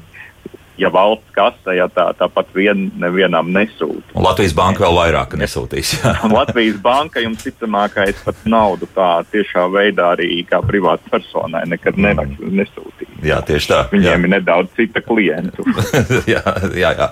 ja 0.80 0.90
valsts 0.94 1.32
kasa, 1.36 1.74
ja 1.76 1.88
tā, 1.92 2.10
tāpat 2.18 2.52
vien, 2.56 2.88
nevienam 3.00 3.52
nesūta. 3.54 4.16
Un 4.16 4.26
Latvijas 4.26 4.56
banka 4.58 4.86
vēl 4.86 4.98
vairāk 5.00 5.36
nesūtīs. 5.40 5.98
Latvijas 6.38 6.80
banka 6.84 7.24
jums 7.24 7.44
ticamākais 7.44 8.24
pat 8.26 8.40
naudu 8.50 8.88
tā 8.96 9.10
tiešā 9.34 9.68
veidā 9.74 10.14
arī 10.16 10.44
kā 10.48 10.62
privāta 10.66 11.12
personai 11.12 11.66
nekad 11.70 12.00
mm. 12.00 12.38
nesūtīt. 12.62 13.09
Jā, 13.26 13.40
tieši 13.46 13.70
tā. 13.70 13.80
Viņiem 13.92 14.08
jā. 14.08 14.18
ir 14.28 14.32
nedaudz 14.32 14.72
cita 14.78 15.02
klientu. 15.04 15.66
jā, 16.34 16.42
jā, 16.78 16.92
jā. 16.96 17.08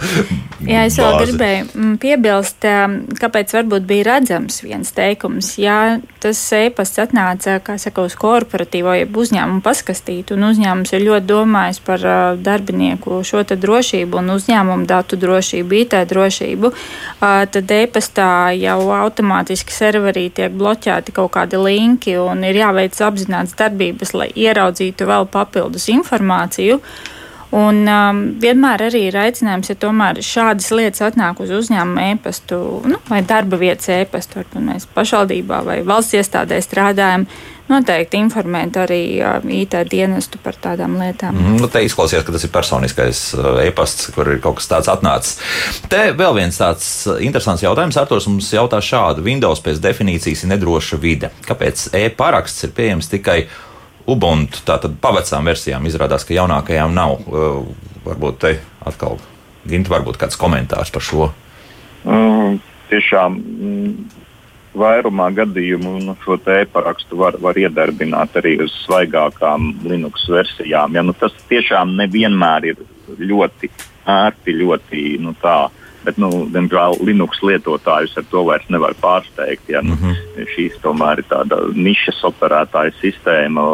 jā, 0.63 0.83
es 0.87 0.97
vēl 0.99 1.13
Bāzi. 1.13 1.25
gribēju 1.25 1.65
mm, 1.67 1.95
piebilst, 2.03 2.67
kāpēc 3.19 3.55
varbūt 3.57 3.87
bija 3.89 4.07
redzams 4.13 4.61
viens 4.63 4.93
teikums. 4.95 5.53
Jā, 5.59 5.97
tas 6.23 6.39
e-pasts 6.55 7.01
atnāca, 7.03 7.57
kā 7.63 7.77
saka, 7.81 8.05
uz 8.07 8.15
korporatīvo 8.19 8.95
jeb 9.01 9.19
uzņēmumu 9.19 9.63
paskastītu, 9.65 10.37
un 10.37 10.47
uzņēmums 10.51 10.93
ir 10.95 11.05
ļoti 11.07 11.29
domājis 11.29 11.81
par 11.87 12.05
darbinieku 12.43 13.19
šo 13.27 13.43
te 13.47 13.59
drošību 13.59 14.21
un 14.21 14.35
uzņēmumu 14.37 14.87
datu 14.89 15.19
drošību, 15.19 15.81
IT 15.83 15.97
drošību, 16.13 16.71
tad 17.19 17.75
e-pastā 17.77 18.31
jau 18.55 18.79
automātiski 18.95 19.75
serverī 19.75 20.27
tiek 20.33 20.55
bloķēti 20.55 21.15
kaut 21.15 21.33
kādi 21.35 21.59
linki 21.61 22.15
un 22.21 22.45
ir 22.47 22.61
jāveic 22.63 22.95
apzināts 23.03 23.57
darbības, 23.59 24.13
lai 24.17 24.31
ieraudzītu 24.35 25.07
vēl 25.09 25.27
papildus 25.31 25.89
informāciju. 25.91 25.96
Un 27.55 27.85
um, 27.87 28.17
vienmēr 28.43 28.89
arī 28.89 29.05
ir 29.07 29.15
aicinājums, 29.21 29.69
ja 29.71 29.77
tomēr 29.79 30.19
šādas 30.25 30.67
lietas 30.75 31.05
atnāk 31.05 31.39
uz 31.39 31.53
uzņēmuma 31.55 32.09
e-pastu 32.11 32.57
nu, 32.91 32.99
vai 33.07 33.21
darba 33.23 33.55
vietas 33.61 33.87
e-pastu, 33.95 34.41
varbūt 34.41 34.65
mēs 34.65 34.87
pašvaldībā 34.91 35.61
vai 35.63 35.77
valsts 35.87 36.17
iestādē 36.19 36.57
strādājam, 36.59 37.23
noteikti 37.71 38.19
informēt 38.19 38.75
arī 38.81 38.99
uh, 39.21 39.39
IT 39.47 39.77
dienestu 39.87 40.41
par 40.43 40.59
tādām 40.59 40.97
lietām. 40.99 41.37
Mm, 41.39 41.61
nu, 41.61 41.69
te 41.71 41.85
izklausās, 41.87 42.25
ka 42.27 42.35
tas 42.35 42.43
ir 42.43 42.51
personiskais 42.51 43.21
uh, 43.37 43.47
e-pasts, 43.63 44.09
kur 44.15 44.27
ir 44.33 44.41
kaut 44.43 44.59
kas 44.59 44.67
tāds 44.73 44.91
atnācis. 44.91 45.39
Te 45.87 46.09
vēl 46.19 46.35
viens 46.35 46.59
tāds 46.59 46.89
interesants 47.23 47.63
jautājums. 47.63 47.99
Artos 47.99 48.27
mums 48.27 48.51
jautā 48.51 48.81
šādu. 48.83 49.23
Windows 49.23 49.63
pēc 49.63 49.79
definīcijas 49.83 50.43
ir 50.43 50.51
nedroša 50.51 50.99
vide. 50.99 51.31
Kāpēc 51.47 51.89
e-paraksts 51.95 52.67
ir 52.67 52.75
pieejams 52.75 53.11
tikai 53.15 53.39
Ubuntu 54.07 54.61
tātad 54.67 54.93
pavecām 55.03 55.49
versijām 55.49 55.87
izrādās, 55.89 56.23
ka 56.23 56.35
jaunākajām 56.37 56.93
nav. 56.95 57.17
Varbūt 58.07 58.37
te 58.39 58.53
atkal 58.87 59.17
Gint, 59.67 59.89
varbūt 59.91 60.19
kāds 60.21 60.39
komentārs 60.39 60.93
par 60.95 61.03
šo? 61.03 61.25
Mm, 62.07 62.61
tiešām 62.87 63.35
vairumā 64.77 65.27
gadījumu 65.35 65.97
nu, 66.05 66.15
šo 66.23 66.37
e-parakstu 66.53 67.17
var, 67.19 67.37
var 67.41 67.57
iedarbināt 67.59 68.37
arī 68.39 68.57
uz 68.63 68.73
svaigākām 68.85 69.73
Linux 69.87 70.27
versijām. 70.31 70.95
Ja, 70.95 71.03
nu, 71.03 71.15
tas 71.17 71.35
tiešām 71.49 71.95
nevienmēr 71.99 72.71
ir 72.71 72.83
ļoti 73.17 73.71
ērti, 74.07 74.55
ļoti 74.61 75.03
nu, 75.23 75.33
tā. 75.41 75.57
Bet, 76.07 76.15
nu, 76.23 76.29
diemžēl, 76.53 77.01
Linux 77.03 77.41
lietotājus 77.43 78.13
ar 78.15 78.23
to 78.31 78.45
vairs 78.47 78.67
nevar 78.71 78.93
pārsteigt. 79.01 79.65
Ja, 79.67 79.81
nu, 79.83 79.97
mm 79.97 80.13
-hmm. 80.13 80.45
Šīs 80.55 80.77
tomēr 80.79 81.19
ir 81.19 81.27
tāda 81.27 81.57
nišas 81.75 82.21
operētāja 82.29 82.93
sistēma 83.01 83.65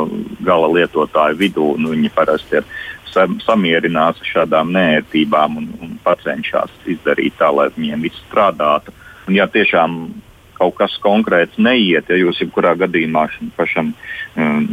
gala 0.41 0.71
lietotāju 0.73 1.37
vidū. 1.37 1.67
Nu, 1.77 1.93
viņi 1.93 2.09
parasti 2.15 2.57
ir 2.57 2.65
sam, 3.13 3.37
samierinās 3.45 4.17
ar 4.21 4.29
šādām 4.31 4.73
nērtībām 4.73 5.57
un, 5.57 5.69
un 5.81 6.17
cenšas 6.23 6.73
izdarīt 6.85 7.37
tā, 7.37 7.51
lai 7.53 7.69
viņiem 7.75 8.01
viss 8.01 8.23
strādātu. 8.27 8.91
Un, 9.27 9.35
ja 9.35 9.47
tiešām 9.47 10.13
kaut 10.57 10.75
kas 10.75 10.97
konkrēts 11.03 11.57
neiet, 11.57 12.09
ja 12.09 12.15
jūs 12.15 12.41
jebkurā 12.41 12.73
gadījumā 12.79 13.27
pašam 13.55 13.93
um, 14.35 14.67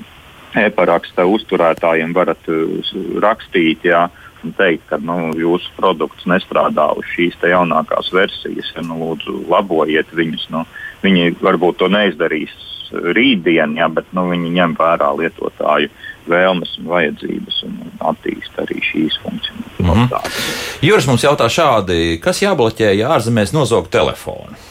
e-paraksta 0.57 1.27
uzturētājiem 1.27 2.15
varat 2.15 2.49
uh, 2.49 2.95
rakstīt, 3.21 3.85
jā, 3.85 4.09
un 4.45 4.55
teikt, 4.59 4.87
ka 4.91 4.99
nu, 5.03 5.31
jūsu 5.37 5.73
produkts 5.77 6.27
nestrādā 6.31 6.91
uz 6.99 7.07
šīs 7.15 7.39
jaunākās 7.43 8.13
versijas, 8.15 8.73
ja 8.77 8.85
nu, 8.87 8.99
lūdzu 9.03 9.45
labojiet 9.51 10.13
viņus. 10.17 10.49
Nu, 10.55 10.65
viņi 11.05 11.37
varbūt 11.41 11.81
to 11.81 11.89
neizdarīs 11.93 12.55
rītdien, 12.91 13.77
ja, 13.79 13.89
bet 13.89 14.09
nu, 14.17 14.27
viņi 14.31 14.51
ņem 14.57 14.75
vērā 14.79 15.13
lietotāju 15.19 15.91
vēlmes 16.31 16.73
un 16.81 16.91
vajadzības 16.91 17.63
un 17.67 17.77
attīsta 18.11 18.65
arī 18.65 18.81
šīs 18.85 19.21
funkcionalitātes. 19.23 19.79
Mm 19.81 20.09
-hmm. 20.09 20.89
Juris 20.89 21.07
mums 21.07 21.25
jautā 21.25 21.49
šādi, 21.49 22.19
kas 22.21 22.43
jābloķē, 22.43 22.93
ja 22.99 23.15
ārzemēs 23.17 23.55
nozog 23.55 23.89
telefonu? 23.89 24.70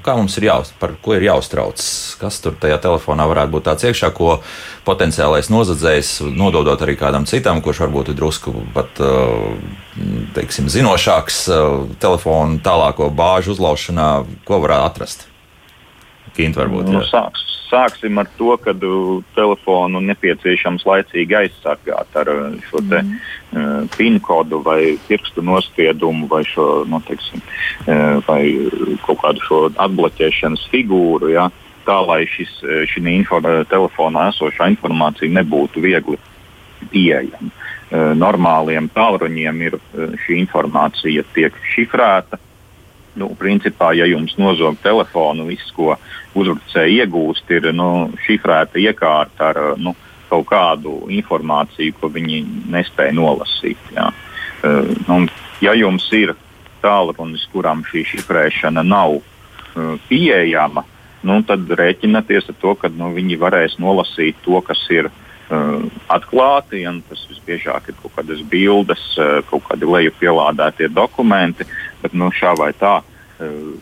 Nu, 0.00 0.04
kā 0.06 0.14
mums 0.16 0.32
ir 0.40 0.46
jāuz, 0.46 0.70
par 0.80 0.94
ko 1.04 1.12
ir 1.12 1.26
jāuztrauc? 1.26 1.76
Kas 2.16 2.38
tur 2.40 2.54
tajā 2.56 2.78
telefonā 2.80 3.26
varētu 3.28 3.52
būt 3.52 3.66
tāds 3.68 3.84
iekšā, 3.84 4.08
ko 4.16 4.38
potenciālais 4.86 5.50
nozadzējs, 5.52 6.22
nododot 6.32 6.80
arī 6.80 6.94
kādam 6.96 7.26
citam, 7.28 7.60
kurš 7.60 7.82
varbūt 7.84 8.08
ir 8.08 8.16
drusku 8.16 8.54
pat 8.72 8.96
teiksim, 10.32 10.70
zinošāks 10.72 11.42
telefonu 12.00 12.62
tālāko 12.64 13.10
bāžu 13.12 13.52
uzlaušanā, 13.52 14.08
ko 14.48 14.62
varētu 14.64 14.88
atrast? 14.88 15.28
Kint 16.32 16.56
varbūt. 16.56 16.88
Nu, 16.88 17.04
sāks, 17.04 17.44
sāksim 17.70 18.18
ar 18.20 18.28
to, 18.38 18.52
ka 18.62 18.74
uh, 18.74 19.22
telefonu 19.36 20.02
nepieciešams 20.04 20.84
laicīgi 20.88 21.36
aizsargāt 21.38 22.18
ar 22.20 22.30
uh, 22.32 22.58
šo 22.68 22.82
te, 22.90 23.00
mm. 23.02 23.14
uh, 23.54 23.86
PIN 23.96 24.18
kodu 24.24 24.60
vai 24.66 24.96
pirkstu 25.06 25.44
nospiedumu 25.46 26.28
vai, 26.30 26.42
šo, 26.48 26.84
nu, 26.90 27.00
teiksim, 27.06 27.42
uh, 27.86 28.18
vai 28.26 28.42
kaut 29.06 29.22
kādu 29.22 29.46
šo 29.46 29.62
atbloķēšanas 29.86 30.66
figūru. 30.72 31.32
Ja, 31.34 31.48
tā 31.86 32.00
lai 32.06 32.24
šis, 32.30 32.52
uh, 32.66 32.82
šī 32.90 33.04
info, 33.14 33.40
telefonā 33.70 34.28
esošā 34.34 34.70
informācija 34.74 35.32
nebūtu 35.40 35.82
viegli 35.86 36.20
pieejama. 36.90 37.50
Uh, 37.50 38.12
normāliem 38.14 38.86
tālruņiem 38.94 39.66
ir 39.66 39.80
šī 40.24 40.38
informācija 40.44 41.24
tiek 41.34 41.56
šifrēta, 41.72 42.38
nu, 43.18 43.30
principā, 43.38 43.92
ja 43.96 44.06
jums 44.06 44.36
nozog 44.38 44.78
telefonu, 44.82 45.48
viss, 45.50 45.72
ko 45.74 45.96
uzbrucēji 46.38 47.00
iegūst, 47.02 47.50
ir 47.56 47.70
nu, 47.74 48.10
šifrēta 48.26 48.78
iekārta 48.78 49.50
ar 49.50 49.60
nu, 49.80 49.94
kaut 50.30 50.46
kādu 50.50 51.00
informāciju, 51.10 51.96
ko 51.98 52.10
viņi 52.12 52.44
nespēja 52.70 53.16
nolasīt. 53.18 53.80
Jā. 53.96 54.10
Uh, 54.62 54.92
nu, 55.08 55.24
ja 55.64 55.74
jums 55.74 56.06
ir 56.14 56.36
tālrunis, 56.84 57.46
kuram 57.52 57.82
šī 57.88 58.04
šifrēšana 58.12 58.84
nav 58.86 59.18
uh, 59.18 59.96
pieejama, 60.08 60.84
nu, 61.26 61.40
tad 61.46 61.66
rēķinieties 61.80 62.52
ar 62.52 62.60
to, 62.62 62.76
ka 62.78 62.92
nu, 62.94 63.10
viņi 63.16 63.40
varēs 63.40 63.76
nolasīt 63.82 64.38
to, 64.44 64.60
kas 64.64 64.80
ir 64.94 65.10
uh, 65.10 65.82
atklāti. 66.12 66.84
Tas 67.08 67.26
visbiežāk 67.32 67.90
ir 67.90 67.98
kaut 68.00 68.14
kādas 68.16 68.42
bildes, 68.52 69.02
uh, 69.18 69.40
kaut 69.50 69.66
kādi 69.68 69.88
leju 69.88 70.14
pielādētie 70.20 70.90
dokumenti. 70.94 71.66
Bet 72.02 72.12
nu, 72.16 72.30
šā 72.32 72.56
vai 72.58 72.72
tā, 72.72 72.98
uh, 73.00 73.72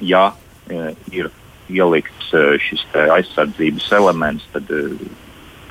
ja 0.00 0.28
uh, 0.32 0.90
ir 1.12 1.30
ielikts 1.70 2.32
eh, 2.34 2.56
šis 2.62 2.84
aizsardzības 2.92 3.90
elements, 3.96 4.46
tad 4.54 4.70
eh, 4.72 4.94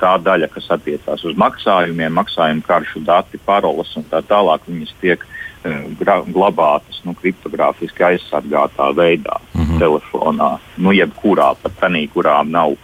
tā 0.02 0.16
daļa, 0.22 0.48
kas 0.52 0.70
attiecās 0.74 1.24
uz 1.28 1.38
maksājumiem, 1.38 2.14
maksājumu 2.18 2.64
karšu 2.66 3.04
dati, 3.06 3.40
paroles 3.46 3.92
un 3.98 4.06
tā 4.10 4.22
tālāk, 4.26 4.66
viņas 4.68 4.94
tiek 5.02 5.26
eh, 5.64 5.82
glabātas 6.32 7.02
nu, 7.06 7.14
kriptogrāfiski 7.18 8.08
aizsargātā 8.12 8.92
veidā 8.98 9.38
mm 9.52 9.60
-hmm. 9.64 9.82
telefonā, 9.82 10.56
nu, 10.76 10.94
jebkurā 10.96 11.54
pat 11.62 11.78
tādā, 11.80 12.06
kurā 12.14 12.42
nav 12.46 12.76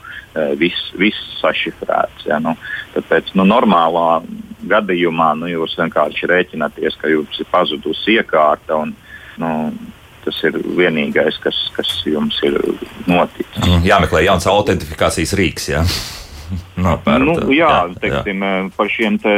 viss, 0.58 0.92
viss 0.94 1.18
sašifrēts. 1.40 2.26
Ja, 2.26 2.38
nu, 2.38 2.54
tāpēc 2.94 3.32
nu, 3.34 3.42
normālā 3.48 4.22
gadījumā 4.70 5.32
nu, 5.40 5.48
jūs 5.50 5.76
vienkārši 5.78 6.30
rēķināties, 6.30 6.98
ka 7.00 7.10
jums 7.12 7.40
ir 7.40 7.48
pazudusi 7.52 8.18
iekārta 8.18 8.76
un 8.82 8.94
nu, 9.38 9.50
tas 10.24 10.38
ir 10.48 10.58
vienīgais, 10.78 11.40
kas, 11.42 11.58
kas 11.76 11.90
jums 12.06 12.38
ir 12.46 12.58
noticis. 13.08 13.58
Mm, 13.64 13.82
jāmeklē 13.86 14.24
jauns 14.26 14.48
autentifikācijas 14.50 15.34
rīks. 15.38 15.68
Jā. 15.72 15.84
Nopērt, 16.84 17.24
nu, 17.24 17.36
jā, 17.52 17.68
jā, 17.68 17.98
teiksim, 18.02 18.44
jā, 18.44 18.54
par 18.76 18.88
šiem 18.92 19.18
te 19.20 19.34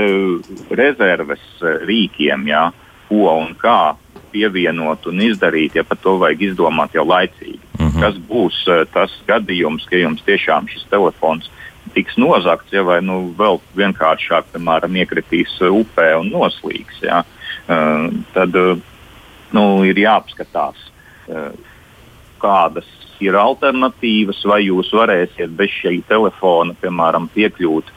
rezerves 0.78 1.43
rīkiem, 1.89 2.47
jā, 2.51 2.68
ko 3.09 3.35
un 3.41 3.55
kā 3.59 3.97
pievienot 4.31 5.09
un 5.11 5.22
izdarīt, 5.26 5.74
ja 5.74 5.85
par 5.87 5.99
to 5.99 6.14
vajag 6.20 6.51
izdomāt 6.51 6.95
jau 6.95 7.03
laicīgi. 7.07 7.59
Mm 7.78 7.89
-hmm. 7.89 8.01
Kas 8.01 8.18
būs 8.31 8.59
uh, 8.70 8.85
tas 8.95 9.11
gadījums, 9.26 9.87
ka 9.91 9.97
jums 9.97 10.22
tiešām 10.22 10.68
šis 10.70 10.87
telefons 10.91 11.51
tiks 11.95 12.16
nozagts, 12.20 12.72
ja 12.74 12.84
vai 12.86 13.01
nu, 13.05 13.32
vēl 13.38 13.61
vienkāršāk, 13.78 14.53
piemēram, 14.55 14.97
iekritīs 15.03 15.57
upē 15.66 16.12
un 16.20 16.30
noslīgs. 16.34 17.03
Ja? 17.05 17.22
Uh, 17.70 18.09
tad 18.34 18.57
uh, 18.59 18.78
nu, 19.57 19.64
ir 19.86 19.99
jāapskatās, 19.99 20.88
kādas 22.41 22.88
ir 23.22 23.36
alternatīvas, 23.38 24.41
vai 24.49 24.62
jūs 24.64 24.91
varēsiet 24.97 25.53
bez 25.55 25.70
šī 25.76 26.01
telefona, 26.09 26.74
piemēram, 26.80 27.28
piekļūt 27.34 27.93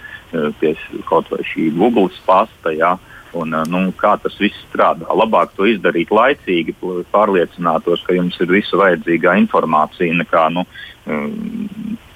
pie 0.59 0.73
kaut 1.07 1.29
vai 1.31 1.41
šī 1.45 1.69
Google 1.77 2.09
pasta. 2.25 2.73
Ja, 2.73 2.95
un, 3.37 3.55
nu, 3.69 3.83
kā 3.97 4.15
tas 4.21 4.35
viss 4.41 4.65
strādā. 4.67 5.09
Labāk 5.09 5.53
to 5.57 5.67
izdarīt 5.69 6.13
laicīgi, 6.13 6.75
pārliecinātos, 7.13 8.03
ka 8.05 8.17
jums 8.17 8.37
ir 8.43 8.51
visa 8.53 8.79
vajadzīgā 8.81 9.35
informācija, 9.41 10.13
nekā 10.21 10.47
nu, 10.53 10.65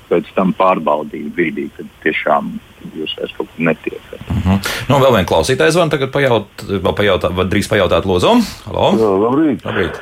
pēc 0.10 0.30
tam 0.36 0.54
pārbaudīt 0.58 1.30
brīdī, 1.36 1.68
kad 1.76 1.90
tiešām 2.04 2.54
jūs 2.96 3.16
vairs 3.20 3.34
kaut 3.38 3.50
kur 3.54 3.66
netiekat. 3.70 4.20
Uh 4.28 4.36
mhm. 4.36 4.50
-huh. 4.50 4.72
nu, 4.90 5.00
vēl 5.04 5.16
viens 5.18 5.30
klausītājs 5.30 5.80
man 5.80 5.94
tagad 5.94 6.12
pajaut, 6.12 6.66
vai 7.36 7.46
drīz 7.46 7.70
pajautāt 7.70 8.06
Lozo. 8.06 8.38
Halo! 8.66 8.92
Jā, 8.98 9.14
labrīt! 9.26 9.66
labrīt. 9.66 10.02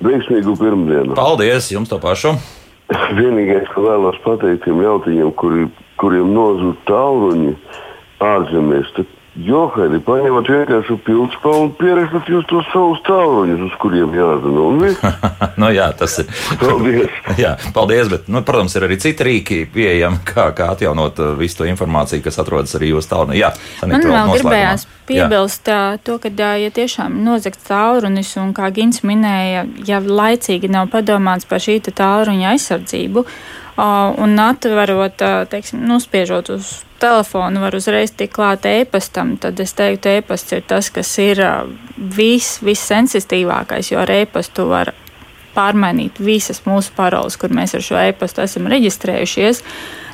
Veiksmīgu 0.00 0.56
pirmdienu! 0.56 1.14
Paldies 1.14 1.70
jums 1.72 1.88
to 1.88 1.98
pašu! 1.98 2.34
Vienīgais, 3.20 3.68
ko 3.74 3.84
vēlos 3.86 4.18
pateikt 4.24 4.64
tiem 4.64 4.82
jautiņiem, 4.82 5.32
kuri, 5.38 5.68
kuriem 6.00 6.32
nozūd 6.34 6.76
tāluņi 6.88 7.54
ārzemēs, 8.20 8.92
tad 8.96 9.06
Johari, 9.38 10.00
paņemat 10.02 10.48
vienkārši 10.50 10.96
pildspalvu 11.06 11.66
un 11.68 11.68
pierakstat 11.78 12.26
jūs 12.32 12.48
tos 12.50 12.66
savus 12.72 12.98
tālruņus, 13.06 13.60
uz 13.68 13.76
kuriem 13.78 14.10
jādara. 14.16 14.90
nu, 15.62 15.68
jā, 15.70 15.86
tas 15.94 16.16
ir. 16.18 16.32
Paldies. 16.58 17.20
jā, 17.44 17.52
paldies, 17.76 18.10
bet, 18.10 18.26
nu, 18.26 18.42
protams, 18.46 18.74
ir 18.74 18.88
arī 18.88 18.98
citi 18.98 19.26
rīki 19.28 19.60
pieejami, 19.70 20.18
kā, 20.26 20.48
kā 20.58 20.72
atjaunot 20.74 21.22
uh, 21.22 21.30
visu 21.38 21.60
to 21.60 21.68
informāciju, 21.70 22.24
kas 22.26 22.40
atrodas 22.42 22.74
arī 22.74 22.90
jūsu 22.90 23.12
tālrunī. 23.12 23.38
Jā, 23.38 23.52
Man 23.86 24.02
vēl 24.02 24.34
gribējās 24.34 24.88
piebilst 25.06 25.70
jā. 25.70 25.78
to, 26.02 26.18
ka, 26.22 26.34
ja 26.58 26.74
tiešām 26.74 27.22
nozagts 27.22 27.70
tālrunis 27.70 28.34
un, 28.42 28.50
kā 28.56 28.72
Gins 28.74 29.04
minēja, 29.06 29.62
ja 29.86 30.02
laicīgi 30.02 30.70
nav 30.74 30.90
padomāts 30.90 31.46
par 31.46 31.62
šī 31.62 31.78
tālruņa 31.86 32.56
aizsardzību, 32.56 33.26
un 33.78 34.38
atverot, 34.42 35.22
teiksim, 35.50 35.84
nospiežot 35.88 36.50
uz 36.54 36.72
telefonu, 37.00 37.62
var 37.64 37.74
uzreiz 37.76 38.12
tikt 38.12 38.34
klāt 38.36 38.66
e-pastam, 38.68 39.36
tad 39.40 39.60
es 39.60 39.72
teiktu, 39.78 40.16
e-pasts 40.20 40.52
ir 40.56 40.64
tas, 40.68 40.90
kas 40.92 41.12
ir 41.22 41.40
vis, 42.16 42.58
vissensitīvākais, 42.64 43.92
jo 43.92 44.02
ar 44.02 44.12
e-pastu 44.20 44.68
var 44.70 44.92
pārmainīt 45.54 46.20
visas 46.22 46.62
mūsu 46.66 46.92
paroles, 46.96 47.38
kur 47.40 47.54
mēs 47.54 47.74
ar 47.78 47.84
šo 47.84 47.98
e-pastu 48.04 48.44
esam 48.44 48.68
reģistrējušies. 48.70 49.64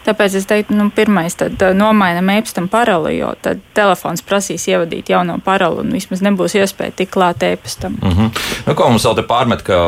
Tāpēc 0.06 0.36
es 0.38 0.46
teiktu, 0.46 0.74
nu, 0.78 0.86
pirmais, 0.94 1.34
tad 1.38 1.62
nomainam 1.74 2.30
e-pastam 2.36 2.68
paroli, 2.70 3.16
jo 3.18 3.32
tad 3.42 3.62
telefons 3.74 4.22
prasīs 4.26 4.68
ievadīt 4.70 5.10
jauno 5.10 5.40
paroli 5.42 5.82
un 5.82 5.90
vismaz 5.96 6.22
nebūs 6.22 6.54
iespēja 6.60 6.94
tikt 7.00 7.14
klāt 7.16 7.42
e-pastam. 7.42 7.98
Mm 8.02 8.14
-hmm. 8.14 8.46
nu, 8.68 8.74
ko 8.74 8.88
mums 8.90 9.06
vēl 9.06 9.18
te 9.18 9.26
pārmet, 9.26 9.66
ka 9.66 9.80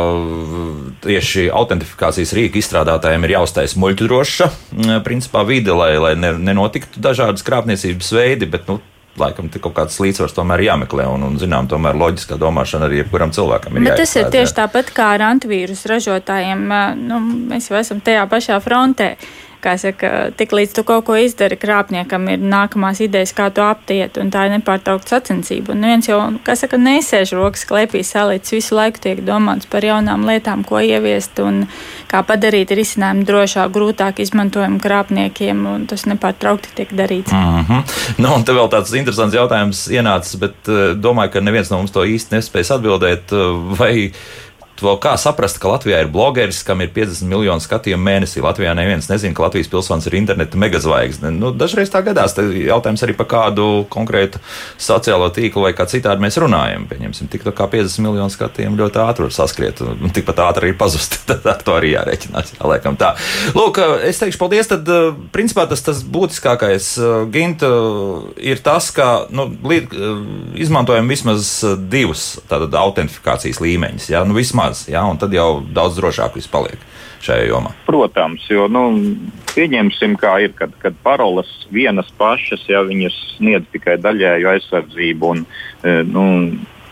tieši 1.06 1.48
autentifikācijas 1.54 2.34
rīka 2.34 2.58
izstrādātājiem 2.58 3.24
ir 3.24 3.36
jāuztais 3.38 3.76
muļķudroša 3.76 4.50
principā 5.06 5.46
vide, 5.46 5.72
lai, 5.72 5.98
lai 5.98 6.14
ne, 6.16 6.32
nenotiktu 6.32 7.00
dažādas 7.00 7.46
krāpniecības 7.46 8.12
veidi, 8.12 8.46
bet, 8.46 8.68
nu, 8.68 8.80
laikam 9.18 9.50
kaut 9.60 9.74
kāds 9.74 9.98
līdzsvars 10.02 10.34
tomēr 10.36 10.62
jāmeklē, 10.66 11.06
un, 11.10 11.22
un 11.22 11.38
zinām, 11.38 11.68
tomēr 11.70 11.98
loģiskā 11.98 12.38
domāšana 12.38 12.88
arī 12.88 13.02
jebkuram 13.02 13.32
cilvēkam 13.34 13.76
ir. 13.76 13.88
Bet 13.88 13.96
tas 14.02 14.16
ir 14.16 14.30
tieši 14.30 14.54
tāpat 14.60 14.92
kā 14.94 15.12
ar 15.16 15.26
antivīrusu 15.32 15.88
ražotājiem. 15.88 16.64
Nu, 17.02 17.20
mēs 17.50 17.70
jau 17.70 17.78
esam 17.80 18.00
tajā 18.04 18.26
pašā 18.30 18.60
frontē 18.64 19.16
kā 19.62 19.74
saka, 19.80 20.30
tik 20.38 20.52
līdz 20.54 20.74
tu 20.76 20.84
kaut 20.86 21.04
ko 21.08 21.16
izdari, 21.18 21.58
krāpniekam 21.60 22.28
ir 22.32 22.42
nākamās 22.42 23.00
idejas, 23.04 23.34
kā 23.36 23.48
to 23.54 23.64
aptiet, 23.66 24.18
un 24.20 24.30
tā 24.34 24.46
ir 24.46 24.54
nepārtraukta 24.56 25.16
sacensība. 25.16 25.74
Un 25.74 25.86
viens 25.88 26.08
jau, 26.08 26.18
kā 26.46 26.56
saka, 26.58 26.80
nesēž 26.80 27.34
rokas 27.38 27.66
klēpī 27.68 28.02
salīdz, 28.06 28.54
visu 28.56 28.78
laiku 28.78 29.02
tiek 29.04 29.22
domāts 29.26 29.68
par 29.70 29.86
jaunām 29.86 30.26
lietām, 30.28 30.64
ko 30.68 30.80
ieviest 30.82 31.40
un 31.44 31.64
kā 32.10 32.22
padarīt 32.26 32.72
risinājumu 32.78 33.26
drošāk, 33.28 33.72
grūtāk 33.74 34.22
izmantojumu 34.24 34.80
krāpniekiem, 34.82 35.64
un 35.68 35.86
tas 35.90 36.06
nepārtraukti 36.08 36.74
tiek 36.78 36.94
darīts. 36.96 37.32
Mm 37.32 37.64
-hmm. 37.68 37.96
Nu, 38.18 38.34
un 38.34 38.44
te 38.44 38.52
vēl 38.52 38.68
tāds 38.70 38.94
interesants 38.96 39.34
jautājums 39.34 39.88
ienācis, 39.90 40.38
bet 40.38 40.54
uh, 40.68 40.94
domāju, 40.96 41.30
ka 41.30 41.40
neviens 41.40 41.70
no 41.70 41.78
mums 41.78 41.90
to 41.90 42.04
īsti 42.04 42.36
nespējas 42.36 42.70
atbildēt. 42.78 43.32
Uh, 43.32 43.76
vai 43.78 44.12
to 44.78 44.94
kā 45.02 45.14
saprast, 45.18 45.58
ka 45.60 45.72
Latvijā 45.72 46.02
ir 46.04 46.10
blogeris, 46.12 46.60
kam 46.66 46.82
ir 46.84 46.92
50 46.94 47.26
miljonu 47.28 47.62
skatījumu 47.62 48.04
mēnesī. 48.06 48.42
Latvijā 48.44 48.74
neviens 48.78 49.08
nezina, 49.10 49.34
ka 49.34 49.46
Latvijas 49.48 49.70
pilsonis 49.72 50.06
ir 50.06 50.18
interneta 50.20 50.60
megazvaigzne. 50.60 51.32
Nu, 51.34 51.50
dažreiz 51.50 51.90
tā 51.92 52.02
gadās. 52.06 52.36
Tā 52.36 52.44
jautājums 52.46 53.02
arī 53.06 53.16
par 53.18 53.28
kādu 53.30 53.66
konkrētu 53.90 54.40
sociālo 54.78 55.30
tīklu 55.34 55.64
vai 55.66 55.72
kā 55.76 55.88
citādi 55.90 56.22
mēs 56.22 56.38
runājam. 56.40 56.86
Pieņemsim, 56.90 57.30
tik 57.32 57.46
tā 57.46 57.54
kā 57.56 57.66
50 57.72 58.04
miljonu 58.06 58.34
skatījumu 58.34 58.78
ļoti 58.78 59.02
ātri 59.02 59.26
var 59.26 59.34
saskriet, 59.34 59.82
un 59.82 60.14
tikpat 60.14 60.44
ātri 60.46 60.70
arī 60.70 60.78
pazust. 60.78 61.18
Tad 61.28 61.46
ar 61.50 61.62
to 61.64 61.74
arī 61.76 61.92
jārēķinās. 61.96 62.54
Jā, 62.56 62.62
laikam 62.70 62.98
tā. 63.00 63.14
Lūk, 63.58 63.82
es 64.06 64.22
teikšu 64.22 64.40
paldies. 64.40 64.70
Tad, 64.70 64.88
principā, 65.34 65.66
tas, 65.70 65.82
tas 65.84 66.04
būtiskākais, 66.06 66.94
Ginta, 67.34 67.68
ir 68.38 68.62
tas, 68.64 68.92
ka 68.94 69.26
nu, 69.34 69.50
izmantojam 70.58 71.10
vismaz 71.10 71.50
divus 71.90 72.30
autentifikācijas 72.48 73.60
līmeņus. 73.64 74.10
Ja? 74.12 74.24
Nu, 74.28 74.36
vismaz 74.38 74.67
maz, 74.68 74.86
ja, 74.88 75.04
un 75.08 75.18
tad 75.20 75.34
jau 75.34 75.60
daudz 75.74 75.98
drošāk 75.98 76.36
viss 76.38 76.50
paliek 76.50 76.80
šajā 77.24 77.48
jomā. 77.48 77.72
Protams, 77.88 78.44
jo 78.50 78.68
nu, 78.70 78.84
pieņemsim, 79.54 80.16
kā 80.20 80.38
ir, 80.44 80.54
kad, 80.58 80.74
kad 80.82 80.96
paroles 81.02 81.48
vienas 81.74 82.10
pašas, 82.18 82.62
ja 82.70 82.84
viņas 82.86 83.16
sniedz 83.36 83.66
tikai 83.74 83.98
daļēju 84.02 84.52
aizsardzību, 84.52 85.32
un 85.32 85.42
e, 85.82 85.96
nu, 86.06 86.26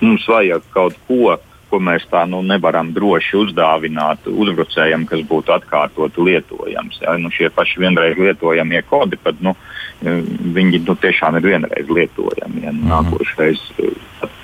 mums 0.02 0.26
vajag 0.30 0.66
kaut 0.74 0.98
ko, 1.06 1.36
ko 1.70 1.80
mēs 1.82 2.06
tā 2.10 2.24
nu, 2.30 2.42
nevaram 2.46 2.92
droši 2.96 3.38
uzdāvināt 3.44 4.26
uzbrucējam, 4.30 5.06
kas 5.06 5.22
būtu 5.30 5.54
atkārtot 5.54 6.18
lietojams. 6.18 7.00
Ja? 7.02 7.16
Nu, 7.20 7.30
šie 7.34 7.50
paši 7.54 7.82
vienreiz 7.84 8.18
lietojamie 8.18 8.82
kodi, 8.90 9.18
pat, 9.22 9.38
nu, 9.44 9.54
viņi 10.02 10.82
nu, 10.86 10.94
tiešām 11.02 11.38
ir 11.38 11.48
vienreiz 11.52 11.88
lietojami. 11.88 12.64
Ja? 12.64 12.72
-hmm. 12.72 12.90
Nākošais 12.92 13.62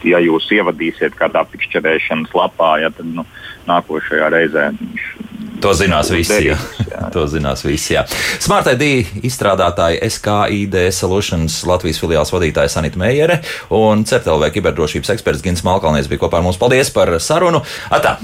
ja 0.06 0.20
jūs 0.22 0.48
ievadīsiet 0.54 1.16
kādā 1.18 1.44
pikšķerēšanas 1.52 2.34
lapā, 2.36 2.74
ja, 2.82 2.90
tad 2.94 3.08
nu, 3.08 3.24
nākošajā 3.68 4.32
reizē 4.34 4.70
viņš. 4.78 5.06
To 5.62 5.70
zinās 5.78 6.10
visi. 6.10 6.40
Jā. 6.48 6.56
Jā. 6.92 7.06
to 7.14 7.22
zinās 7.30 7.62
visi. 7.62 7.94
Jā. 7.94 8.02
Smart 8.42 8.66
ID 8.72 9.22
izstrādātāja 9.22 10.10
SKID 10.10 10.78
Solutions 10.94 11.60
Latvijas 11.68 12.02
filiāls 12.02 12.34
vadītāja 12.34 12.72
Sanita 12.72 12.98
Meijere 12.98 13.40
un 13.70 14.02
CERTLV 14.08 14.50
kiberdrošības 14.58 15.14
eksperts 15.14 15.46
Gins 15.46 15.62
Malkalnieks 15.66 16.10
bija 16.10 16.26
kopā 16.26 16.42
ar 16.42 16.48
mums. 16.48 16.58
Paldies 16.60 16.90
par 16.94 17.14
sarunu! 17.22 17.62
Atā! 17.94 18.18